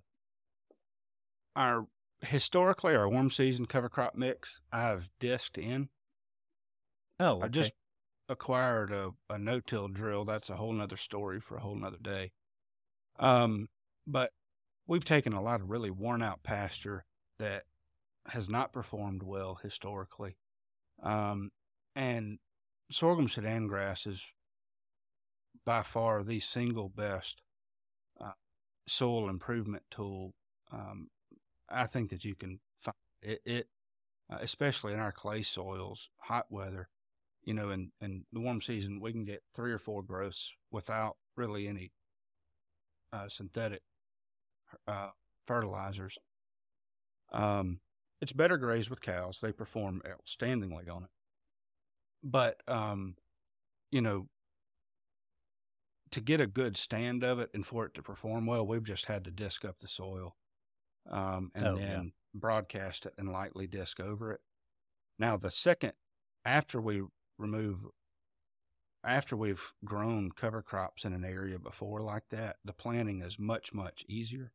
our 1.55 1.87
historically 2.21 2.95
our 2.95 3.09
warm 3.09 3.31
season 3.31 3.67
cover 3.67 3.89
crop 3.89 4.15
mix 4.15 4.61
I've 4.73 5.11
disked 5.21 5.59
in. 5.59 5.89
Oh, 7.21 7.37
okay. 7.37 7.45
I 7.45 7.49
just 7.49 7.73
acquired 8.29 8.93
a, 8.93 9.11
a 9.31 9.39
no 9.39 9.61
till 9.61 9.89
drill. 9.89 10.25
That's 10.25 10.51
a 10.51 10.57
whole 10.57 10.73
nother 10.73 10.97
story 10.97 11.41
for 11.41 11.57
a 11.57 11.61
whole 11.61 11.77
nother 11.77 11.99
day. 12.01 12.33
Um, 13.19 13.69
but 14.07 14.33
we've 14.87 15.05
taken 15.05 15.33
a 15.33 15.43
lot 15.43 15.61
of 15.61 15.71
really 15.71 15.91
worn 15.91 16.23
out 16.23 16.43
pasture 16.43 17.05
that 17.39 17.65
has 18.29 18.49
not 18.49 18.73
performed 18.73 19.23
well 19.23 19.59
historically. 19.63 20.37
Um, 21.03 21.51
and 21.95 22.39
sorghum 22.91 23.29
Sudan 23.29 23.67
grass 23.67 24.07
is 24.07 24.25
by 25.65 25.83
far 25.83 26.23
the 26.23 26.41
single 26.41 26.89
best 26.89 27.43
uh, 28.21 28.33
soil 28.87 29.29
improvement 29.29 29.83
tool. 29.91 30.35
Um, 30.73 31.09
I 31.69 31.87
think 31.87 32.11
that 32.11 32.25
you 32.25 32.35
can 32.35 32.61
find 32.79 32.95
it, 33.23 33.41
it 33.45 33.69
uh, 34.31 34.39
especially 34.41 34.93
in 34.93 35.01
our 35.01 35.13
clay 35.13 35.43
soils, 35.43 36.11
hot 36.19 36.47
weather. 36.51 36.89
You 37.45 37.55
know, 37.55 37.71
in, 37.71 37.93
in 38.01 38.25
the 38.33 38.41
warm 38.41 38.61
season, 38.61 39.01
we 39.01 39.13
can 39.13 39.25
get 39.25 39.43
three 39.55 39.73
or 39.73 39.79
four 39.79 40.03
growths 40.03 40.53
without 40.73 41.17
really 41.37 41.69
any 41.69 41.93
uh, 43.13 43.29
synthetic 43.29 43.83
uh, 44.89 45.11
fertilizers. 45.47 46.19
Um, 47.33 47.81
it's 48.21 48.33
better 48.33 48.57
grazed 48.57 48.91
with 48.91 49.01
cows; 49.01 49.39
they 49.41 49.53
perform 49.53 50.03
outstandingly 50.05 50.91
on 50.91 51.05
it. 51.05 51.11
But 52.23 52.63
um, 52.69 53.17
you 53.91 54.03
know, 54.03 54.29
to 56.11 56.21
get 56.21 56.41
a 56.41 56.47
good 56.47 56.77
stand 56.77 57.25
of 57.25 57.39
it 57.39 57.51
and 57.53 57.67
for 57.67 57.85
it 57.87 57.95
to 57.95 58.03
perform 58.03 58.47
well, 58.47 58.67
we've 58.67 58.85
just 58.85 59.07
had 59.07 59.25
to 59.25 59.31
disc 59.31 59.65
up 59.65 59.79
the 59.81 59.89
soil, 59.89 60.37
um, 61.11 61.53
and 61.55 61.75
Oh, 61.75 61.77
then 61.77 62.03
yeah. 62.03 62.03
broadcast 62.35 63.07
it 63.07 63.15
and 63.19 63.33
lightly 63.33 63.67
disc 63.67 64.01
over 64.01 64.33
it. 64.33 64.41
Now, 65.19 65.37
the 65.37 65.51
second 65.51 65.95
after 66.45 66.81
we 66.81 67.03
remove 67.39 67.87
after 69.05 69.37
we've 69.37 69.73
grown 69.85 70.33
cover 70.33 70.63
crops 70.63 71.05
in 71.05 71.13
an 71.13 71.25
area 71.25 71.59
before 71.59 72.01
like 72.03 72.29
that, 72.31 72.57
the 72.65 72.73
planting 72.73 73.21
is 73.23 73.39
much 73.39 73.73
much 73.73 74.05
easier. 74.09 74.53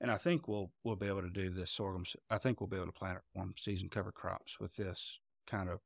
And 0.00 0.10
I 0.10 0.18
think 0.18 0.48
we'll 0.48 0.72
we'll 0.84 0.96
be 0.96 1.08
able 1.08 1.22
to 1.22 1.30
do 1.30 1.50
this 1.50 1.72
sorghum. 1.72 2.04
I 2.30 2.38
think 2.38 2.60
we'll 2.60 2.68
be 2.68 2.76
able 2.76 2.86
to 2.86 2.92
plant 2.92 3.22
warm 3.34 3.54
season 3.58 3.90
cover 3.90 4.12
crops 4.12 4.60
with 4.60 4.76
this 4.76 5.20
kind 5.46 5.70
of 5.70 5.80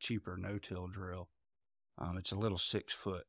cheaper 0.00 0.36
no-till 0.36 0.88
drill. 0.88 1.28
Um, 1.98 2.16
it's 2.18 2.32
a 2.32 2.38
little 2.38 2.58
six 2.58 2.92
foot 2.92 3.24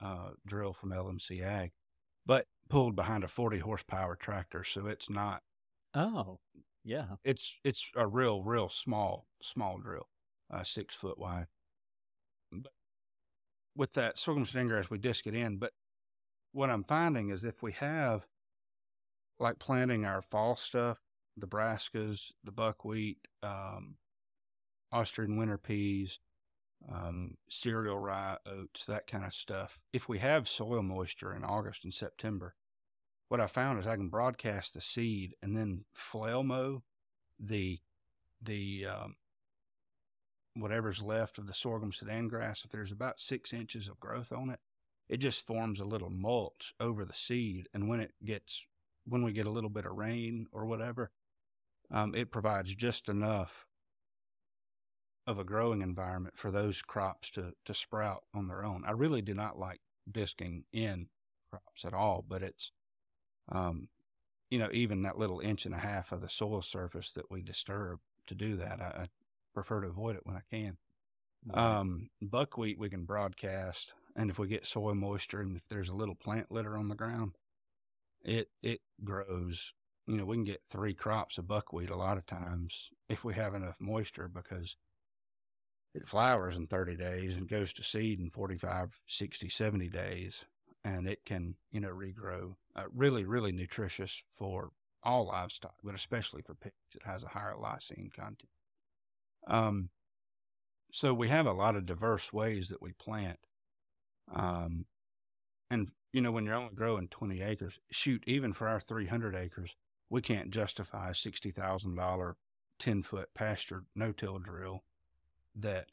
uh, 0.00 0.30
drill 0.46 0.72
from 0.72 0.90
LMC 0.90 1.42
Ag, 1.42 1.72
but 2.26 2.46
pulled 2.68 2.94
behind 2.94 3.24
a 3.24 3.28
40 3.28 3.58
horsepower 3.58 4.16
tractor, 4.16 4.62
so 4.64 4.86
it's 4.86 5.10
not. 5.10 5.42
Oh, 5.94 6.38
yeah. 6.84 7.16
It's 7.24 7.54
it's 7.64 7.90
a 7.96 8.06
real 8.06 8.42
real 8.42 8.68
small 8.68 9.26
small 9.40 9.78
drill, 9.78 10.08
uh, 10.52 10.64
six 10.64 10.94
foot 10.94 11.18
wide. 11.18 11.46
But 12.52 12.72
with 13.76 13.94
that 13.94 14.18
sorghum 14.18 14.44
grass, 14.68 14.90
we 14.90 14.98
disc 14.98 15.26
it 15.26 15.34
in. 15.34 15.56
But 15.56 15.72
what 16.52 16.70
I'm 16.70 16.84
finding 16.84 17.30
is 17.30 17.44
if 17.44 17.62
we 17.62 17.72
have 17.72 18.26
like 19.40 19.58
planting 19.58 20.04
our 20.04 20.22
fall 20.22 20.56
stuff, 20.56 20.98
the 21.36 21.46
brassicas, 21.46 22.32
the 22.44 22.52
buckwheat, 22.52 23.18
um, 23.42 23.96
Austrian 24.94 25.36
winter 25.36 25.58
peas, 25.58 26.20
um, 26.88 27.36
cereal 27.48 27.98
rye, 27.98 28.36
oats, 28.46 28.86
that 28.86 29.08
kind 29.08 29.24
of 29.24 29.34
stuff. 29.34 29.80
If 29.92 30.08
we 30.08 30.20
have 30.20 30.48
soil 30.48 30.82
moisture 30.82 31.34
in 31.34 31.42
August 31.42 31.84
and 31.84 31.92
September, 31.92 32.54
what 33.28 33.40
I 33.40 33.48
found 33.48 33.80
is 33.80 33.86
I 33.86 33.96
can 33.96 34.08
broadcast 34.08 34.74
the 34.74 34.80
seed 34.80 35.34
and 35.42 35.56
then 35.56 35.84
flail 35.92 36.44
mow 36.44 36.84
the 37.40 37.80
the 38.40 38.86
um, 38.86 39.16
whatever's 40.54 41.02
left 41.02 41.38
of 41.38 41.48
the 41.48 41.54
sorghum 41.54 41.92
Sudan 41.92 42.28
grass. 42.28 42.62
If 42.64 42.70
there's 42.70 42.92
about 42.92 43.20
six 43.20 43.52
inches 43.52 43.88
of 43.88 43.98
growth 43.98 44.30
on 44.30 44.50
it, 44.50 44.60
it 45.08 45.16
just 45.16 45.44
forms 45.44 45.80
a 45.80 45.84
little 45.84 46.10
mulch 46.10 46.72
over 46.78 47.04
the 47.04 47.12
seed, 47.12 47.68
and 47.74 47.88
when 47.88 47.98
it 47.98 48.12
gets 48.24 48.64
when 49.04 49.24
we 49.24 49.32
get 49.32 49.46
a 49.46 49.50
little 49.50 49.70
bit 49.70 49.86
of 49.86 49.96
rain 49.96 50.46
or 50.52 50.66
whatever, 50.66 51.10
um, 51.90 52.14
it 52.14 52.30
provides 52.30 52.74
just 52.74 53.08
enough 53.08 53.66
of 55.26 55.38
a 55.38 55.44
growing 55.44 55.80
environment 55.82 56.36
for 56.36 56.50
those 56.50 56.82
crops 56.82 57.30
to, 57.30 57.52
to 57.64 57.74
sprout 57.74 58.24
on 58.34 58.48
their 58.48 58.64
own. 58.64 58.84
I 58.86 58.90
really 58.92 59.22
do 59.22 59.34
not 59.34 59.58
like 59.58 59.80
disking 60.10 60.64
in 60.72 61.06
crops 61.50 61.84
at 61.84 61.94
all, 61.94 62.24
but 62.26 62.42
it's, 62.42 62.72
um, 63.50 63.88
you 64.50 64.58
know, 64.58 64.68
even 64.72 65.02
that 65.02 65.18
little 65.18 65.40
inch 65.40 65.64
and 65.64 65.74
a 65.74 65.78
half 65.78 66.12
of 66.12 66.20
the 66.20 66.28
soil 66.28 66.62
surface 66.62 67.12
that 67.12 67.30
we 67.30 67.42
disturb 67.42 68.00
to 68.26 68.34
do 68.34 68.56
that, 68.56 68.80
I, 68.80 69.02
I 69.02 69.08
prefer 69.54 69.80
to 69.80 69.88
avoid 69.88 70.16
it 70.16 70.26
when 70.26 70.36
I 70.36 70.42
can. 70.50 70.76
Um, 71.52 72.08
buckwheat 72.22 72.78
we 72.78 72.88
can 72.88 73.04
broadcast, 73.04 73.92
and 74.16 74.30
if 74.30 74.38
we 74.38 74.48
get 74.48 74.66
soil 74.66 74.94
moisture 74.94 75.40
and 75.40 75.56
if 75.56 75.68
there's 75.68 75.90
a 75.90 75.94
little 75.94 76.14
plant 76.14 76.50
litter 76.50 76.76
on 76.76 76.88
the 76.88 76.94
ground, 76.94 77.36
it 78.22 78.48
it 78.62 78.80
grows. 79.02 79.74
You 80.06 80.16
know, 80.16 80.24
we 80.24 80.36
can 80.36 80.44
get 80.44 80.62
three 80.70 80.94
crops 80.94 81.36
of 81.36 81.46
buckwheat 81.46 81.90
a 81.90 81.96
lot 81.96 82.16
of 82.16 82.24
times 82.24 82.88
if 83.08 83.24
we 83.24 83.34
have 83.34 83.54
enough 83.54 83.76
moisture 83.78 84.28
because 84.28 84.76
it 85.94 86.08
flowers 86.08 86.56
in 86.56 86.66
30 86.66 86.96
days 86.96 87.36
and 87.36 87.48
goes 87.48 87.72
to 87.74 87.84
seed 87.84 88.18
in 88.18 88.30
45, 88.30 89.00
60, 89.06 89.48
70 89.48 89.88
days. 89.88 90.44
And 90.84 91.08
it 91.08 91.24
can, 91.24 91.54
you 91.70 91.80
know, 91.80 91.90
regrow. 91.90 92.56
Uh, 92.76 92.84
really, 92.92 93.24
really 93.24 93.52
nutritious 93.52 94.22
for 94.30 94.70
all 95.02 95.26
livestock, 95.26 95.76
but 95.82 95.94
especially 95.94 96.42
for 96.42 96.54
pigs. 96.54 96.74
It 96.94 97.02
has 97.04 97.22
a 97.22 97.28
higher 97.28 97.54
lysine 97.54 98.12
content. 98.12 98.50
Um, 99.46 99.90
so 100.90 101.14
we 101.14 101.28
have 101.28 101.46
a 101.46 101.52
lot 101.52 101.76
of 101.76 101.86
diverse 101.86 102.32
ways 102.32 102.68
that 102.68 102.82
we 102.82 102.92
plant. 102.92 103.38
Um, 104.34 104.86
and 105.70 105.90
you 106.12 106.20
know, 106.20 106.32
when 106.32 106.44
you're 106.44 106.54
only 106.54 106.74
growing 106.74 107.08
20 107.08 107.42
acres, 107.42 107.80
shoot, 107.90 108.22
even 108.26 108.52
for 108.52 108.68
our 108.68 108.80
300 108.80 109.34
acres, 109.34 109.74
we 110.10 110.20
can't 110.22 110.50
justify 110.50 111.10
a 111.10 111.12
$60,000 111.12 112.34
10 112.78 113.02
foot 113.02 113.28
pasture 113.34 113.84
no 113.94 114.12
till 114.12 114.38
drill 114.38 114.82
that 115.56 115.88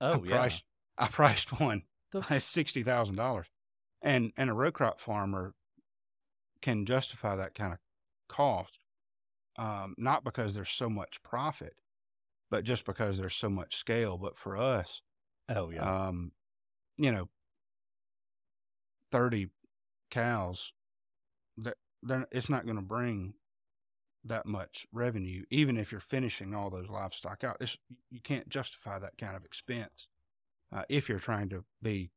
I 0.00 0.12
Oh, 0.12 0.24
yeah. 0.24 0.50
I 0.98 1.08
priced 1.08 1.60
one 1.60 1.82
at 2.14 2.42
$60,000. 2.42 3.44
And, 4.02 4.32
and 4.36 4.50
a 4.50 4.54
row 4.54 4.72
crop 4.72 5.00
farmer 5.00 5.54
can 6.62 6.86
justify 6.86 7.36
that 7.36 7.54
kind 7.54 7.72
of 7.72 7.78
cost, 8.28 8.78
um, 9.58 9.94
not 9.98 10.24
because 10.24 10.54
there's 10.54 10.70
so 10.70 10.88
much 10.88 11.22
profit, 11.22 11.74
but 12.50 12.64
just 12.64 12.84
because 12.84 13.18
there's 13.18 13.34
so 13.34 13.50
much 13.50 13.76
scale. 13.76 14.16
But 14.16 14.38
for 14.38 14.56
us, 14.56 15.02
Oh, 15.48 15.70
yeah. 15.70 16.08
um, 16.08 16.32
you 16.96 17.10
know, 17.12 17.28
30 19.10 19.48
cows, 20.10 20.72
that 21.58 21.76
it's 22.30 22.48
not 22.48 22.64
going 22.64 22.76
to 22.76 22.82
bring 22.82 23.34
that 24.24 24.46
much 24.46 24.86
revenue, 24.92 25.44
even 25.50 25.76
if 25.76 25.90
you're 25.90 26.00
finishing 26.00 26.54
all 26.54 26.70
those 26.70 26.88
livestock 26.88 27.42
out. 27.44 27.56
It's, 27.60 27.76
you 28.10 28.20
can't 28.20 28.48
justify 28.48 28.98
that 28.98 29.16
kind 29.18 29.36
of 29.36 29.44
expense 29.44 30.08
uh, 30.74 30.82
if 30.88 31.08
you're 31.08 31.18
trying 31.18 31.48
to 31.50 31.64
be 31.82 32.10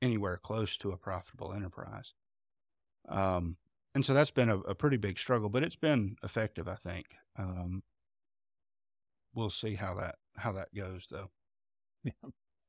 anywhere 0.00 0.38
close 0.42 0.76
to 0.78 0.92
a 0.92 0.96
profitable 0.96 1.52
enterprise. 1.52 2.14
Um, 3.08 3.56
and 3.94 4.04
so 4.04 4.14
that's 4.14 4.30
been 4.30 4.48
a, 4.48 4.58
a 4.58 4.74
pretty 4.74 4.96
big 4.96 5.18
struggle, 5.18 5.48
but 5.48 5.62
it's 5.62 5.76
been 5.76 6.16
effective, 6.22 6.68
I 6.68 6.76
think. 6.76 7.06
Um, 7.36 7.82
we'll 9.34 9.50
see 9.50 9.74
how 9.74 9.94
that 9.94 10.16
how 10.36 10.52
that 10.52 10.74
goes, 10.74 11.08
though. 11.10 11.30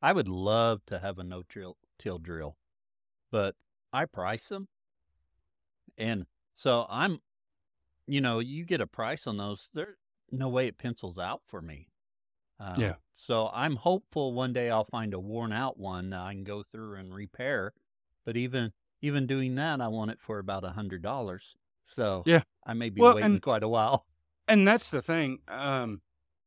I 0.02 0.14
would 0.14 0.28
love 0.28 0.86
to 0.88 1.00
have 1.00 1.20
a 1.20 1.24
no 1.24 1.44
till 1.48 1.78
till 2.00 2.18
drill, 2.18 2.58
but 3.32 3.56
I 3.94 4.06
price 4.06 4.50
them, 4.50 4.68
and 5.98 6.26
so 6.54 6.86
I'm, 6.90 7.20
you 8.08 8.22
know, 8.22 8.40
you 8.40 8.66
get 8.66 8.82
a 8.82 8.88
price 8.88 9.28
on 9.28 9.38
those. 9.38 9.70
There's 9.74 9.96
no 10.32 10.50
way 10.50 10.68
it 10.68 10.78
pencils 10.78 11.18
out 11.18 11.42
for 11.46 11.62
me. 11.62 11.88
Yeah. 12.78 12.96
So 13.14 13.50
I'm 13.54 13.76
hopeful 13.76 14.34
one 14.34 14.54
day 14.54 14.70
I'll 14.70 14.86
find 14.86 15.16
a 15.16 15.20
worn 15.20 15.52
out 15.52 15.80
one 15.80 16.12
that 16.12 16.20
I 16.20 16.32
can 16.34 16.44
go 16.44 16.62
through 16.62 16.96
and 16.96 17.12
repair. 17.14 17.74
But 18.24 18.38
even 18.38 18.72
even 19.02 19.26
doing 19.26 19.56
that, 19.56 19.82
I 19.82 19.88
want 19.88 20.12
it 20.12 20.20
for 20.22 20.38
about 20.38 20.64
a 20.64 20.70
hundred 20.70 21.02
dollars. 21.02 21.56
So 21.84 22.22
Yeah. 22.28 22.44
I 22.64 22.74
may 22.76 22.90
be 22.90 23.02
Well, 23.02 23.16
waiting 23.16 23.32
and- 23.32 23.42
quite 23.42 23.64
a 23.64 23.68
while. 23.68 24.06
and 24.48 24.68
that's 24.68 24.92
the 24.92 25.02
thing. 25.02 25.40
Um, 25.48 26.02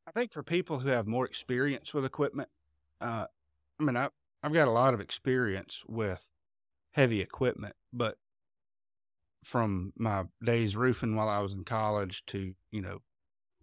I 0.06 0.12
think 0.12 0.32
for 0.32 0.44
people 0.44 0.78
who 0.78 0.88
have 0.90 1.08
more 1.08 1.26
experience 1.26 1.92
with 1.92 2.04
equipment, 2.04 2.48
uh, 3.00 3.26
I 3.80 3.82
mean, 3.82 3.96
I, 3.96 4.10
I've 4.42 4.52
got 4.52 4.68
a 4.68 4.70
lot 4.70 4.94
of 4.94 5.00
experience 5.00 5.82
with 5.88 6.28
heavy 6.92 7.20
equipment, 7.22 7.74
but 7.92 8.18
from 9.44 9.92
my 9.96 10.24
days 10.42 10.76
roofing 10.76 11.14
while 11.14 11.28
I 11.28 11.40
was 11.40 11.52
in 11.52 11.64
college 11.64 12.24
to 12.26 12.54
you 12.70 12.82
know, 12.82 12.98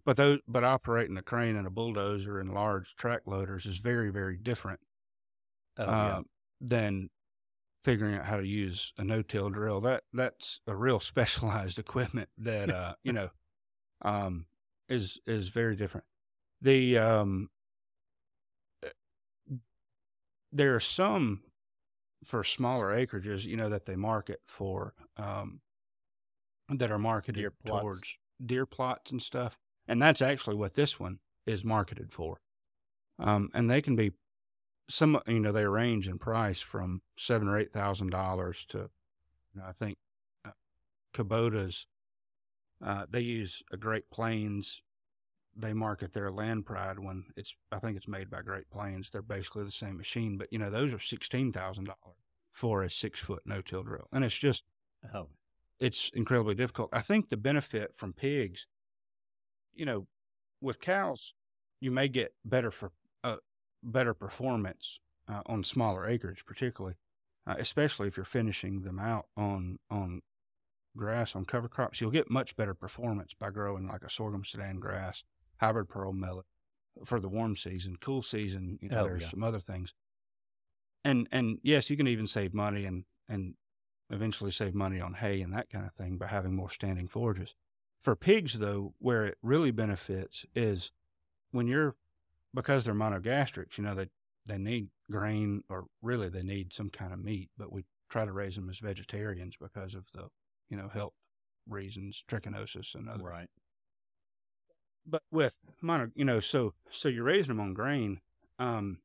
but 0.04 0.16
those 0.16 0.40
but 0.48 0.64
operating 0.64 1.16
a 1.16 1.22
crane 1.22 1.56
and 1.56 1.66
a 1.66 1.70
bulldozer 1.70 2.38
and 2.38 2.52
large 2.52 2.94
track 2.96 3.22
loaders 3.26 3.66
is 3.66 3.78
very 3.78 4.10
very 4.10 4.36
different. 4.36 4.80
Oh, 5.78 5.84
uh, 5.84 5.86
yeah. 5.88 6.20
than 6.60 7.10
figuring 7.82 8.14
out 8.14 8.26
how 8.26 8.36
to 8.36 8.46
use 8.46 8.92
a 8.98 9.04
no-till 9.04 9.50
drill. 9.50 9.80
That 9.80 10.04
that's 10.12 10.60
a 10.66 10.76
real 10.76 11.00
specialized 11.12 11.78
equipment 11.78 12.28
that 12.38 12.70
uh, 12.70 12.94
you 13.02 13.12
know 13.12 13.30
um, 14.02 14.46
is 14.88 15.20
is 15.26 15.48
very 15.48 15.76
different. 15.76 16.06
The 16.60 16.98
um, 16.98 17.48
there 20.52 20.74
are 20.74 20.80
some 20.80 21.42
for 22.24 22.44
smaller 22.44 22.94
acreages, 22.94 23.44
you 23.44 23.56
know, 23.56 23.68
that 23.68 23.86
they 23.86 23.96
market 23.96 24.40
for 24.46 24.94
um, 25.16 25.60
that 26.78 26.90
are 26.90 26.98
marketed 26.98 27.42
Deer 27.42 27.52
towards 27.64 28.16
deer 28.44 28.66
plots 28.66 29.10
and 29.10 29.22
stuff, 29.22 29.58
and 29.86 30.00
that's 30.00 30.22
actually 30.22 30.56
what 30.56 30.74
this 30.74 30.98
one 30.98 31.18
is 31.46 31.64
marketed 31.64 32.12
for. 32.12 32.40
Um, 33.18 33.50
and 33.54 33.70
they 33.70 33.82
can 33.82 33.96
be 33.96 34.12
some, 34.88 35.20
you 35.26 35.40
know, 35.40 35.52
they 35.52 35.66
range 35.66 36.08
in 36.08 36.18
price 36.18 36.60
from 36.60 37.02
seven 37.16 37.48
or 37.48 37.56
eight 37.58 37.72
thousand 37.72 38.10
dollars 38.10 38.64
to, 38.68 38.78
you 39.54 39.60
know, 39.60 39.64
I 39.66 39.72
think 39.72 39.98
uh, 40.44 40.50
Kubota's. 41.14 41.86
Uh, 42.84 43.06
they 43.08 43.20
use 43.20 43.62
a 43.70 43.76
Great 43.76 44.10
Plains. 44.10 44.82
They 45.54 45.72
market 45.72 46.14
their 46.14 46.32
Land 46.32 46.66
Pride 46.66 46.98
one. 46.98 47.26
It's 47.36 47.54
I 47.70 47.78
think 47.78 47.96
it's 47.96 48.08
made 48.08 48.28
by 48.28 48.42
Great 48.42 48.70
Plains. 48.70 49.10
They're 49.10 49.22
basically 49.22 49.64
the 49.64 49.70
same 49.70 49.96
machine, 49.96 50.36
but 50.36 50.48
you 50.50 50.58
know 50.58 50.70
those 50.70 50.92
are 50.92 50.98
sixteen 50.98 51.52
thousand 51.52 51.84
dollars 51.84 52.16
for 52.50 52.82
a 52.82 52.90
six 52.90 53.20
foot 53.20 53.42
no 53.44 53.60
till 53.60 53.82
drill, 53.82 54.08
and 54.12 54.24
it's 54.24 54.36
just 54.36 54.64
Oh, 55.14 55.28
it's 55.82 56.10
incredibly 56.14 56.54
difficult. 56.54 56.90
I 56.92 57.00
think 57.00 57.28
the 57.28 57.36
benefit 57.36 57.92
from 57.96 58.12
pigs, 58.12 58.66
you 59.74 59.84
know, 59.84 60.06
with 60.60 60.80
cows, 60.80 61.34
you 61.80 61.90
may 61.90 62.08
get 62.08 62.34
better 62.44 62.70
for 62.70 62.92
uh, 63.24 63.36
better 63.82 64.14
performance 64.14 65.00
uh, 65.28 65.42
on 65.46 65.64
smaller 65.64 66.06
acreage, 66.06 66.44
particularly, 66.46 66.94
uh, 67.46 67.56
especially 67.58 68.06
if 68.06 68.16
you're 68.16 68.24
finishing 68.24 68.82
them 68.82 68.98
out 69.00 69.26
on 69.36 69.78
on 69.90 70.20
grass 70.96 71.34
on 71.34 71.44
cover 71.44 71.68
crops. 71.68 72.00
You'll 72.00 72.10
get 72.12 72.30
much 72.30 72.54
better 72.54 72.74
performance 72.74 73.34
by 73.38 73.50
growing 73.50 73.88
like 73.88 74.02
a 74.02 74.10
sorghum 74.10 74.44
sudan 74.44 74.78
grass, 74.78 75.24
hybrid 75.60 75.88
pearl 75.88 76.12
millet 76.12 76.46
for 77.04 77.18
the 77.18 77.28
warm 77.28 77.56
season. 77.56 77.96
Cool 78.00 78.22
season, 78.22 78.78
you 78.80 78.88
know, 78.88 79.00
Oh, 79.00 79.04
there's 79.04 79.22
yeah. 79.22 79.30
some 79.30 79.42
other 79.42 79.60
things. 79.60 79.94
And 81.04 81.26
and 81.32 81.58
yes, 81.64 81.90
you 81.90 81.96
can 81.96 82.06
even 82.06 82.26
save 82.28 82.54
money 82.54 82.84
and 82.84 83.04
and 83.28 83.54
eventually 84.12 84.50
save 84.50 84.74
money 84.74 85.00
on 85.00 85.14
hay 85.14 85.40
and 85.40 85.52
that 85.52 85.70
kind 85.70 85.86
of 85.86 85.92
thing 85.94 86.18
by 86.18 86.26
having 86.26 86.54
more 86.54 86.70
standing 86.70 87.08
forages. 87.08 87.54
For 88.02 88.14
pigs, 88.14 88.58
though, 88.58 88.94
where 88.98 89.24
it 89.24 89.38
really 89.42 89.70
benefits 89.70 90.44
is 90.54 90.92
when 91.50 91.66
you're 91.66 91.96
because 92.54 92.84
they're 92.84 92.94
monogastrics. 92.94 93.78
You 93.78 93.84
know, 93.84 93.94
they 93.94 94.08
they 94.46 94.58
need 94.58 94.88
grain 95.10 95.62
or 95.68 95.86
really 96.02 96.28
they 96.28 96.42
need 96.42 96.72
some 96.72 96.90
kind 96.90 97.12
of 97.12 97.24
meat, 97.24 97.50
but 97.56 97.72
we 97.72 97.84
try 98.10 98.24
to 98.24 98.32
raise 98.32 98.56
them 98.56 98.68
as 98.68 98.78
vegetarians 98.78 99.56
because 99.60 99.94
of 99.94 100.04
the 100.12 100.28
you 100.68 100.76
know 100.76 100.88
health 100.88 101.14
reasons, 101.68 102.22
trichinosis 102.28 102.94
and 102.94 103.08
other. 103.08 103.24
right. 103.24 103.48
But 105.06 105.22
with 105.30 105.58
mono, 105.80 106.10
you 106.14 106.24
know, 106.24 106.40
so 106.40 106.74
so 106.90 107.08
you're 107.08 107.24
raising 107.24 107.48
them 107.48 107.60
on 107.60 107.74
grain. 107.74 108.20
Um, 108.58 108.98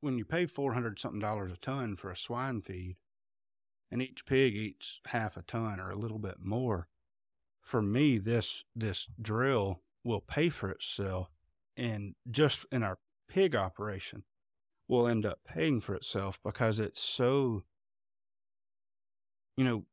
when 0.00 0.18
you 0.18 0.24
pay 0.24 0.46
four 0.46 0.74
hundred 0.74 0.98
something 0.98 1.20
dollars 1.20 1.52
a 1.52 1.56
ton 1.56 1.96
for 1.96 2.10
a 2.10 2.16
swine 2.16 2.62
feed, 2.62 2.96
and 3.90 4.02
each 4.02 4.26
pig 4.26 4.54
eats 4.54 5.00
half 5.06 5.36
a 5.36 5.42
ton 5.42 5.80
or 5.80 5.90
a 5.90 5.98
little 5.98 6.18
bit 6.18 6.36
more, 6.40 6.88
for 7.60 7.82
me 7.82 8.18
this 8.18 8.64
this 8.74 9.08
drill 9.20 9.82
will 10.04 10.20
pay 10.20 10.48
for 10.48 10.70
itself, 10.70 11.28
and 11.76 12.14
just 12.30 12.64
in 12.70 12.82
our 12.82 12.98
pig 13.28 13.54
operation, 13.56 14.24
will 14.88 15.06
end 15.08 15.26
up 15.26 15.40
paying 15.46 15.80
for 15.80 15.94
itself 15.94 16.38
because 16.44 16.78
it's 16.78 17.00
so. 17.00 17.64
You 19.56 19.64
know, 19.64 19.84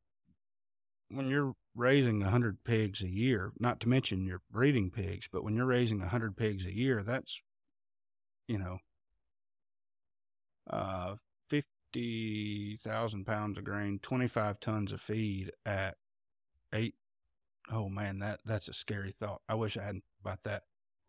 when 1.09 1.29
you're 1.29 1.55
raising 1.73 2.21
a 2.21 2.29
hundred 2.29 2.63
pigs 2.63 3.01
a 3.01 3.07
year, 3.07 3.53
not 3.59 3.79
to 3.79 3.89
mention 3.89 4.25
your 4.25 4.41
breeding 4.51 4.91
pigs, 4.91 5.29
but 5.31 5.43
when 5.43 5.55
you're 5.55 5.65
raising 5.65 6.01
a 6.01 6.09
hundred 6.09 6.35
pigs 6.35 6.65
a 6.65 6.75
year, 6.75 7.01
that's, 7.01 7.41
you 8.47 8.57
know, 8.57 8.79
uh, 10.69 11.15
fifty 11.93 12.77
thousand 12.77 13.25
pounds 13.25 13.57
of 13.57 13.63
grain, 13.63 13.99
twenty 14.01 14.27
five 14.27 14.59
tons 14.59 14.91
of 14.91 15.01
feed 15.01 15.51
at 15.65 15.95
eight. 16.73 16.95
Oh 17.71 17.87
man, 17.89 18.19
that 18.19 18.39
that's 18.45 18.67
a 18.67 18.73
scary 18.73 19.11
thought. 19.11 19.41
I 19.47 19.55
wish 19.55 19.77
I 19.77 19.83
hadn't 19.83 20.03
about 20.21 20.43
that. 20.43 20.63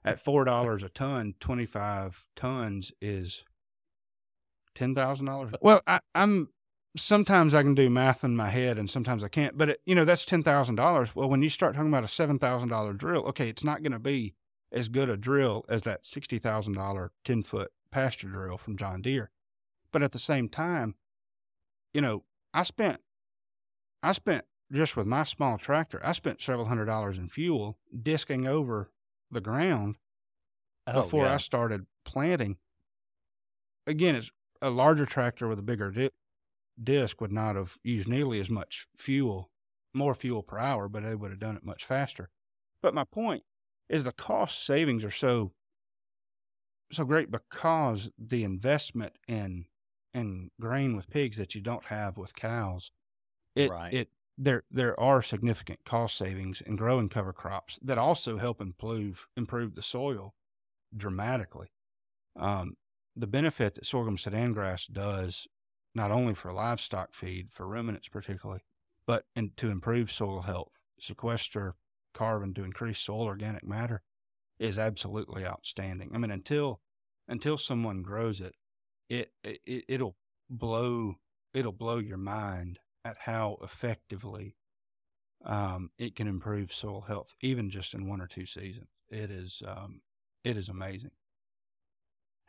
At 0.04 0.18
four 0.18 0.44
dollars 0.44 0.82
a 0.82 0.88
ton, 0.90 1.34
twenty 1.40 1.66
five 1.66 2.26
tons 2.36 2.92
is 3.00 3.44
ten 4.74 4.94
thousand 4.94 5.26
dollars. 5.26 5.54
Well, 5.62 5.80
I, 5.86 6.00
I'm 6.14 6.48
sometimes 6.96 7.54
I 7.54 7.62
can 7.62 7.74
do 7.74 7.88
math 7.88 8.22
in 8.22 8.36
my 8.36 8.50
head 8.50 8.78
and 8.78 8.88
sometimes 8.88 9.24
I 9.24 9.28
can't. 9.28 9.56
But 9.56 9.70
it, 9.70 9.80
you 9.86 9.94
know, 9.94 10.04
that's 10.04 10.26
ten 10.26 10.42
thousand 10.42 10.74
dollars. 10.74 11.14
Well, 11.14 11.30
when 11.30 11.42
you 11.42 11.48
start 11.48 11.74
talking 11.74 11.88
about 11.88 12.04
a 12.04 12.08
seven 12.08 12.38
thousand 12.38 12.68
dollar 12.68 12.92
drill, 12.92 13.24
okay, 13.28 13.48
it's 13.48 13.64
not 13.64 13.82
going 13.82 13.92
to 13.92 13.98
be 13.98 14.34
as 14.70 14.88
good 14.88 15.08
a 15.08 15.16
drill 15.16 15.64
as 15.68 15.82
that 15.82 16.04
sixty 16.04 16.38
thousand 16.38 16.74
dollar 16.74 17.12
ten 17.24 17.42
foot 17.42 17.70
pasture 17.90 18.28
drill 18.28 18.58
from 18.58 18.76
John 18.76 19.00
Deere. 19.00 19.30
But 19.94 20.02
at 20.02 20.10
the 20.10 20.18
same 20.18 20.48
time, 20.48 20.96
you 21.92 22.00
know, 22.00 22.24
I 22.52 22.64
spent, 22.64 23.00
I 24.02 24.10
spent 24.10 24.44
just 24.72 24.96
with 24.96 25.06
my 25.06 25.22
small 25.22 25.56
tractor, 25.56 26.00
I 26.04 26.10
spent 26.10 26.42
several 26.42 26.66
hundred 26.66 26.86
dollars 26.86 27.16
in 27.16 27.28
fuel 27.28 27.78
disking 28.02 28.44
over 28.48 28.90
the 29.30 29.40
ground 29.40 29.94
Oh, 30.88 31.02
before 31.02 31.26
yeah. 31.26 31.34
I 31.34 31.36
started 31.36 31.86
planting. 32.04 32.56
Again, 33.86 34.16
it's 34.16 34.32
a 34.60 34.68
larger 34.68 35.06
tractor 35.06 35.46
with 35.46 35.60
a 35.60 35.62
bigger 35.62 35.92
di- 35.92 36.10
disc 36.82 37.20
would 37.20 37.30
not 37.30 37.54
have 37.54 37.78
used 37.84 38.08
nearly 38.08 38.40
as 38.40 38.50
much 38.50 38.88
fuel, 38.96 39.48
more 39.92 40.16
fuel 40.16 40.42
per 40.42 40.58
hour, 40.58 40.88
but 40.88 41.04
they 41.04 41.14
would 41.14 41.30
have 41.30 41.38
done 41.38 41.56
it 41.56 41.64
much 41.64 41.84
faster. 41.84 42.30
But 42.82 42.94
my 42.94 43.04
point 43.04 43.44
is 43.88 44.02
the 44.02 44.10
cost 44.10 44.66
savings 44.66 45.04
are 45.04 45.10
so 45.12 45.52
so 46.90 47.04
great 47.04 47.30
because 47.30 48.10
the 48.18 48.42
investment 48.42 49.18
in 49.28 49.66
in 50.14 50.50
grain 50.60 50.96
with 50.96 51.10
pigs 51.10 51.36
that 51.38 51.54
you 51.54 51.60
don't 51.60 51.86
have 51.86 52.16
with 52.16 52.34
cows. 52.34 52.92
It 53.56 53.76
Right. 53.76 53.90
it 53.90 54.10
there 54.38 54.64
there 54.70 54.98
are 55.00 55.22
significant 55.22 55.84
cost 55.84 56.16
savings 56.16 56.60
in 56.60 56.76
growing 56.76 57.08
cover 57.08 57.32
crops 57.32 57.78
that 57.82 57.98
also 57.98 58.38
help 58.38 58.60
improve 58.60 59.28
improve 59.36 59.74
the 59.74 59.82
soil 59.82 60.34
dramatically. 60.96 61.68
Um, 62.36 62.76
the 63.16 63.26
benefit 63.26 63.74
that 63.74 63.86
sorghum 63.86 64.18
sudan 64.18 64.52
grass 64.52 64.86
does, 64.86 65.46
not 65.94 66.10
only 66.10 66.34
for 66.34 66.52
livestock 66.52 67.14
feed, 67.14 67.52
for 67.52 67.66
ruminants 67.66 68.08
particularly, 68.08 68.62
but 69.06 69.26
in, 69.36 69.52
to 69.56 69.70
improve 69.70 70.10
soil 70.10 70.42
health, 70.42 70.82
sequester 70.98 71.76
carbon 72.12 72.54
to 72.54 72.64
increase 72.64 72.98
soil 73.00 73.22
organic 73.22 73.64
matter, 73.64 74.02
is 74.58 74.78
absolutely 74.78 75.46
outstanding. 75.46 76.14
I 76.14 76.18
mean, 76.18 76.30
until 76.30 76.80
until 77.28 77.58
someone 77.58 78.02
grows 78.02 78.40
it, 78.40 78.54
it, 79.14 79.60
it 79.64 79.84
it'll 79.88 80.16
blow 80.50 81.16
it'll 81.52 81.72
blow 81.72 81.98
your 81.98 82.18
mind 82.18 82.78
at 83.04 83.16
how 83.20 83.58
effectively 83.62 84.56
um, 85.44 85.90
it 85.98 86.16
can 86.16 86.26
improve 86.26 86.72
soil 86.72 87.02
health, 87.02 87.34
even 87.40 87.70
just 87.70 87.94
in 87.94 88.08
one 88.08 88.20
or 88.20 88.26
two 88.26 88.46
seasons. 88.46 88.88
It 89.10 89.30
is 89.30 89.62
um, 89.66 90.00
it 90.42 90.56
is 90.56 90.68
amazing. 90.68 91.10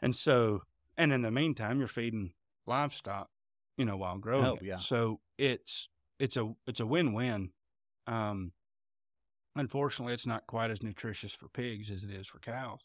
And 0.01 0.15
so, 0.15 0.61
and 0.97 1.11
in 1.13 1.21
the 1.21 1.31
meantime, 1.31 1.79
you're 1.79 1.87
feeding 1.87 2.33
livestock, 2.65 3.29
you 3.77 3.85
know, 3.85 3.97
while 3.97 4.17
growing 4.17 4.45
Oh, 4.45 4.55
it. 4.55 4.61
So 4.77 5.19
it's 5.37 5.89
it's 6.19 6.37
a 6.37 6.53
it's 6.67 6.79
a 6.79 6.85
win 6.85 7.13
win. 7.13 7.51
Um, 8.07 8.51
unfortunately, 9.55 10.13
it's 10.13 10.27
not 10.27 10.47
quite 10.47 10.71
as 10.71 10.83
nutritious 10.83 11.33
for 11.33 11.47
pigs 11.47 11.91
as 11.91 12.03
it 12.03 12.11
is 12.11 12.27
for 12.27 12.39
cows. 12.39 12.79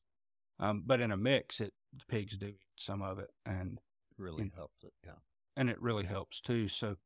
Um, 0.61 0.83
but 0.87 1.01
in 1.01 1.11
a 1.11 1.17
mix, 1.17 1.61
it 1.61 1.73
the 1.93 2.05
pigs 2.07 2.37
do 2.37 2.47
eat 2.47 2.61
some 2.77 3.03
of 3.03 3.19
it, 3.19 3.31
and 3.45 3.81
really 4.17 4.45
Mm. 4.45 4.55
helps 4.55 4.85
it. 4.85 4.93
Yeah. 5.05 5.17
and 5.57 5.69
it 5.69 5.81
really 5.83 6.05
helps 6.07 6.41
too. 6.41 6.69
So, 6.69 6.97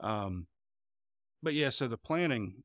um, 0.00 0.48
but 1.42 1.54
yeah, 1.54 1.68
so 1.68 1.86
the 1.86 1.96
planting 1.96 2.64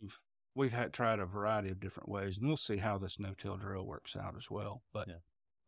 we've 0.00 0.20
we've 0.54 0.72
had 0.72 0.92
tried 0.92 1.18
a 1.18 1.26
variety 1.26 1.70
of 1.70 1.80
different 1.80 2.08
ways, 2.08 2.38
and 2.38 2.46
we'll 2.46 2.56
see 2.56 2.76
how 2.76 2.96
this 2.96 3.18
no-till 3.18 3.56
drill 3.56 3.84
works 3.84 4.14
out 4.14 4.36
as 4.36 4.48
well. 4.50 4.84
But 4.92 5.08
Yeah. 5.08 5.18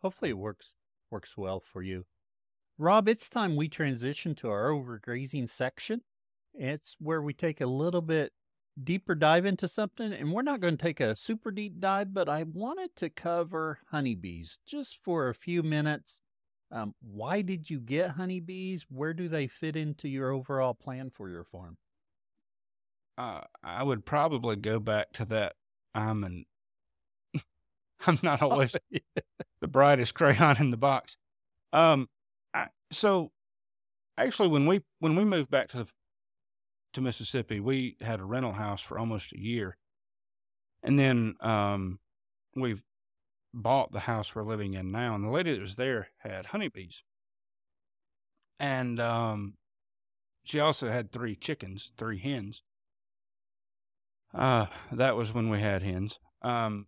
Hopefully 0.03 0.31
it 0.31 0.39
works 0.39 0.75
works 1.11 1.37
well 1.37 1.61
for 1.61 1.83
you. 1.83 2.07
Rob, 2.79 3.09
it's 3.09 3.29
time 3.31 3.57
we 3.57 3.69
transition 3.69 4.35
to 4.37 4.49
our 4.51 4.69
overgrazing 4.71 5.49
section. 5.51 6.03
It's 6.55 6.95
where 7.01 7.21
we 7.23 7.33
take 7.35 7.61
a 7.61 7.67
little 7.67 8.03
bit 8.03 8.33
deeper 8.83 9.15
dive 9.15 9.47
into 9.47 9.69
something, 9.69 10.13
and 10.13 10.33
we're 10.33 10.43
not 10.43 10.61
going 10.61 10.77
to 10.77 10.83
take 10.83 11.01
a 11.01 11.17
super 11.17 11.51
deep 11.51 11.81
dive, 11.81 12.13
but 12.13 12.29
I 12.29 12.43
wanted 12.45 12.95
to 12.97 13.11
cover 13.11 13.79
honeybees 13.91 14.59
just 14.67 14.99
for 15.03 15.29
a 15.29 15.35
few 15.35 15.63
minutes. 15.63 16.21
Um, 16.71 16.95
why 17.01 17.43
did 17.43 17.71
you 17.71 17.81
get 17.81 18.11
honeybees? 18.13 18.87
Where 18.89 19.15
do 19.15 19.29
they 19.29 19.47
fit 19.47 19.77
into 19.77 20.09
your 20.09 20.31
overall 20.31 20.75
plan 20.75 21.11
for 21.11 21.29
your 21.29 21.45
farm? 21.45 21.79
uh, 23.19 23.41
I 23.63 23.83
would 23.83 24.05
probably 24.05 24.57
go 24.57 24.79
back 24.79 25.13
to 25.15 25.25
that. 25.27 25.55
I'm 25.95 26.25
an 26.25 26.45
I'm 28.07 28.19
not 28.23 28.43
always 28.43 28.77
the 29.61 29.69
brightest 29.69 30.15
crayon 30.15 30.57
in 30.59 30.71
the 30.71 30.77
box. 30.77 31.17
Um, 31.73 32.09
I, 32.55 32.69
so 32.91 33.33
actually, 34.19 34.49
when 34.49 34.67
we 34.67 34.83
when 35.01 35.17
we 35.17 35.25
moved 35.25 35.51
back 35.51 35.69
to 35.69 35.79
the, 35.79 35.87
to 36.97 37.03
Mississippi, 37.03 37.61
we 37.61 37.97
had 38.01 38.21
a 38.21 38.25
rental 38.25 38.53
house 38.53 38.81
for 38.81 38.99
almost 38.99 39.33
a 39.35 39.39
year, 39.39 39.77
and 40.83 40.99
then 40.99 41.35
um, 41.41 41.99
we've 42.55 42.83
bought 43.53 43.93
the 43.93 44.01
house 44.01 44.35
we're 44.35 44.43
living 44.43 44.73
in 44.73 44.91
now. 44.91 45.15
And 45.15 45.23
the 45.23 45.31
lady 45.31 45.53
that 45.53 45.61
was 45.61 45.77
there 45.77 46.09
had 46.21 46.47
honeybees, 46.47 47.03
and 48.59 48.99
um, 48.99 49.55
she 50.45 50.59
also 50.59 50.91
had 50.91 51.13
three 51.13 51.37
chickens, 51.37 51.93
three 51.99 52.19
hens. 52.19 52.63
Uh, 54.35 54.67
that 54.91 55.17
was 55.17 55.35
when 55.35 55.51
we 55.51 55.61
had 55.61 55.83
hens. 55.83 56.19
Um, 56.41 56.87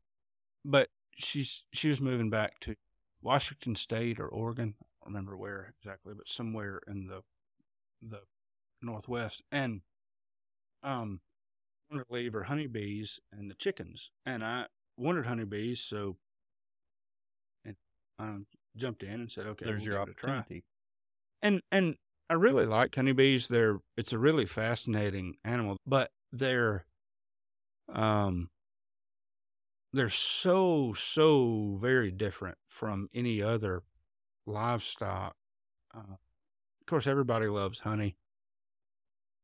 but 0.64 0.88
she's 1.16 1.66
she 1.70 1.90
was 1.90 2.00
moving 2.00 2.30
back 2.30 2.60
to 2.60 2.76
Washington 3.20 3.76
State 3.76 4.18
or 4.18 4.26
Oregon. 4.26 4.74
I 4.80 4.84
don't 5.04 5.12
remember 5.12 5.36
where 5.36 5.74
exactly, 5.78 6.14
but 6.16 6.28
somewhere 6.28 6.80
in 6.88 7.08
the 7.08 7.20
the 8.00 8.20
northwest. 8.80 9.42
And 9.52 9.82
um, 10.82 11.20
wanted 11.90 12.04
to 12.08 12.12
leave 12.12 12.32
her 12.32 12.44
honeybees 12.44 13.20
and 13.32 13.50
the 13.50 13.54
chickens. 13.54 14.10
And 14.26 14.44
I 14.44 14.66
wanted 14.96 15.26
honeybees, 15.26 15.80
so 15.80 16.16
and 17.64 17.76
I 18.18 18.36
jumped 18.76 19.02
in 19.02 19.20
and 19.20 19.30
said, 19.30 19.46
"Okay, 19.46 19.64
There's 19.64 19.82
we'll 19.86 19.94
your 19.94 20.04
give 20.06 20.08
it 20.08 20.10
a 20.12 20.14
try." 20.14 20.30
opportunity. 20.38 20.64
and 21.42 21.62
and 21.70 21.96
I 22.30 22.34
really 22.34 22.66
like 22.66 22.94
honeybees. 22.94 23.48
They're 23.48 23.78
it's 23.96 24.12
a 24.12 24.18
really 24.18 24.46
fascinating 24.46 25.36
animal, 25.44 25.76
but 25.86 26.10
they're 26.32 26.84
um 27.92 28.50
they're 29.92 30.10
so 30.10 30.92
so 30.92 31.78
very 31.80 32.10
different 32.10 32.58
from 32.66 33.08
any 33.14 33.42
other 33.42 33.82
livestock. 34.46 35.34
Uh, 35.94 36.00
of 36.00 36.86
course, 36.86 37.06
everybody 37.06 37.46
loves 37.46 37.80
honey. 37.80 38.16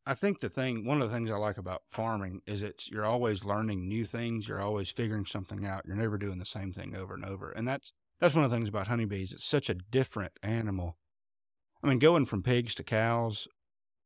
I 0.07 0.15
think 0.15 0.41
the 0.41 0.51
thing, 0.51 0.85
one 0.85 1.01
of 1.01 1.09
the 1.09 1.15
things 1.15 1.31
I 1.31 1.37
like 1.37 1.57
about 1.57 1.83
farming 1.89 2.43
is 2.47 2.63
it's 2.63 2.91
you're 2.91 3.07
always 3.07 3.45
learning 3.45 3.89
new 3.89 4.05
things. 4.05 4.49
You're 4.49 4.61
always 4.61 4.91
figuring 4.91 5.25
something 5.25 5.65
out. 5.65 5.85
You're 5.87 5.97
never 5.97 6.19
doing 6.19 6.39
the 6.39 6.45
same 6.45 6.73
thing 6.73 6.95
over 6.95 7.15
and 7.15 7.25
over, 7.25 7.51
and 7.51 7.67
that's 7.67 7.93
that's 8.21 8.35
one 8.35 8.45
of 8.45 8.51
the 8.51 8.57
things 8.57 8.69
about 8.69 8.89
honeybees. 8.89 9.33
It's 9.33 9.45
such 9.45 9.71
a 9.71 9.75
different 9.75 10.33
animal. 10.43 10.99
I 11.83 11.89
mean, 11.89 11.99
going 11.99 12.27
from 12.27 12.43
pigs 12.43 12.75
to 12.77 12.85
cows 12.85 13.49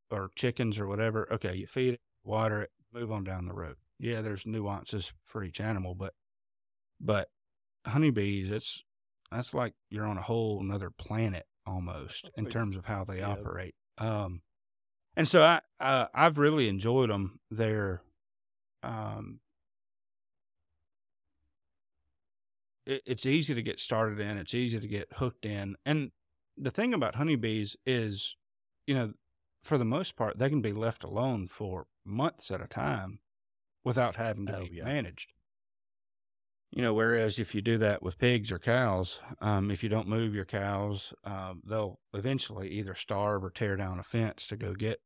or 0.09 0.31
chickens 0.35 0.79
or 0.79 0.87
whatever, 0.87 1.27
okay, 1.31 1.55
you 1.55 1.67
feed 1.67 1.95
it, 1.95 2.01
water 2.23 2.61
it, 2.61 2.71
move 2.93 3.11
on 3.11 3.23
down 3.23 3.45
the 3.45 3.53
road. 3.53 3.75
Yeah, 3.99 4.21
there's 4.21 4.45
nuances 4.45 5.11
for 5.25 5.43
each 5.43 5.59
animal, 5.59 5.95
but 5.95 6.13
but 7.01 7.29
honeybees, 7.85 8.49
it's 8.49 8.83
that's 9.31 9.53
like 9.53 9.73
you're 9.89 10.05
on 10.05 10.17
a 10.17 10.23
whole 10.23 10.61
another 10.61 10.89
planet 10.89 11.45
almost 11.65 12.29
in 12.35 12.47
terms 12.47 12.75
of 12.75 12.85
how 12.85 13.03
they 13.03 13.17
yes. 13.17 13.27
operate. 13.27 13.75
Um, 13.97 14.41
and 15.19 15.27
so 15.27 15.43
I 15.43 15.59
uh, 15.81 16.05
I've 16.13 16.37
really 16.37 16.69
enjoyed 16.69 17.09
them. 17.09 17.41
They're 17.51 18.01
um, 18.83 19.41
it, 22.85 23.01
it's 23.05 23.25
easy 23.25 23.53
to 23.53 23.61
get 23.61 23.81
started 23.81 24.21
in. 24.21 24.37
It's 24.37 24.53
easy 24.53 24.79
to 24.79 24.87
get 24.87 25.09
hooked 25.17 25.45
in. 25.45 25.75
And 25.85 26.11
the 26.57 26.71
thing 26.71 26.93
about 26.93 27.15
honeybees 27.15 27.75
is, 27.85 28.37
you 28.87 28.95
know, 28.95 29.13
for 29.61 29.77
the 29.77 29.83
most 29.83 30.15
part, 30.15 30.39
they 30.39 30.47
can 30.47 30.61
be 30.61 30.71
left 30.71 31.03
alone 31.03 31.49
for 31.49 31.87
months 32.05 32.49
at 32.49 32.61
a 32.61 32.67
time 32.67 33.19
without 33.83 34.15
having 34.15 34.47
to 34.47 34.53
Oh, 34.53 34.61
be 34.61 34.71
yeah. 34.71 34.85
managed. 34.85 35.33
You 36.71 36.81
know, 36.81 36.93
whereas 36.93 37.39
if 37.39 37.53
you 37.53 37.61
do 37.61 37.77
that 37.79 38.01
with 38.01 38.19
pigs 38.19 38.53
or 38.53 38.59
cows, 38.59 39.19
um, 39.41 39.69
if 39.69 39.83
you 39.83 39.89
don't 39.89 40.07
move 40.07 40.33
your 40.33 40.45
cows, 40.45 41.13
um, 41.25 41.61
they'll 41.65 41.99
eventually 42.13 42.69
either 42.69 42.95
starve 42.95 43.43
or 43.43 43.49
tear 43.49 43.75
down 43.75 43.99
a 43.99 44.03
fence 44.03 44.47
to 44.47 44.55
go 44.55 44.73
get, 44.73 45.01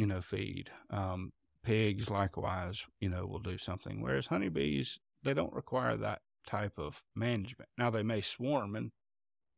you 0.00 0.06
know, 0.06 0.22
feed. 0.22 0.70
Um, 0.88 1.30
pigs, 1.62 2.08
likewise, 2.08 2.84
you 3.00 3.10
know, 3.10 3.26
will 3.26 3.38
do 3.38 3.58
something. 3.58 4.00
Whereas 4.00 4.28
honeybees, 4.28 4.98
they 5.22 5.34
don't 5.34 5.52
require 5.52 5.94
that 5.98 6.22
type 6.46 6.78
of 6.78 7.02
management. 7.14 7.68
Now 7.76 7.90
they 7.90 8.02
may 8.02 8.22
swarm, 8.22 8.74
and 8.76 8.92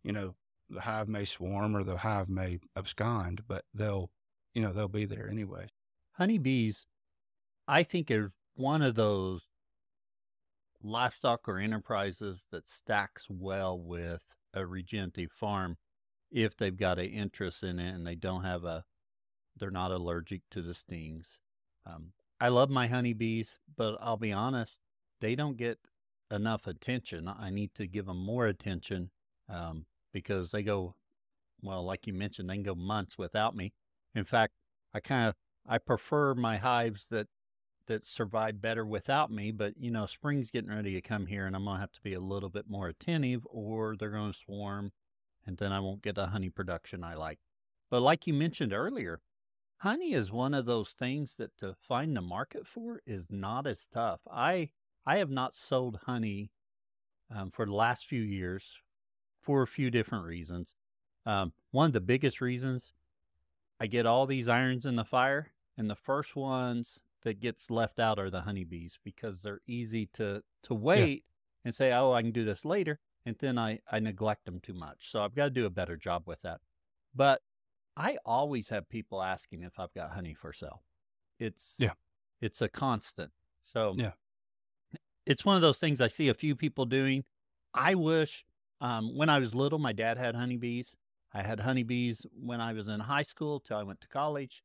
you 0.03 0.11
know, 0.11 0.35
the 0.69 0.81
hive 0.81 1.07
may 1.07 1.25
swarm 1.25 1.77
or 1.77 1.85
the 1.85 1.99
hive 1.99 2.29
may 2.29 2.59
abscond, 2.77 3.43
but 3.47 3.67
they'll, 3.73 4.11
you 4.53 4.63
know, 4.63 4.73
they'll 4.73 4.89
be 4.89 5.05
there 5.05 5.29
anyway. 5.31 5.69
honeybees, 6.15 6.87
I 7.69 7.85
think, 7.85 8.11
are 8.11 8.33
one 8.57 8.83
of 8.83 8.97
those 8.97 9.49
livestock 10.83 11.49
or 11.49 11.59
enterprises 11.59 12.49
that 12.51 12.69
stacks 12.69 13.27
well 13.31 13.79
with 13.79 14.35
a 14.53 14.67
regenerative 14.67 15.31
farm 15.31 15.77
if 16.33 16.57
they've 16.57 16.77
got 16.77 16.99
an 16.99 17.07
interest 17.07 17.63
in 17.63 17.79
it 17.79 17.95
and 17.95 18.05
they 18.05 18.17
don't 18.17 18.43
have 18.43 18.65
a, 18.65 18.83
they're 19.57 19.71
not 19.71 19.91
allergic 19.91 20.43
to 20.51 20.63
the 20.63 20.75
stings. 20.75 21.41
Um, 21.87 22.13
I 22.41 22.49
love 22.49 22.71
my 22.71 22.87
honeybees, 22.87 23.59
but 23.77 23.97
I'll 24.01 24.17
be 24.17 24.33
honest, 24.33 24.81
they 25.21 25.35
don't 25.35 25.57
get 25.57 25.79
enough 26.31 26.67
attention. 26.67 27.29
I 27.29 27.51
need 27.51 27.75
to 27.75 27.87
give 27.87 28.07
them 28.07 28.25
more 28.25 28.47
attention 28.47 29.11
um, 29.49 29.87
because 30.13 30.51
they 30.51 30.63
go, 30.63 30.95
well, 31.63 31.85
like 31.85 32.07
you 32.07 32.13
mentioned, 32.13 32.51
they 32.51 32.55
can 32.55 32.63
go 32.63 32.75
months 32.75 33.17
without 33.17 33.55
me. 33.55 33.73
In 34.15 34.25
fact, 34.25 34.55
I 34.93 35.01
kind 35.01 35.29
of 35.29 35.35
I 35.67 35.79
prefer 35.79 36.35
my 36.35 36.57
hives 36.57 37.07
that 37.11 37.29
that 37.87 38.07
survive 38.07 38.61
better 38.61 38.85
without 38.85 39.31
me. 39.31 39.51
But 39.51 39.75
you 39.79 39.91
know, 39.91 40.07
spring's 40.07 40.51
getting 40.51 40.71
ready 40.71 40.95
to 40.95 41.01
come 41.01 41.27
here, 41.27 41.47
and 41.47 41.55
I'm 41.55 41.65
gonna 41.65 41.81
have 41.81 41.93
to 41.93 42.03
be 42.03 42.15
a 42.15 42.21
little 42.21 42.49
bit 42.49 42.69
more 42.69 42.89
attentive, 42.89 43.47
or 43.49 43.97
they're 43.97 44.11
gonna 44.11 44.35
swarm, 44.35 44.93
and 45.47 45.57
then 45.59 45.73
I 45.73 45.81
won't 45.81 46.03
get 46.03 46.17
the 46.17 46.29
honey 46.29 46.51
production 46.51 47.05
I 47.05 47.15
like. 47.15 47.39
But 47.91 48.03
like 48.03 48.27
you 48.27 48.35
mentioned 48.35 48.73
earlier, 48.73 49.21
honey 49.83 50.13
is 50.13 50.31
one 50.31 50.55
of 50.55 50.65
those 50.65 50.91
things 50.91 51.35
that 51.35 51.57
to 51.59 51.75
find 51.75 52.17
the 52.17 52.21
market 52.21 52.67
for 52.67 53.01
is 53.05 53.27
not 53.31 53.67
as 53.67 53.89
tough. 53.93 54.21
I 54.31 54.71
I 55.05 55.17
have 55.17 55.31
not 55.31 55.57
sold 55.57 55.99
honey 56.07 56.53
um, 57.35 57.51
for 57.51 57.67
the 57.67 57.75
last 57.75 58.07
few 58.07 58.23
years 58.23 58.79
for 59.41 59.63
a 59.63 59.67
few 59.67 59.91
different 59.91 60.25
reasons. 60.25 60.77
Um, 61.27 61.53
one 61.73 61.87
of 61.87 61.93
the 61.93 62.01
biggest 62.01 62.41
reasons 62.41 62.93
I 63.81 63.89
get 63.89 64.07
all 64.07 64.27
these 64.27 64.49
irons 64.49 64.87
in 64.87 64.95
the 64.95 65.05
fire, 65.05 65.53
and 65.77 65.91
the 65.91 65.97
first 65.97 66.37
ones 66.37 67.03
that 67.25 67.41
gets 67.41 67.69
left 67.69 67.99
out 67.99 68.21
are 68.21 68.31
the 68.31 68.43
honeybees 68.43 69.01
because 69.03 69.43
they're 69.43 69.61
easy 69.67 70.07
to 70.15 70.45
to 70.63 70.75
wait 70.75 71.25
and 71.65 71.75
say, 71.75 71.93
"Oh, 71.93 72.13
I 72.13 72.23
can 72.23 72.31
do 72.31 72.45
this 72.45 72.65
later," 72.65 73.01
and 73.27 73.37
then 73.41 73.59
I 73.59 73.81
I 73.91 73.99
neglect 73.99 74.45
them 74.45 74.61
too 74.61 74.75
much. 74.75 75.11
So 75.11 75.25
I've 75.25 75.35
got 75.35 75.45
to 75.45 75.51
do 75.51 75.67
a 75.67 75.71
better 75.71 75.97
job 75.97 76.29
with 76.29 76.43
that. 76.43 76.61
But 77.13 77.43
I 77.97 78.17
always 78.25 78.69
have 78.71 78.89
people 78.89 79.23
asking 79.23 79.63
if 79.63 79.79
I've 79.79 79.93
got 79.95 80.13
honey 80.13 80.35
for 80.35 80.53
sale. 80.53 80.83
It's 81.39 81.77
Yeah. 81.79 81.95
it's 82.41 82.61
a 82.63 82.69
constant. 82.69 83.33
So 83.61 83.95
Yeah. 83.97 84.13
it's 85.27 85.45
one 85.45 85.57
of 85.57 85.63
those 85.63 85.79
things 85.79 86.01
I 86.01 86.09
see 86.09 86.29
a 86.29 86.35
few 86.35 86.57
people 86.57 86.87
doing. 86.87 87.25
I 87.75 87.95
wish 87.95 88.45
um, 88.81 89.17
when 89.17 89.29
I 89.29 89.39
was 89.39 89.55
little, 89.55 89.79
my 89.79 89.93
dad 89.93 90.19
had 90.19 90.35
honeybees. 90.35 90.97
I 91.33 91.43
had 91.43 91.61
honeybees 91.61 92.27
when 92.33 92.61
I 92.61 92.73
was 92.73 92.89
in 92.89 93.01
high 93.01 93.23
school 93.23 93.61
till 93.61 93.77
I 93.77 93.85
went 93.85 94.01
to 94.03 94.09
college. 94.09 94.63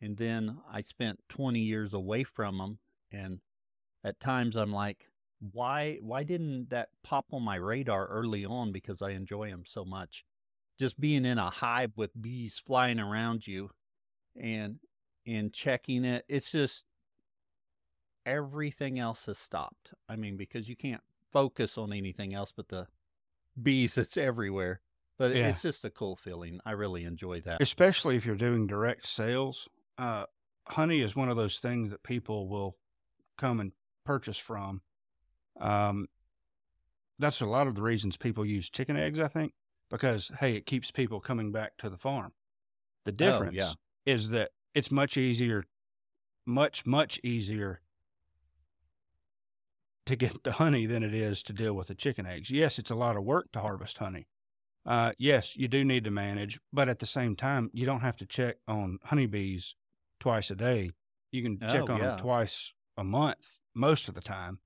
And 0.00 0.16
then 0.16 0.60
I 0.70 0.80
spent 0.80 1.20
20 1.28 1.60
years 1.60 1.92
away 1.92 2.24
from 2.24 2.58
them. 2.58 2.78
And 3.10 3.40
at 4.02 4.20
times 4.20 4.56
I'm 4.56 4.72
like, 4.72 5.10
why, 5.52 5.98
why 6.00 6.22
didn't 6.24 6.70
that 6.70 6.88
pop 7.02 7.26
on 7.32 7.42
my 7.42 7.56
radar 7.56 8.06
early 8.06 8.44
on? 8.44 8.72
Because 8.72 9.02
I 9.02 9.10
enjoy 9.10 9.50
them 9.50 9.64
so 9.66 9.84
much. 9.84 10.24
Just 10.78 10.98
being 11.00 11.24
in 11.24 11.38
a 11.38 11.50
hive 11.50 11.92
with 11.96 12.10
bees 12.20 12.58
flying 12.64 13.00
around 13.00 13.46
you 13.46 13.70
and, 14.40 14.78
and 15.26 15.52
checking 15.52 16.04
it. 16.04 16.24
It's 16.28 16.50
just 16.52 16.84
everything 18.26 18.98
else 18.98 19.26
has 19.26 19.38
stopped. 19.38 19.92
I 20.08 20.16
mean, 20.16 20.36
because 20.36 20.68
you 20.68 20.76
can't 20.76 21.02
focus 21.32 21.76
on 21.78 21.92
anything 21.92 22.34
else 22.34 22.52
but 22.56 22.68
the 22.68 22.86
bees 23.60 23.94
that's 23.96 24.16
everywhere. 24.16 24.80
But 25.16 25.34
Yeah. 25.34 25.48
it's 25.48 25.62
just 25.62 25.84
a 25.84 25.90
cool 25.90 26.14
feeling. 26.14 26.60
I 26.64 26.72
really 26.72 27.04
enjoy 27.04 27.40
that. 27.42 27.60
especially 27.60 28.16
if 28.16 28.24
you're 28.24 28.36
doing 28.36 28.66
direct 28.66 29.06
sales. 29.06 29.68
Uh, 29.96 30.26
honey 30.68 31.00
is 31.00 31.16
one 31.16 31.28
of 31.28 31.36
those 31.36 31.58
things 31.58 31.90
that 31.90 32.02
people 32.04 32.48
will 32.48 32.76
come 33.36 33.58
and 33.58 33.72
purchase 34.04 34.38
from. 34.38 34.82
Um, 35.58 36.06
that's 37.18 37.40
a 37.40 37.46
lot 37.46 37.66
of 37.66 37.74
the 37.74 37.82
reasons 37.82 38.16
people 38.16 38.44
use 38.46 38.70
chicken 38.70 38.96
eggs, 38.96 39.18
I 39.18 39.26
think, 39.26 39.54
because 39.90 40.30
hey, 40.40 40.54
it 40.54 40.66
keeps 40.66 40.90
people 40.90 41.20
coming 41.20 41.52
back 41.52 41.76
to 41.78 41.88
the 41.88 41.96
farm. 41.96 42.32
The 43.04 43.12
difference 43.12 43.56
yeah. 43.56 43.72
is 44.06 44.30
that 44.30 44.50
it's 44.74 44.90
much 44.90 45.16
easier, 45.16 45.64
much 46.46 46.84
much 46.86 47.18
easier 47.22 47.80
to 50.06 50.16
get 50.16 50.42
the 50.42 50.52
honey 50.52 50.86
than 50.86 51.02
it 51.02 51.14
is 51.14 51.42
to 51.42 51.52
deal 51.52 51.74
with 51.74 51.88
the 51.88 51.94
chicken 51.94 52.26
eggs. 52.26 52.50
Yes, 52.50 52.78
it's 52.78 52.90
a 52.90 52.94
lot 52.94 53.16
of 53.16 53.24
work 53.24 53.52
to 53.52 53.60
harvest 53.60 53.98
honey. 53.98 54.26
Uh, 54.86 55.12
yes, 55.18 55.54
you 55.54 55.68
do 55.68 55.84
need 55.84 56.04
to 56.04 56.10
manage, 56.10 56.58
but 56.72 56.88
at 56.88 56.98
the 56.98 57.06
same 57.06 57.36
time, 57.36 57.70
you 57.74 57.84
don't 57.84 58.00
have 58.00 58.16
to 58.16 58.24
check 58.24 58.56
on 58.66 58.98
honeybees 59.04 59.74
twice 60.18 60.50
a 60.50 60.54
day. 60.54 60.92
You 61.30 61.42
can 61.42 61.58
check 61.68 61.90
Oh, 61.90 61.94
on 61.94 62.00
yeah. 62.00 62.06
them 62.08 62.18
twice 62.18 62.72
a 62.96 63.04
month 63.04 63.58
most 63.74 64.08
of 64.08 64.14
the 64.14 64.22
time. 64.22 64.60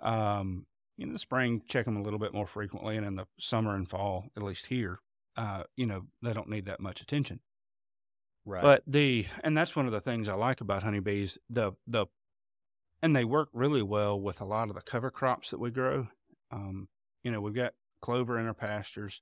Um, 0.00 0.64
in 0.98 1.12
the 1.12 1.18
spring, 1.18 1.62
check 1.66 1.84
them 1.84 1.96
a 1.96 2.02
little 2.02 2.18
bit 2.18 2.34
more 2.34 2.46
frequently, 2.46 2.96
and 2.96 3.06
in 3.06 3.14
the 3.14 3.26
summer 3.38 3.74
and 3.74 3.88
fall, 3.88 4.26
at 4.36 4.42
least 4.42 4.66
here, 4.66 4.98
uh, 5.36 5.62
you 5.76 5.86
know, 5.86 6.06
they 6.22 6.32
don't 6.32 6.48
need 6.48 6.66
that 6.66 6.80
much 6.80 7.00
attention. 7.00 7.40
Right. 8.44 8.62
But 8.62 8.82
the 8.86 9.26
and 9.44 9.56
that's 9.56 9.76
one 9.76 9.86
of 9.86 9.92
the 9.92 10.00
things 10.00 10.28
I 10.28 10.34
like 10.34 10.60
about 10.60 10.82
honeybees. 10.82 11.38
The 11.50 11.72
the 11.86 12.06
and 13.02 13.14
they 13.14 13.24
work 13.24 13.50
really 13.52 13.82
well 13.82 14.18
with 14.18 14.40
a 14.40 14.46
lot 14.46 14.68
of 14.68 14.74
the 14.74 14.80
cover 14.80 15.10
crops 15.10 15.50
that 15.50 15.60
we 15.60 15.70
grow. 15.70 16.08
Um, 16.50 16.88
you 17.22 17.30
know, 17.30 17.40
we've 17.40 17.54
got 17.54 17.74
clover 18.00 18.38
in 18.38 18.46
our 18.46 18.54
pastures. 18.54 19.20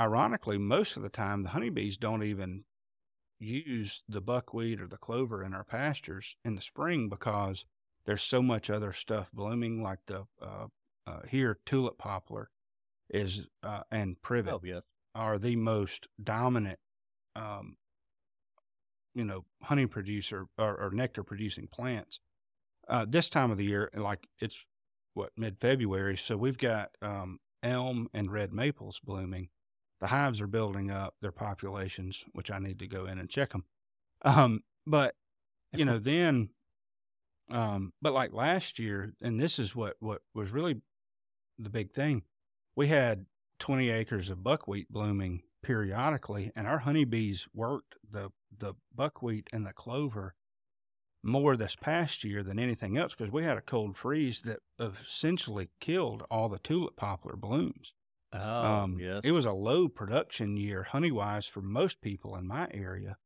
Ironically, 0.00 0.58
most 0.58 0.96
of 0.96 1.02
the 1.02 1.08
time 1.08 1.42
the 1.42 1.50
honeybees 1.50 1.96
don't 1.96 2.22
even 2.22 2.64
use 3.38 4.04
the 4.08 4.20
buckwheat 4.20 4.80
or 4.80 4.86
the 4.86 4.96
clover 4.96 5.42
in 5.42 5.52
our 5.52 5.64
pastures 5.64 6.36
in 6.44 6.54
the 6.54 6.62
spring 6.62 7.08
because 7.08 7.66
there's 8.06 8.22
so 8.22 8.42
much 8.42 8.70
other 8.70 8.92
stuff 8.92 9.30
blooming, 9.32 9.82
like 9.82 9.98
the 10.06 10.24
uh, 10.40 10.66
uh, 11.06 11.20
here 11.28 11.58
tulip 11.66 11.98
poplar 11.98 12.50
is 13.10 13.46
uh, 13.62 13.82
and 13.90 14.20
privet 14.22 14.54
oh, 14.54 14.60
yes. 14.62 14.82
are 15.14 15.38
the 15.38 15.56
most 15.56 16.08
dominant, 16.22 16.78
um, 17.36 17.76
you 19.14 19.24
know, 19.24 19.44
honey 19.62 19.86
producer 19.86 20.46
or, 20.58 20.76
or 20.76 20.90
nectar 20.90 21.22
producing 21.22 21.68
plants. 21.68 22.20
Uh, 22.88 23.06
this 23.08 23.28
time 23.28 23.50
of 23.50 23.58
the 23.58 23.64
year, 23.64 23.90
like 23.94 24.28
it's 24.40 24.66
what 25.14 25.30
mid 25.36 25.58
February, 25.60 26.16
so 26.16 26.36
we've 26.36 26.58
got 26.58 26.90
um, 27.00 27.38
elm 27.62 28.08
and 28.12 28.32
red 28.32 28.52
maples 28.52 29.00
blooming. 29.02 29.48
The 30.00 30.08
hives 30.08 30.40
are 30.40 30.48
building 30.48 30.90
up 30.90 31.14
their 31.20 31.32
populations, 31.32 32.24
which 32.32 32.50
I 32.50 32.58
need 32.58 32.80
to 32.80 32.88
go 32.88 33.06
in 33.06 33.18
and 33.18 33.30
check 33.30 33.50
them. 33.50 33.64
Um, 34.22 34.62
but 34.86 35.14
you 35.72 35.84
know, 35.84 35.98
then, 36.00 36.48
um, 37.50 37.92
but 38.00 38.12
like 38.12 38.32
last 38.32 38.78
year, 38.78 39.12
and 39.22 39.38
this 39.38 39.58
is 39.58 39.76
what 39.76 39.96
what 40.00 40.22
was 40.34 40.50
really 40.50 40.80
the 41.62 41.70
big 41.70 41.92
thing. 41.92 42.22
We 42.76 42.88
had 42.88 43.26
20 43.58 43.90
acres 43.90 44.30
of 44.30 44.42
buckwheat 44.42 44.90
blooming 44.90 45.42
periodically, 45.62 46.50
and 46.56 46.66
our 46.66 46.78
honeybees 46.80 47.46
worked 47.54 47.96
the 48.08 48.30
the 48.56 48.74
buckwheat 48.94 49.48
and 49.52 49.64
the 49.66 49.72
clover 49.72 50.34
more 51.22 51.56
this 51.56 51.76
past 51.76 52.24
year 52.24 52.42
than 52.42 52.58
anything 52.58 52.98
else 52.98 53.14
because 53.14 53.30
we 53.32 53.44
had 53.44 53.56
a 53.56 53.60
cold 53.62 53.96
freeze 53.96 54.42
that 54.42 54.58
essentially 54.78 55.70
killed 55.80 56.24
all 56.30 56.48
the 56.48 56.58
tulip 56.58 56.96
poplar 56.96 57.36
blooms. 57.36 57.94
Oh, 58.32 58.38
Um, 58.38 58.98
yes. 58.98 59.20
It 59.24 59.32
was 59.32 59.44
a 59.44 59.52
low 59.52 59.88
production 59.88 60.56
year, 60.56 60.82
honey 60.82 61.12
wise, 61.12 61.46
for 61.46 61.62
most 61.62 62.00
people 62.00 62.34
in 62.34 62.46
my 62.46 62.68
area, 62.72 63.16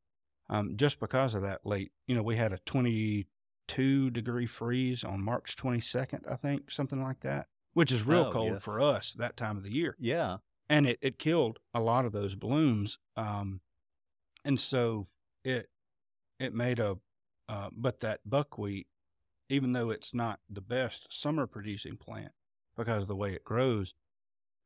um, 0.50 0.76
just 0.76 1.00
because 1.00 1.34
of 1.34 1.42
that 1.42 1.64
late. 1.64 1.92
You 2.06 2.14
know, 2.16 2.22
we 2.22 2.36
had 2.36 2.52
a 2.52 2.58
22 2.58 4.10
degree 4.10 4.46
freeze 4.46 5.02
on 5.04 5.22
March 5.24 5.56
22nd, 5.56 6.30
I 6.30 6.36
think, 6.36 6.70
something 6.70 7.02
like 7.02 7.20
that, 7.20 7.46
which 7.76 7.92
is 7.92 8.06
real 8.06 8.28
Oh, 8.28 8.32
cold 8.32 8.52
yes. 8.54 8.62
for 8.62 8.80
us 8.80 9.12
that 9.18 9.36
time 9.36 9.58
of 9.58 9.62
the 9.62 9.70
year. 9.70 9.96
Yeah. 10.00 10.38
And 10.66 10.86
it, 10.86 10.98
it 11.02 11.18
killed 11.18 11.58
a 11.74 11.80
lot 11.80 12.06
of 12.06 12.12
those 12.12 12.34
blooms. 12.34 12.98
Um, 13.18 13.60
and 14.46 14.58
so 14.58 15.08
it, 15.44 15.68
it 16.40 16.54
made 16.54 16.78
a, 16.78 16.96
uh, 17.50 17.68
but 17.76 18.00
that 18.00 18.20
buckwheat, 18.24 18.86
even 19.50 19.72
though 19.72 19.90
it's 19.90 20.14
not 20.14 20.40
the 20.48 20.62
best 20.62 21.08
summer 21.10 21.46
producing 21.46 21.98
plant 21.98 22.32
because 22.78 23.02
of 23.02 23.08
the 23.08 23.14
way 23.14 23.34
it 23.34 23.44
grows, 23.44 23.92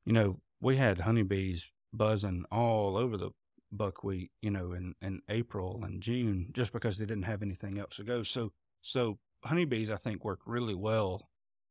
you 0.07 0.13
know, 0.13 0.39
we 0.61 0.77
had 0.77 1.01
honeybees 1.01 1.73
buzzing 1.93 2.45
all 2.53 2.97
over 2.97 3.17
the 3.17 3.31
buckwheat, 3.73 4.31
you 4.41 4.53
know, 4.53 4.71
in, 4.71 4.95
in 5.03 5.21
April 5.29 5.83
and 5.83 6.01
June 6.01 6.51
just 6.53 6.73
because 6.73 6.97
they 6.97 7.07
didn't 7.07 7.25
have 7.25 7.43
anything 7.43 7.77
else 7.77 7.97
to 7.97 8.05
go. 8.05 8.23
So, 8.23 8.53
so 8.83 9.19
honeybees, 9.45 9.91
I 9.91 9.97
think, 9.97 10.25
work 10.25 10.43
really 10.47 10.77
well, 10.77 11.30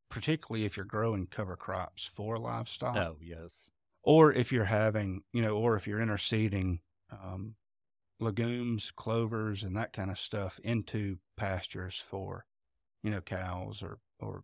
particularly 0.10 0.66
if 0.66 0.76
you're 0.76 0.86
growing 0.86 1.28
cover 1.28 1.56
crops 1.56 2.06
for 2.06 2.38
livestock 2.38 2.96
Oh, 2.98 3.18
yes. 3.22 3.70
or 4.04 4.34
if 4.34 4.52
you're 4.52 4.66
having, 4.66 5.24
you 5.34 5.42
know, 5.42 5.58
or 5.58 5.76
if 5.76 5.88
you're 5.88 6.00
interseeding 6.00 6.80
um, 7.12 7.56
legumes, 8.20 8.92
clovers, 8.92 9.64
and 9.64 9.76
that 9.78 9.94
kind 9.94 10.12
of 10.12 10.20
stuff 10.20 10.60
into 10.64 11.18
pastures 11.38 11.98
for, 11.98 12.46
you 13.04 13.12
know, 13.12 13.22
cows 13.22 13.82
or 13.84 14.00
or 14.20 14.44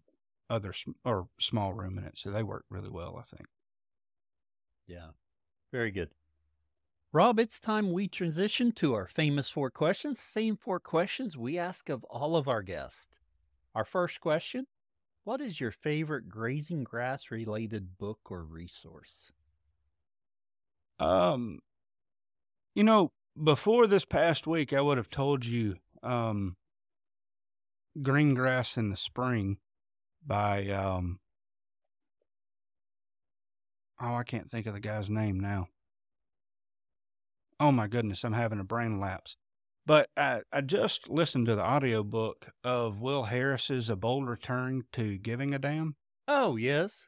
other 0.49 0.71
sm- 0.73 0.91
or 1.03 1.27
small 1.39 1.73
ruminants. 1.73 2.21
So 2.21 2.31
they 2.31 2.43
work 2.43 2.65
really 2.69 2.89
well, 2.89 3.17
I 3.17 3.23
think. 3.23 3.47
Yeah. 4.87 5.09
Very 5.71 5.91
good. 5.91 6.11
Rob, 7.11 7.39
it's 7.39 7.59
time 7.59 7.91
we 7.93 8.07
transition 8.07 8.71
to 8.73 8.93
our 8.93 9.07
famous 9.07 9.49
four 9.49 9.69
questions. 9.71 10.19
Same 10.19 10.55
four 10.57 10.79
questions 10.79 11.37
we 11.37 11.57
ask 11.57 11.89
of 11.89 12.03
all 12.05 12.35
of 12.35 12.47
our 12.47 12.61
guests. 12.61 13.19
Our 13.73 13.85
first 13.85 14.19
question 14.21 14.67
What 15.25 15.41
is 15.41 15.59
your 15.59 15.71
favorite 15.71 16.29
grazing 16.29 16.83
grass 16.83 17.31
related 17.31 17.97
book 17.97 18.19
or 18.29 18.43
resource? 18.43 19.31
Um, 20.99 21.61
you 22.75 22.83
know, 22.83 23.11
before 23.43 23.87
this 23.87 24.05
past 24.05 24.45
week, 24.45 24.71
I 24.71 24.81
would 24.81 24.97
have 24.97 25.09
told 25.09 25.43
you 25.43 25.77
um, 26.03 26.57
"Green 28.03 28.35
Grass 28.35 28.77
in 28.77 28.91
the 28.91 28.95
Spring" 28.95 29.57
by 30.23 30.69
um, 30.69 31.19
oh, 33.99 34.13
I 34.13 34.23
can't 34.23 34.49
think 34.49 34.67
of 34.67 34.75
the 34.75 34.79
guy's 34.79 35.09
name 35.09 35.39
now. 35.39 35.69
Oh 37.59 37.71
my 37.71 37.87
goodness, 37.87 38.23
I'm 38.23 38.33
having 38.33 38.59
a 38.59 38.63
brain 38.63 38.99
lapse. 38.99 39.37
But 39.85 40.09
I, 40.17 40.41
I 40.51 40.61
just 40.61 41.09
listened 41.09 41.45
to 41.45 41.55
the 41.55 41.63
audiobook 41.63 42.47
of 42.63 43.01
Will 43.01 43.23
Harris's 43.23 43.89
A 43.89 43.95
Bold 43.95 44.27
Return 44.27 44.83
to 44.93 45.17
Giving 45.17 45.53
a 45.53 45.59
Damn. 45.59 45.95
Oh, 46.27 46.55
yes. 46.55 47.07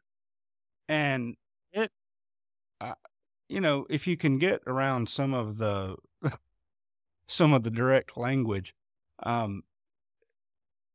and 0.88 1.36
it 1.72 1.92
uh, 2.80 2.94
you 3.50 3.60
know 3.60 3.86
if 3.90 4.08
you 4.08 4.16
can 4.16 4.38
get 4.38 4.62
around 4.68 5.10
some 5.10 5.34
of 5.34 5.58
the 5.58 5.96
some 7.28 7.54
of 7.54 7.64
the 7.64 7.72
direct 7.72 8.16
language 8.18 8.74
um 9.24 9.64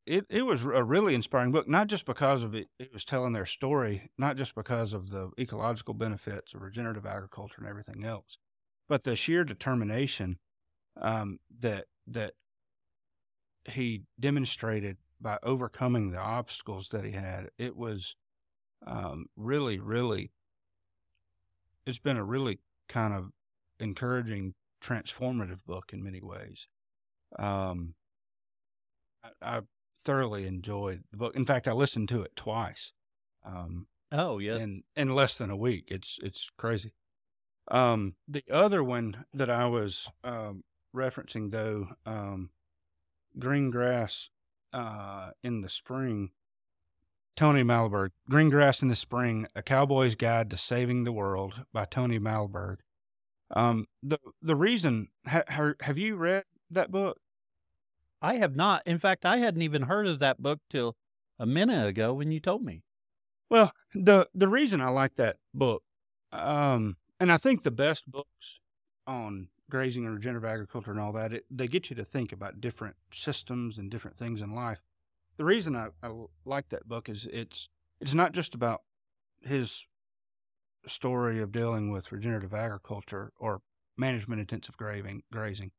it 0.07 0.25
it 0.31 0.43
was 0.43 0.65
a 0.65 0.83
really 0.85 1.15
inspiring 1.15 1.53
book 1.53 1.69
not 1.69 1.89
just 1.89 2.07
because 2.07 2.43
of 2.43 2.55
it 2.55 2.69
it 2.79 2.93
was 2.93 3.05
telling 3.05 3.33
their 3.33 3.47
story 3.47 4.11
not 4.17 4.37
just 4.37 4.55
because 4.55 4.93
of 4.93 5.11
the 5.11 5.31
ecological 5.39 5.95
benefits 5.95 6.55
of 6.55 6.63
regenerative 6.63 7.07
agriculture 7.07 7.57
and 7.59 7.67
everything 7.69 8.05
else 8.05 8.39
but 8.89 9.03
the 9.05 9.17
sheer 9.17 9.45
determination 9.45 10.39
um 11.01 11.39
that 11.61 11.87
that 12.07 12.35
he 13.65 14.03
demonstrated 14.19 14.97
by 15.21 15.39
overcoming 15.43 16.11
the 16.11 16.19
obstacles 16.19 16.89
that 16.89 17.05
he 17.05 17.13
had 17.13 17.49
it 17.59 17.77
was 17.77 18.17
um, 18.87 19.27
really, 19.37 19.79
really, 19.79 20.31
it's 21.87 21.99
been 21.99 22.17
a 22.17 22.25
really 22.25 22.61
kind 22.89 23.15
of 23.15 23.31
encouraging, 23.79 24.55
transformative 24.83 25.65
book 25.65 25.93
in 25.93 26.03
many 26.03 26.21
ways. 26.21 26.67
Um, 27.39 27.95
I, 29.23 29.59
I 29.59 29.61
thoroughly 30.05 30.47
enjoyed 30.47 31.05
the 31.11 31.17
book. 31.17 31.37
In 31.37 31.47
fact, 31.47 31.69
I 31.69 31.73
listened 31.73 32.09
to 32.11 32.23
it 32.23 32.37
twice. 32.37 32.93
Um, 33.45 33.87
Oh, 34.15 34.39
yeah, 34.39 34.57
in 34.57 34.83
in 34.95 35.15
less 35.15 35.39
than 35.39 35.49
a 35.49 35.57
week. 35.57 35.87
It's 35.89 36.19
it's 36.23 36.51
crazy. 36.59 36.93
Um, 37.69 38.17
the 38.29 38.45
other 38.51 38.85
one 38.85 39.25
that 39.33 39.49
I 39.49 39.65
was 39.67 40.07
um, 40.23 40.65
referencing 40.95 41.51
though, 41.51 41.89
um, 42.07 42.51
green 43.39 43.71
grass 43.71 44.31
uh, 44.73 45.31
in 45.43 45.61
the 45.61 45.69
spring. 45.69 46.31
Tony 47.35 47.63
Malmberg, 47.63 48.11
Green 48.29 48.51
Grass 48.51 48.83
in 48.83 48.89
the 48.89 48.95
Spring: 48.95 49.47
A 49.55 49.63
Cowboy's 49.63 50.15
Guide 50.15 50.51
to 50.51 50.57
Saving 50.59 51.05
the 51.05 51.13
World 51.13 51.65
by 51.73 51.87
Tony 51.87 52.19
Malmberg. 52.19 52.79
Um, 53.51 53.87
the 54.03 54.19
the 54.41 54.57
reason 54.57 55.09
ha, 55.27 55.43
ha, 55.49 55.73
have 55.81 55.99
you 55.99 56.17
read 56.17 56.45
that 56.71 56.91
book? 56.91 57.19
I 58.21 58.35
have 58.35 58.55
not. 58.55 58.87
In 58.87 58.99
fact, 58.99 59.25
I 59.25 59.39
hadn't 59.39 59.63
even 59.63 59.83
heard 59.83 60.07
of 60.07 60.19
that 60.21 60.43
book 60.43 60.61
till 60.71 60.97
a 61.39 61.47
minute 61.47 61.87
ago 61.87 62.15
when 62.15 62.31
you 62.31 62.41
told 62.41 62.63
me. 62.63 62.83
Well, 63.51 63.73
the 63.95 64.29
the 64.35 64.49
reason 64.49 64.81
I 64.81 64.89
like 64.89 65.17
that 65.17 65.37
book, 65.55 65.83
um, 66.33 66.97
and 67.19 67.33
I 67.33 67.37
think 67.37 67.63
the 67.63 67.71
best 67.71 68.11
books 68.11 68.61
on 69.07 69.49
grazing 69.73 70.05
and 70.05 70.15
regenerative 70.15 70.47
agriculture 70.47 70.91
and 70.91 71.01
all 71.01 71.13
that, 71.13 71.33
it, 71.33 71.47
they 71.51 71.67
get 71.67 71.89
you 71.89 71.97
to 71.97 72.05
think 72.05 72.31
about 72.31 72.61
different 72.61 72.95
systems 73.11 73.79
and 73.79 73.91
different 73.91 74.19
things 74.19 74.43
in 74.43 74.55
life. 74.55 74.83
The 75.39 75.47
reason 75.47 75.75
I, 75.75 75.89
I 76.03 76.11
like 76.45 76.69
that 76.69 76.87
book 76.87 77.09
is 77.09 77.27
it's 77.33 77.71
it's 77.99 78.13
not 78.13 78.33
just 78.33 78.55
about 78.55 78.83
his 79.41 79.87
story 80.87 81.41
of 81.41 81.53
dealing 81.53 81.91
with 81.91 82.13
regenerative 82.13 82.53
agriculture 82.53 83.33
or 83.39 83.63
management 83.97 84.43
intensive 84.43 84.77
grazing. 84.77 85.23
Grazing, 85.33 85.71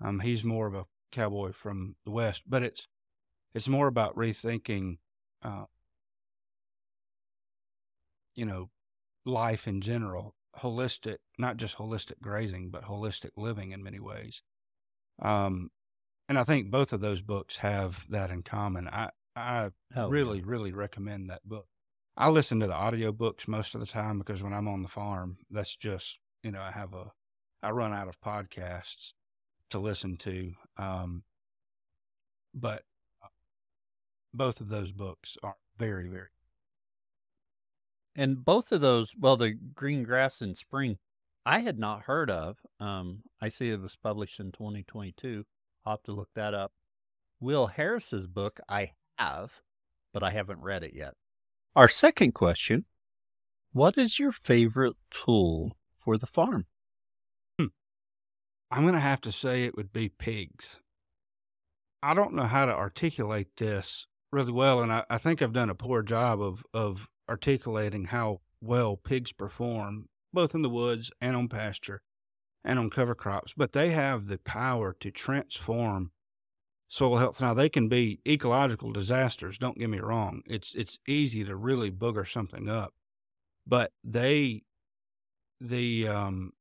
um, 0.00 0.20
he's 0.20 0.44
more 0.44 0.68
of 0.68 0.74
a 0.74 0.84
cowboy 1.10 1.50
from 1.50 1.96
the 2.04 2.12
west, 2.12 2.44
but 2.46 2.62
it's 2.62 2.86
it's 3.52 3.68
more 3.68 3.88
about 3.88 4.14
rethinking. 4.14 4.98
Uh, 5.42 5.64
you 8.36 8.46
know, 8.46 8.70
life 9.24 9.66
in 9.66 9.80
general, 9.80 10.36
holistic, 10.60 11.18
not 11.38 11.56
just 11.56 11.76
holistic 11.76 12.20
grazing, 12.20 12.70
but 12.70 12.84
holistic 12.84 13.30
living 13.36 13.72
in 13.72 13.82
many 13.82 14.00
ways. 14.00 14.42
Um, 15.20 15.70
and 16.28 16.38
I 16.38 16.44
think 16.44 16.70
both 16.70 16.92
of 16.92 17.00
those 17.00 17.22
books 17.22 17.58
have 17.58 18.04
that 18.08 18.30
in 18.30 18.42
common. 18.42 18.88
I, 18.88 19.10
I 19.36 19.70
Oh, 19.96 20.08
really, 20.08 20.42
really 20.42 20.72
recommend 20.72 21.30
that 21.30 21.46
book. 21.48 21.66
I 22.16 22.28
listen 22.30 22.60
to 22.60 22.66
the 22.66 22.74
audio 22.74 23.12
books 23.12 23.48
most 23.48 23.74
of 23.74 23.80
the 23.80 23.86
time 23.86 24.18
because 24.18 24.42
when 24.42 24.52
I'm 24.52 24.68
on 24.68 24.82
the 24.82 24.88
farm, 24.88 25.38
that's 25.50 25.76
just 25.76 26.18
you 26.44 26.50
know, 26.52 26.60
I 26.60 26.70
have 26.70 26.92
a, 26.92 27.10
I 27.62 27.70
run 27.70 27.92
out 27.92 28.06
of 28.06 28.20
podcasts 28.20 29.14
to 29.70 29.78
listen 29.78 30.18
to. 30.18 30.52
Um, 30.76 31.24
but 32.54 32.84
both 34.32 34.60
of 34.60 34.68
those 34.68 34.92
books 34.92 35.36
are 35.42 35.56
very, 35.78 36.08
very. 36.08 36.28
And 38.16 38.44
both 38.44 38.70
of 38.70 38.80
those, 38.80 39.14
well, 39.18 39.36
the 39.36 39.52
Green 39.52 40.04
Grass 40.04 40.40
in 40.40 40.54
Spring, 40.54 40.98
I 41.44 41.60
had 41.60 41.78
not 41.78 42.02
heard 42.02 42.30
of. 42.30 42.58
Um, 42.80 43.22
I 43.40 43.48
see 43.48 43.70
it 43.70 43.80
was 43.80 43.96
published 43.96 44.40
in 44.40 44.52
2022. 44.52 45.44
I'll 45.84 45.94
have 45.94 46.02
to 46.04 46.12
look 46.12 46.30
that 46.34 46.54
up. 46.54 46.72
Will 47.40 47.66
Harris's 47.66 48.26
book, 48.26 48.60
I 48.68 48.92
have, 49.18 49.60
but 50.12 50.22
I 50.22 50.30
haven't 50.30 50.62
read 50.62 50.84
it 50.84 50.94
yet. 50.94 51.14
Our 51.76 51.88
second 51.88 52.32
question 52.32 52.84
What 53.72 53.98
is 53.98 54.18
your 54.18 54.32
favorite 54.32 54.96
tool 55.10 55.76
for 55.96 56.16
the 56.16 56.26
farm? 56.26 56.66
Hmm. 57.58 57.66
I'm 58.70 58.82
going 58.82 58.94
to 58.94 59.00
have 59.00 59.20
to 59.22 59.32
say 59.32 59.64
it 59.64 59.76
would 59.76 59.92
be 59.92 60.08
pigs. 60.08 60.78
I 62.02 62.14
don't 62.14 62.34
know 62.34 62.44
how 62.44 62.66
to 62.66 62.72
articulate 62.72 63.56
this 63.56 64.06
really 64.30 64.52
well, 64.52 64.80
and 64.80 64.92
I, 64.92 65.04
I 65.10 65.18
think 65.18 65.42
I've 65.42 65.52
done 65.52 65.70
a 65.70 65.74
poor 65.74 66.02
job 66.02 66.40
of, 66.40 66.64
of 66.72 67.08
articulating 67.28 68.06
how 68.06 68.40
well 68.60 68.96
pigs 68.96 69.32
perform, 69.32 70.08
both 70.32 70.54
in 70.54 70.62
the 70.62 70.70
woods 70.70 71.10
and 71.20 71.36
on 71.36 71.48
pasture 71.48 72.02
and 72.64 72.78
on 72.78 72.90
cover 72.90 73.14
crops, 73.14 73.52
but 73.56 73.72
they 73.72 73.90
have 73.90 74.26
the 74.26 74.38
power 74.38 74.96
to 75.00 75.10
transform 75.10 76.10
soil 76.88 77.18
health. 77.18 77.40
Now 77.40 77.54
they 77.54 77.68
can 77.68 77.88
be 77.88 78.20
ecological 78.26 78.92
disasters. 78.92 79.58
Don't 79.58 79.78
get 79.78 79.90
me 79.90 79.98
wrong. 79.98 80.42
It's 80.46 80.74
it's 80.74 80.98
easy 81.06 81.44
to 81.44 81.56
really 81.56 81.90
booger 81.90 82.26
something 82.26 82.68
up, 82.68 82.94
but 83.66 83.92
they 84.02 84.62
the 85.60 86.08
um 86.08 86.52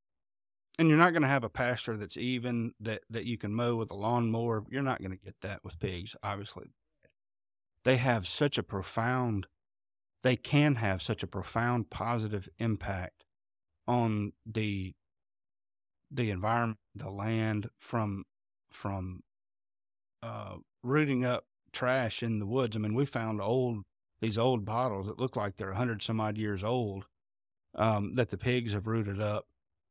and 0.79 0.89
you're 0.89 0.97
not 0.97 1.11
going 1.11 1.21
to 1.21 1.27
have 1.27 1.43
a 1.43 1.49
pasture 1.49 1.97
that's 1.97 2.17
even 2.17 2.73
that 2.79 3.01
that 3.09 3.25
you 3.25 3.37
can 3.37 3.53
mow 3.53 3.75
with 3.75 3.91
a 3.91 3.95
lawnmower. 3.95 4.63
You're 4.69 4.81
not 4.81 4.99
going 4.99 5.11
to 5.11 5.23
get 5.23 5.35
that 5.41 5.63
with 5.63 5.79
pigs, 5.79 6.15
obviously. 6.23 6.71
They 7.85 7.97
have 7.97 8.27
such 8.27 8.57
a 8.57 8.63
profound 8.63 9.47
they 10.23 10.35
can 10.35 10.75
have 10.75 11.01
such 11.01 11.21
a 11.21 11.27
profound 11.27 11.89
positive 11.89 12.49
impact 12.57 13.25
on 13.87 14.31
the 14.45 14.93
the 16.09 16.29
environment, 16.29 16.79
the 16.95 17.09
land 17.09 17.69
from 17.77 18.23
from 18.71 19.21
uh, 20.21 20.55
rooting 20.83 21.25
up 21.25 21.45
trash 21.71 22.23
in 22.23 22.39
the 22.39 22.45
woods. 22.45 22.75
I 22.75 22.79
mean, 22.79 22.93
we 22.93 23.05
found 23.05 23.41
old 23.41 23.83
these 24.21 24.37
old 24.37 24.63
bottles 24.63 25.07
that 25.07 25.19
look 25.19 25.35
like 25.35 25.57
they're 25.57 25.73
hundred 25.73 26.01
some 26.01 26.21
odd 26.21 26.37
years 26.37 26.63
old 26.63 27.05
um, 27.75 28.15
that 28.15 28.29
the 28.29 28.37
pigs 28.37 28.73
have 28.73 28.87
rooted 28.87 29.21
up 29.21 29.45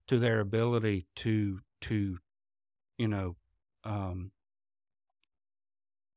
to 0.08 0.18
their 0.18 0.40
ability 0.40 1.06
to 1.16 1.60
to 1.82 2.18
you 2.96 3.08
know 3.08 3.36
um, 3.84 4.30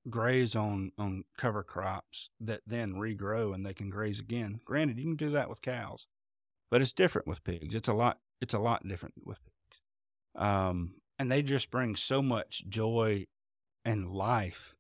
graze 0.10 0.56
on 0.56 0.92
on 0.98 1.24
cover 1.38 1.64
crops 1.64 2.30
that 2.40 2.62
then 2.66 2.94
regrow 2.94 3.54
and 3.54 3.66
they 3.66 3.74
can 3.74 3.90
graze 3.90 4.20
again. 4.20 4.60
Granted, 4.66 4.98
you 4.98 5.06
can 5.06 5.16
do 5.16 5.32
that 5.32 5.50
with 5.50 5.62
cows, 5.62 6.08
but 6.70 6.82
it's 6.82 6.94
different 6.94 7.28
with 7.28 7.44
pigs. 7.44 7.76
It's 7.76 7.88
a 7.88 7.94
lot. 7.94 8.20
It's 8.42 8.54
a 8.54 8.60
lot 8.60 8.88
different 8.88 9.16
with 9.24 9.40
pigs, 9.44 9.82
um, 10.36 10.96
and 11.18 11.32
they 11.32 11.42
just 11.42 11.72
bring 11.72 11.96
so 11.96 12.22
much 12.22 12.66
joy 12.68 13.26
and 13.84 14.10
life 14.10 14.76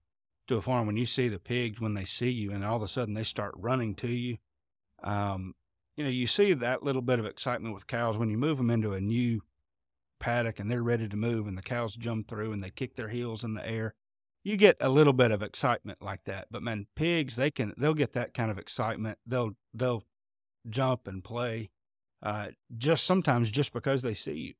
to 0.47 0.57
a 0.57 0.61
farm. 0.61 0.87
When 0.87 0.97
you 0.97 1.05
see 1.05 1.27
the 1.27 1.39
pigs, 1.39 1.81
when 1.81 1.93
they 1.93 2.05
see 2.05 2.29
you, 2.29 2.51
and 2.51 2.63
all 2.63 2.75
of 2.75 2.83
a 2.83 2.87
sudden 2.87 3.13
they 3.13 3.23
start 3.23 3.53
running 3.57 3.95
to 3.95 4.09
you, 4.09 4.37
um, 5.03 5.53
you 5.97 6.03
know, 6.03 6.09
you 6.09 6.27
see 6.27 6.53
that 6.53 6.83
little 6.83 7.01
bit 7.01 7.19
of 7.19 7.25
excitement 7.25 7.73
with 7.73 7.87
cows 7.87 8.17
when 8.17 8.29
you 8.29 8.37
move 8.37 8.57
them 8.57 8.69
into 8.69 8.93
a 8.93 9.01
new 9.01 9.41
paddock 10.19 10.59
and 10.59 10.69
they're 10.69 10.83
ready 10.83 11.07
to 11.07 11.17
move, 11.17 11.47
and 11.47 11.57
the 11.57 11.63
cows 11.63 11.95
jump 11.95 12.27
through 12.27 12.51
and 12.51 12.63
they 12.63 12.69
kick 12.69 12.95
their 12.95 13.09
heels 13.09 13.43
in 13.43 13.53
the 13.53 13.67
air. 13.67 13.95
You 14.45 14.55
get 14.57 14.77
a 14.79 14.87
little 14.89 15.11
bit 15.11 15.31
of 15.31 15.41
excitement 15.41 16.01
like 16.01 16.23
that, 16.25 16.47
but 16.51 16.63
man, 16.63 16.87
pigs 16.95 17.35
they 17.35 17.51
can 17.51 17.73
they'll 17.77 17.93
get 17.95 18.13
that 18.13 18.33
kind 18.33 18.49
of 18.51 18.57
excitement. 18.59 19.17
They'll 19.25 19.57
they'll 19.73 20.03
jump 20.69 21.07
and 21.07 21.23
play, 21.23 21.71
uh, 22.23 22.49
just 22.77 23.05
sometimes 23.05 23.51
just 23.51 23.73
because 23.73 24.03
they 24.03 24.13
see 24.13 24.33
you. 24.35 24.53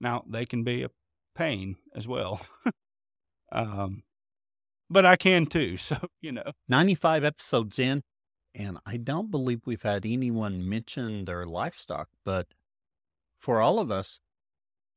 Now 0.00 0.24
they 0.28 0.46
can 0.46 0.62
be 0.62 0.82
a 0.84 0.90
pain 1.34 1.76
as 1.94 2.06
well. 2.06 2.40
Um, 3.52 4.04
but 4.90 5.06
I 5.06 5.16
can 5.16 5.46
too. 5.46 5.76
So, 5.78 5.96
you 6.20 6.32
know, 6.32 6.52
95 6.68 7.24
episodes 7.24 7.78
in, 7.78 8.02
and 8.54 8.78
I 8.86 8.96
don't 8.96 9.30
believe 9.30 9.62
we've 9.66 9.82
had 9.82 10.06
anyone 10.06 10.68
mention 10.68 11.24
their 11.24 11.46
livestock, 11.46 12.08
but 12.24 12.48
for 13.36 13.60
all 13.60 13.78
of 13.78 13.90
us, 13.90 14.20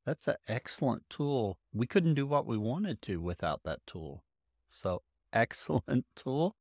that's 0.06 0.28
an 0.28 0.36
excellent 0.48 1.10
tool. 1.10 1.58
We 1.74 1.88
couldn't 1.88 2.16
do 2.16 2.28
what 2.28 2.46
we 2.46 2.58
wanted 2.58 3.02
to 3.04 3.18
without 3.22 3.62
that 3.64 3.80
tool. 3.88 4.24
So, 4.74 5.04
excellent 5.32 6.06
tool. 6.16 6.56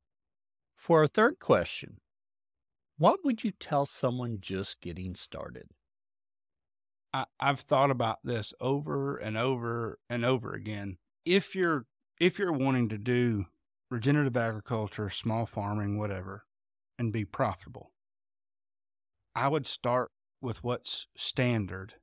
For 0.76 1.00
our 1.00 1.06
third 1.06 1.38
question, 1.38 1.98
what 2.98 3.20
would 3.24 3.42
you 3.42 3.52
tell 3.52 3.86
someone 3.86 4.38
just 4.40 4.80
getting 4.80 5.14
started? 5.14 5.70
I, 7.14 7.24
I've 7.40 7.60
thought 7.60 7.90
about 7.90 8.18
this 8.22 8.52
over 8.60 9.16
and 9.16 9.36
over 9.36 9.98
and 10.10 10.24
over 10.24 10.52
again 10.52 10.98
if 11.24 11.54
you're 11.54 11.86
if 12.20 12.38
you're 12.38 12.52
wanting 12.52 12.88
to 12.90 12.98
do 12.98 13.46
regenerative 13.90 14.36
agriculture, 14.36 15.08
small 15.08 15.46
farming, 15.46 15.98
whatever, 15.98 16.44
and 16.98 17.12
be 17.12 17.24
profitable, 17.24 17.92
I 19.34 19.48
would 19.48 19.66
start 19.66 20.10
with 20.40 20.62
what's 20.62 21.06
standard. 21.16 21.94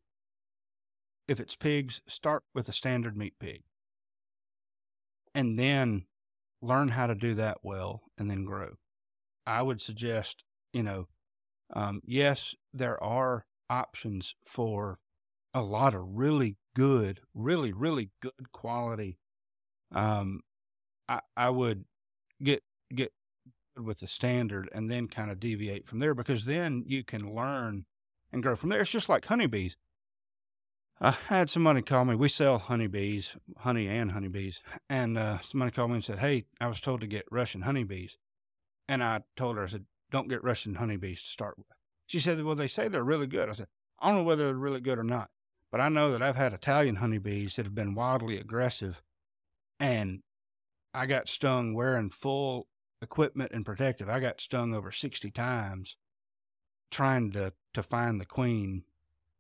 If 1.28 1.40
it's 1.40 1.56
pigs, 1.56 2.02
start 2.08 2.44
with 2.56 2.68
a 2.68 2.74
standard 2.74 3.16
meat 3.16 3.36
pig. 3.40 3.64
And 5.36 5.58
then 5.58 6.06
learn 6.62 6.90
how 6.90 7.08
to 7.08 7.16
do 7.16 7.36
that 7.36 7.60
well 7.64 8.04
and 8.18 8.30
then 8.30 8.46
grow. 8.46 8.76
I 9.46 9.62
would 9.62 9.82
suggest, 9.82 10.44
you 10.74 10.84
know, 10.84 11.08
um, 11.74 12.02
yes, 12.04 12.56
there 12.74 13.02
are 13.04 13.46
options 13.70 14.36
for 14.46 15.00
a 15.54 15.62
lot 15.62 15.94
of 15.94 16.02
really 16.04 16.58
good, 16.76 17.22
really, 17.34 17.72
really 17.72 18.12
good 18.22 18.52
quality, 18.52 19.18
um, 19.94 20.42
I 21.08 21.22
I 21.36 21.50
would 21.50 21.86
get 22.42 22.64
get 22.94 23.12
with 23.76 24.00
the 24.00 24.08
standard 24.08 24.70
and 24.74 24.90
then 24.90 25.08
kind 25.08 25.32
of 25.32 25.40
deviate 25.40 25.88
from 25.88 26.00
there 26.00 26.14
because 26.14 26.46
then 26.46 26.84
you 26.86 27.04
can 27.04 27.34
learn 27.34 27.86
and 28.32 28.44
grow 28.44 28.56
from 28.56 28.70
there. 28.70 28.82
It's 28.82 28.92
just 28.92 29.10
like 29.10 29.26
honeybees. 29.26 29.78
I 31.02 31.12
had 31.12 31.50
somebody 31.50 31.82
call 31.82 32.04
me. 32.04 32.16
We 32.16 32.28
sell 32.28 32.58
honeybees, 32.58 33.36
honey 33.60 33.88
and 33.88 34.12
honeybees, 34.12 34.62
and 34.90 35.18
uh, 35.18 35.40
somebody 35.40 35.72
called 35.72 35.92
me 35.92 35.96
and 35.96 36.04
said, 36.04 36.20
"Hey, 36.20 36.46
I 36.60 36.68
was 36.68 36.82
told 36.82 37.00
to 37.02 37.08
get 37.08 37.26
Russian 37.32 37.62
honeybees," 37.62 38.18
and 38.88 39.02
I 39.02 39.22
told 39.38 39.56
her, 39.56 39.64
I 39.64 39.68
said, 39.68 39.86
"Don't 40.12 40.28
get 40.28 40.44
Russian 40.44 40.76
honeybees 40.76 41.22
to 41.22 41.28
start 41.30 41.58
with." 41.58 41.68
She 42.06 42.20
said, 42.20 42.44
"Well, 42.44 42.56
they 42.56 42.68
say 42.68 42.90
they're 42.90 43.04
really 43.04 43.28
good." 43.28 43.50
I 43.50 43.54
said, 43.54 43.68
"I 44.00 44.10
don't 44.10 44.18
know 44.18 44.24
whether 44.24 44.46
they're 44.46 44.56
really 44.56 44.82
good 44.82 45.00
or 45.00 45.04
not." 45.04 45.30
But 45.72 45.80
I 45.80 45.88
know 45.88 46.12
that 46.12 46.22
I've 46.22 46.36
had 46.36 46.52
Italian 46.52 46.98
honeybees 46.98 47.56
that 47.56 47.66
have 47.66 47.76
been 47.76 47.96
wildly 47.96 48.38
aggressive, 48.38 49.02
and 49.80 50.22
I 50.94 51.06
got 51.06 51.30
stung 51.30 51.74
wearing 51.74 52.10
full 52.10 52.68
equipment 53.02 53.52
and 53.54 53.66
protective. 53.66 54.10
I 54.10 54.20
got 54.20 54.42
stung 54.42 54.74
over 54.74 54.92
60 54.92 55.32
times 55.32 55.96
trying 56.92 57.32
to, 57.32 57.54
to 57.74 57.84
find 57.84 58.20
the 58.20 58.26
queen 58.26 58.84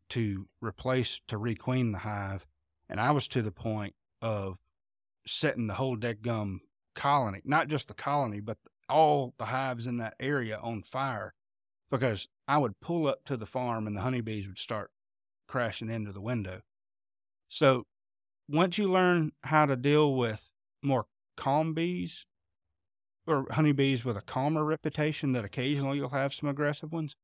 to 0.10 0.48
replace, 0.61 1.22
to 1.27 1.38
requeen 1.38 1.91
the 1.91 1.99
hive. 1.99 2.45
And 2.90 2.99
I 2.99 3.11
was 3.11 3.27
to 3.30 3.41
the 3.41 3.52
point 3.52 3.94
of 4.22 4.57
setting 5.26 5.68
the 5.68 5.76
whole 5.76 5.95
deck 5.95 6.22
gum 6.22 6.61
colony, 6.95 7.41
not 7.45 7.68
just 7.68 7.88
the 7.88 7.94
colony, 7.94 8.40
but 8.40 8.57
all 8.90 9.34
the 9.38 9.45
hives 9.45 9.86
in 9.86 9.98
that 9.98 10.15
area 10.19 10.60
on 10.61 10.81
fire 10.81 11.34
because 11.91 12.27
I 12.48 12.57
would 12.57 12.80
pull 12.80 13.07
up 13.07 13.23
to 13.26 13.38
the 13.38 13.45
farm 13.45 13.88
and 13.88 13.95
the 13.95 14.02
honeybees 14.02 14.48
would 14.48 14.57
start 14.57 14.91
crashing 15.48 15.90
into 15.90 16.11
the 16.11 16.22
window. 16.22 16.61
So 17.48 17.86
once 18.48 18.77
you 18.77 18.88
learn 18.88 19.31
how 19.44 19.65
to 19.65 19.76
deal 19.76 20.15
with 20.15 20.52
more 20.81 21.06
calm 21.38 21.73
bees 21.73 22.26
or 23.27 23.45
honeybees 23.52 24.03
with 24.03 24.18
a 24.18 24.22
calmer 24.22 24.64
reputation 24.64 25.34
that 25.34 25.45
occasionally 25.45 25.98
you'll 25.98 26.10
have 26.10 26.34
some 26.34 26.49
aggressive 26.49 26.91
ones, 26.91 27.15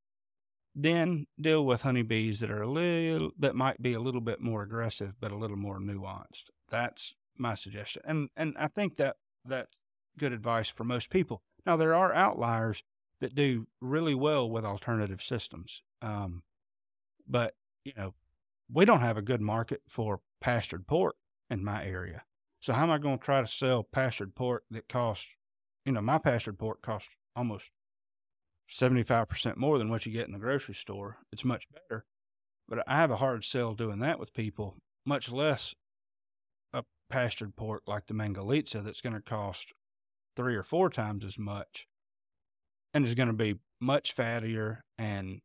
then 0.76 1.26
deal 1.40 1.66
with 1.66 1.82
honeybees 1.82 2.42
that 2.42 2.52
are 2.52 2.62
a 2.62 2.70
little 2.70 3.32
that 3.40 3.56
might 3.56 3.82
be 3.82 3.94
a 3.94 4.00
little 4.00 4.22
bit 4.22 4.42
more 4.42 4.62
aggressive 4.62 5.14
but 5.20 5.32
a 5.32 5.38
little 5.38 5.58
more 5.58 5.80
nuanced. 5.80 6.50
That's 6.70 7.16
my 7.38 7.56
suggestion. 7.56 8.02
And 8.06 8.30
and 8.36 8.56
I 8.60 8.68
think 8.68 8.98
that 8.98 9.16
that's 9.46 9.72
good 10.18 10.34
advice 10.34 10.70
for 10.70 10.84
most 10.84 11.10
people. 11.10 11.42
Now 11.66 11.78
there 11.78 11.96
are 11.96 12.14
outliers 12.14 12.84
that 13.22 13.36
do 13.36 13.68
really 13.80 14.16
well 14.16 14.50
with 14.50 14.66
alternative 14.66 15.22
systems. 15.22 15.82
Um, 16.02 16.44
but 17.28 17.54
you 17.84 17.94
know, 17.96 18.14
we 18.72 18.86
don't 18.86 19.02
have 19.02 19.18
a 19.18 19.22
good 19.22 19.42
market 19.42 19.82
for 19.88 20.20
pastured 20.42 20.88
pork 20.88 21.16
in 21.50 21.64
my 21.64 21.86
area. 21.86 22.24
So 22.60 22.74
how 22.74 22.84
am 22.84 22.92
I 22.92 22.98
going 22.98 23.20
to 23.20 23.24
try 23.24 23.42
to 23.42 23.48
sell 23.48 23.84
pastured 23.84 24.36
pork 24.36 24.64
that 24.72 24.90
costs, 24.90 25.30
you 25.86 25.92
know, 25.92 26.02
my 26.02 26.18
pastured 26.18 26.58
pork 26.58 26.82
costs 26.82 27.10
almost 27.36 27.70
75% 28.70 29.58
more 29.58 29.78
than 29.78 29.90
what 29.90 30.06
you 30.06 30.12
get 30.12 30.28
in 30.28 30.34
the 30.34 30.40
grocery 30.40 30.76
store. 30.76 31.18
It's 31.32 31.46
much 31.46 31.68
better. 31.72 32.06
But 32.68 32.84
I 32.88 32.96
have 32.96 33.12
a 33.12 33.18
hard 33.18 33.44
sell 33.44 33.74
doing 33.74 34.00
that 34.00 34.20
with 34.20 34.34
people, 34.34 34.78
much 35.06 35.32
less 35.32 35.76
a 36.74 36.84
pastured 37.10 37.56
pork 37.56 37.84
like 37.88 38.08
the 38.08 38.14
Mangalitsa 38.14 38.84
that's 38.84 39.02
going 39.02 39.14
to 39.14 39.22
cost 39.22 39.74
three 40.36 40.56
or 40.56 40.64
four 40.64 40.90
times 40.90 41.24
as 41.24 41.38
much 41.38 41.88
and 42.94 43.06
is 43.06 43.14
going 43.14 43.28
to 43.28 43.34
be 43.34 43.60
much 43.80 44.16
fattier. 44.16 44.80
And 44.98 45.42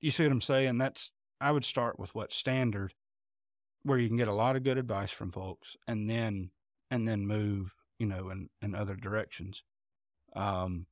you 0.00 0.10
see 0.10 0.22
what 0.24 0.32
I'm 0.32 0.40
saying? 0.40 0.78
That's, 0.78 1.12
I 1.40 1.50
would 1.50 1.64
start 1.64 1.98
with 1.98 2.14
what's 2.14 2.36
standard 2.36 2.94
where 3.82 3.98
you 3.98 4.08
can 4.08 4.16
get 4.16 4.28
a 4.28 4.34
lot 4.34 4.56
of 4.56 4.62
good 4.62 4.78
advice 4.78 5.10
from 5.10 5.32
folks 5.32 5.76
and 5.86 6.08
then, 6.08 6.50
and 6.90 7.06
then 7.06 7.26
move, 7.26 7.74
you 7.98 8.06
know, 8.06 8.30
in, 8.30 8.48
in 8.62 8.74
other 8.74 8.94
directions. 8.94 9.62
Um, 10.34 10.86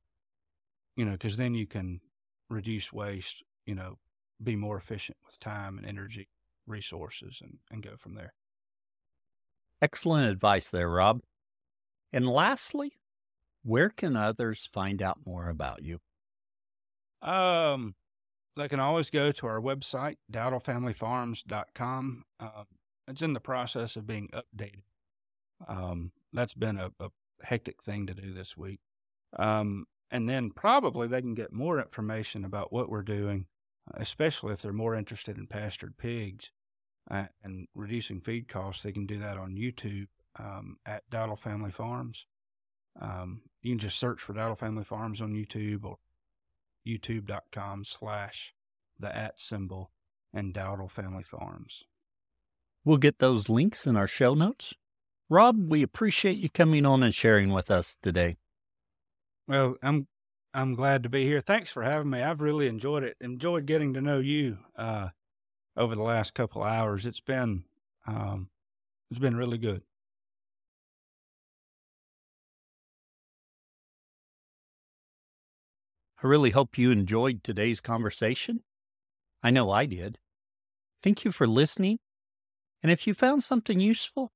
you 0.95 1.05
know, 1.05 1.17
cause 1.17 1.37
then 1.37 1.53
you 1.53 1.67
can 1.67 2.01
reduce 2.49 2.91
waste, 2.91 3.43
you 3.65 3.75
know, 3.75 3.97
be 4.41 4.55
more 4.55 4.77
efficient 4.77 5.17
with 5.25 5.39
time 5.39 5.77
and 5.77 5.87
energy 5.87 6.27
resources 6.67 7.39
and, 7.41 7.59
and 7.69 7.83
go 7.83 7.95
from 7.97 8.15
there. 8.15 8.33
Excellent 9.81 10.29
advice 10.29 10.69
there, 10.69 10.89
Rob. 10.89 11.21
And 12.13 12.27
lastly, 12.27 12.93
where 13.63 13.89
can 13.89 14.15
others 14.15 14.69
find 14.71 15.01
out 15.01 15.19
more 15.25 15.49
about 15.49 15.83
you? 15.83 15.99
Um, 17.21 17.95
they 18.57 18.67
can 18.67 18.79
always 18.79 19.09
go 19.09 19.31
to 19.31 19.47
our 19.47 19.61
website, 19.61 20.17
dowdlefamilyfarms.com. 20.31 22.23
Um, 22.39 22.65
it's 23.07 23.21
in 23.21 23.33
the 23.33 23.39
process 23.39 23.95
of 23.95 24.07
being 24.07 24.29
updated. 24.33 24.83
Um, 25.67 26.11
that's 26.33 26.53
been 26.53 26.77
a, 26.77 26.91
a, 26.99 27.09
hectic 27.43 27.81
thing 27.81 28.05
to 28.05 28.13
do 28.13 28.33
this 28.33 28.55
week. 28.55 28.79
Um, 29.37 29.85
and 30.11 30.29
then 30.29 30.51
probably 30.51 31.07
they 31.07 31.21
can 31.21 31.33
get 31.33 31.53
more 31.53 31.79
information 31.79 32.43
about 32.43 32.73
what 32.73 32.89
we're 32.89 33.01
doing, 33.01 33.45
especially 33.93 34.53
if 34.53 34.61
they're 34.61 34.73
more 34.73 34.95
interested 34.95 35.37
in 35.37 35.47
pastured 35.47 35.97
pigs 35.97 36.51
uh, 37.09 37.25
and 37.43 37.67
reducing 37.73 38.19
feed 38.19 38.47
costs. 38.47 38.83
They 38.83 38.91
can 38.91 39.05
do 39.05 39.17
that 39.19 39.37
on 39.37 39.55
YouTube 39.55 40.07
um, 40.37 40.77
at 40.85 41.09
Dowdle 41.09 41.39
Family 41.39 41.71
Farms. 41.71 42.25
Um, 42.99 43.41
you 43.61 43.71
can 43.71 43.79
just 43.79 43.97
search 43.97 44.19
for 44.19 44.33
Dowdle 44.33 44.57
Family 44.57 44.83
Farms 44.83 45.21
on 45.21 45.33
YouTube 45.33 45.85
or 45.85 45.97
youtube.com 46.85 47.85
slash 47.85 48.53
the 48.99 49.15
at 49.15 49.39
symbol 49.39 49.91
and 50.33 50.53
Dowdle 50.53 50.91
Family 50.91 51.23
Farms. 51.23 51.85
We'll 52.83 52.97
get 52.97 53.19
those 53.19 53.47
links 53.47 53.85
in 53.85 53.95
our 53.95 54.07
show 54.07 54.33
notes. 54.33 54.73
Rob, 55.29 55.69
we 55.69 55.83
appreciate 55.83 56.37
you 56.37 56.49
coming 56.49 56.85
on 56.85 57.03
and 57.03 57.13
sharing 57.13 57.51
with 57.51 57.71
us 57.71 57.97
today. 58.01 58.37
Well, 59.51 59.75
I'm 59.83 60.07
I'm 60.53 60.75
glad 60.75 61.03
to 61.03 61.09
be 61.09 61.25
here. 61.25 61.41
Thanks 61.41 61.69
for 61.69 61.83
having 61.83 62.09
me. 62.09 62.21
I've 62.21 62.39
really 62.39 62.67
enjoyed 62.67 63.03
it. 63.03 63.17
Enjoyed 63.19 63.65
getting 63.65 63.93
to 63.95 63.99
know 64.01 64.19
you 64.19 64.59
uh, 64.77 65.09
over 65.75 65.93
the 65.93 66.03
last 66.03 66.33
couple 66.33 66.63
hours. 66.63 67.05
It's 67.05 67.19
been 67.19 67.65
um, 68.07 68.49
it's 69.09 69.19
been 69.19 69.35
really 69.35 69.57
good. 69.57 69.81
I 76.23 76.27
really 76.27 76.51
hope 76.51 76.77
you 76.77 76.91
enjoyed 76.91 77.43
today's 77.43 77.81
conversation. 77.81 78.63
I 79.43 79.49
know 79.49 79.69
I 79.69 79.85
did. 79.85 80.17
Thank 81.03 81.25
you 81.25 81.33
for 81.33 81.45
listening. 81.45 81.99
And 82.81 82.89
if 82.89 83.05
you 83.05 83.13
found 83.13 83.43
something 83.43 83.81
useful, 83.81 84.31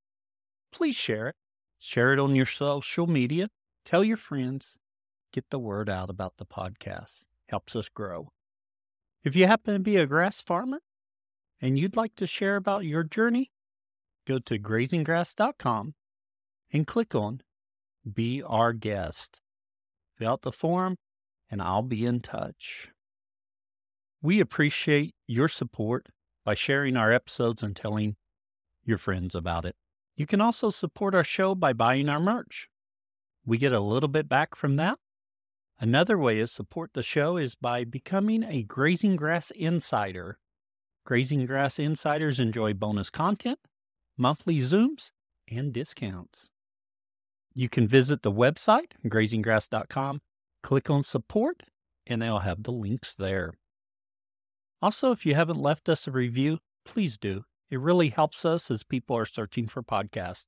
please 0.74 0.98
share 0.98 1.30
it. 1.30 1.36
Share 1.80 2.12
it 2.12 2.20
on 2.20 2.36
your 2.36 2.46
social 2.46 3.08
media. 3.08 3.48
Tell 3.86 4.04
your 4.04 4.18
friends. 4.18 4.78
Get 5.36 5.50
the 5.50 5.60
word 5.60 5.90
out 5.90 6.10
about 6.10 6.38
the 6.38 6.46
podcast. 6.46 7.26
Helps 7.50 7.76
us 7.76 7.90
grow. 7.90 8.30
If 9.22 9.36
you 9.36 9.48
happen 9.48 9.74
to 9.74 9.82
be 9.82 9.98
a 9.98 10.06
grass 10.06 10.40
farmer 10.40 10.80
and 11.60 11.78
you'd 11.78 11.98
like 11.98 12.16
to 12.16 12.26
share 12.26 12.56
about 12.56 12.86
your 12.86 13.04
journey, 13.04 13.52
go 14.26 14.40
to 14.40 14.58
grazinggrass.com 14.58 15.94
and 16.72 16.88
click 16.88 17.14
on 17.14 17.42
Be 18.10 18.42
Our 18.44 18.72
Guest. 18.72 19.42
Fill 20.18 20.32
out 20.32 20.44
the 20.44 20.54
form 20.54 20.96
and 21.52 21.62
I'll 21.62 21.82
be 21.82 22.06
in 22.06 22.22
touch. 22.22 22.92
We 24.22 24.40
appreciate 24.40 25.16
your 25.28 25.50
support 25.50 26.08
by 26.46 26.54
sharing 26.54 26.96
our 26.96 27.12
episodes 27.12 27.62
and 27.62 27.76
telling 27.76 28.16
your 28.86 28.98
friends 28.98 29.36
about 29.36 29.66
it. 29.66 29.76
You 30.16 30.28
can 30.28 30.40
also 30.40 30.70
support 30.70 31.14
our 31.14 31.26
show 31.26 31.56
by 31.56 31.74
buying 31.74 32.08
our 32.08 32.22
merch. 32.22 32.70
We 33.46 33.58
get 33.58 33.74
a 33.74 33.82
little 33.82 34.08
bit 34.08 34.30
back 34.30 34.56
from 34.56 34.78
that. 34.78 34.98
Another 35.80 36.18
way 36.18 36.38
to 36.38 36.48
support 36.48 36.92
the 36.94 37.04
show 37.04 37.38
is 37.38 37.56
by 37.56 37.84
becoming 37.84 38.44
a 38.44 38.64
Grazing 38.64 39.16
Grass 39.18 39.52
Insider. 39.52 40.40
Grazing 41.06 41.46
Grass 41.46 41.78
Insiders 41.78 42.40
enjoy 42.40 42.74
bonus 42.74 43.10
content, 43.10 43.60
monthly 44.18 44.60
Zooms, 44.60 45.12
and 45.50 45.74
discounts. 45.74 46.50
You 47.54 47.70
can 47.70 47.88
visit 47.88 48.22
the 48.22 48.32
website, 48.32 48.94
grazinggrass.com, 49.06 50.22
click 50.64 50.90
on 50.90 51.04
support, 51.04 51.64
and 52.08 52.22
they'll 52.22 52.40
have 52.40 52.64
the 52.64 52.72
links 52.72 53.14
there. 53.14 53.54
Also, 54.82 55.12
if 55.12 55.26
you 55.26 55.36
haven't 55.36 55.62
left 55.62 55.90
us 55.90 56.08
a 56.08 56.12
review, 56.12 56.60
please 56.86 57.18
do. 57.18 57.44
It 57.70 57.80
really 57.80 58.10
helps 58.10 58.46
us 58.46 58.70
as 58.72 58.84
people 58.84 59.18
are 59.18 59.26
searching 59.26 59.68
for 59.68 59.84
podcasts. 59.84 60.48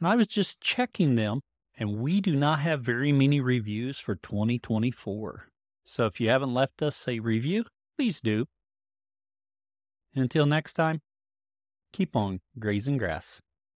And 0.00 0.08
I 0.08 0.16
was 0.16 0.26
just 0.26 0.60
checking 0.60 1.14
them, 1.14 1.40
and 1.78 2.00
we 2.00 2.20
do 2.20 2.34
not 2.34 2.58
have 2.58 2.82
very 2.82 3.12
many 3.12 3.40
reviews 3.40 3.98
for 4.00 4.16
2024. 4.16 5.46
So 5.84 6.06
if 6.06 6.20
you 6.20 6.28
haven't 6.28 6.52
left 6.52 6.82
us 6.82 7.06
a 7.06 7.20
review, 7.20 7.64
please 7.96 8.20
do. 8.20 8.46
And 10.14 10.22
until 10.22 10.44
next 10.44 10.74
time, 10.74 11.00
keep 11.92 12.16
on 12.16 12.40
grazing 12.58 12.98
grass. 12.98 13.40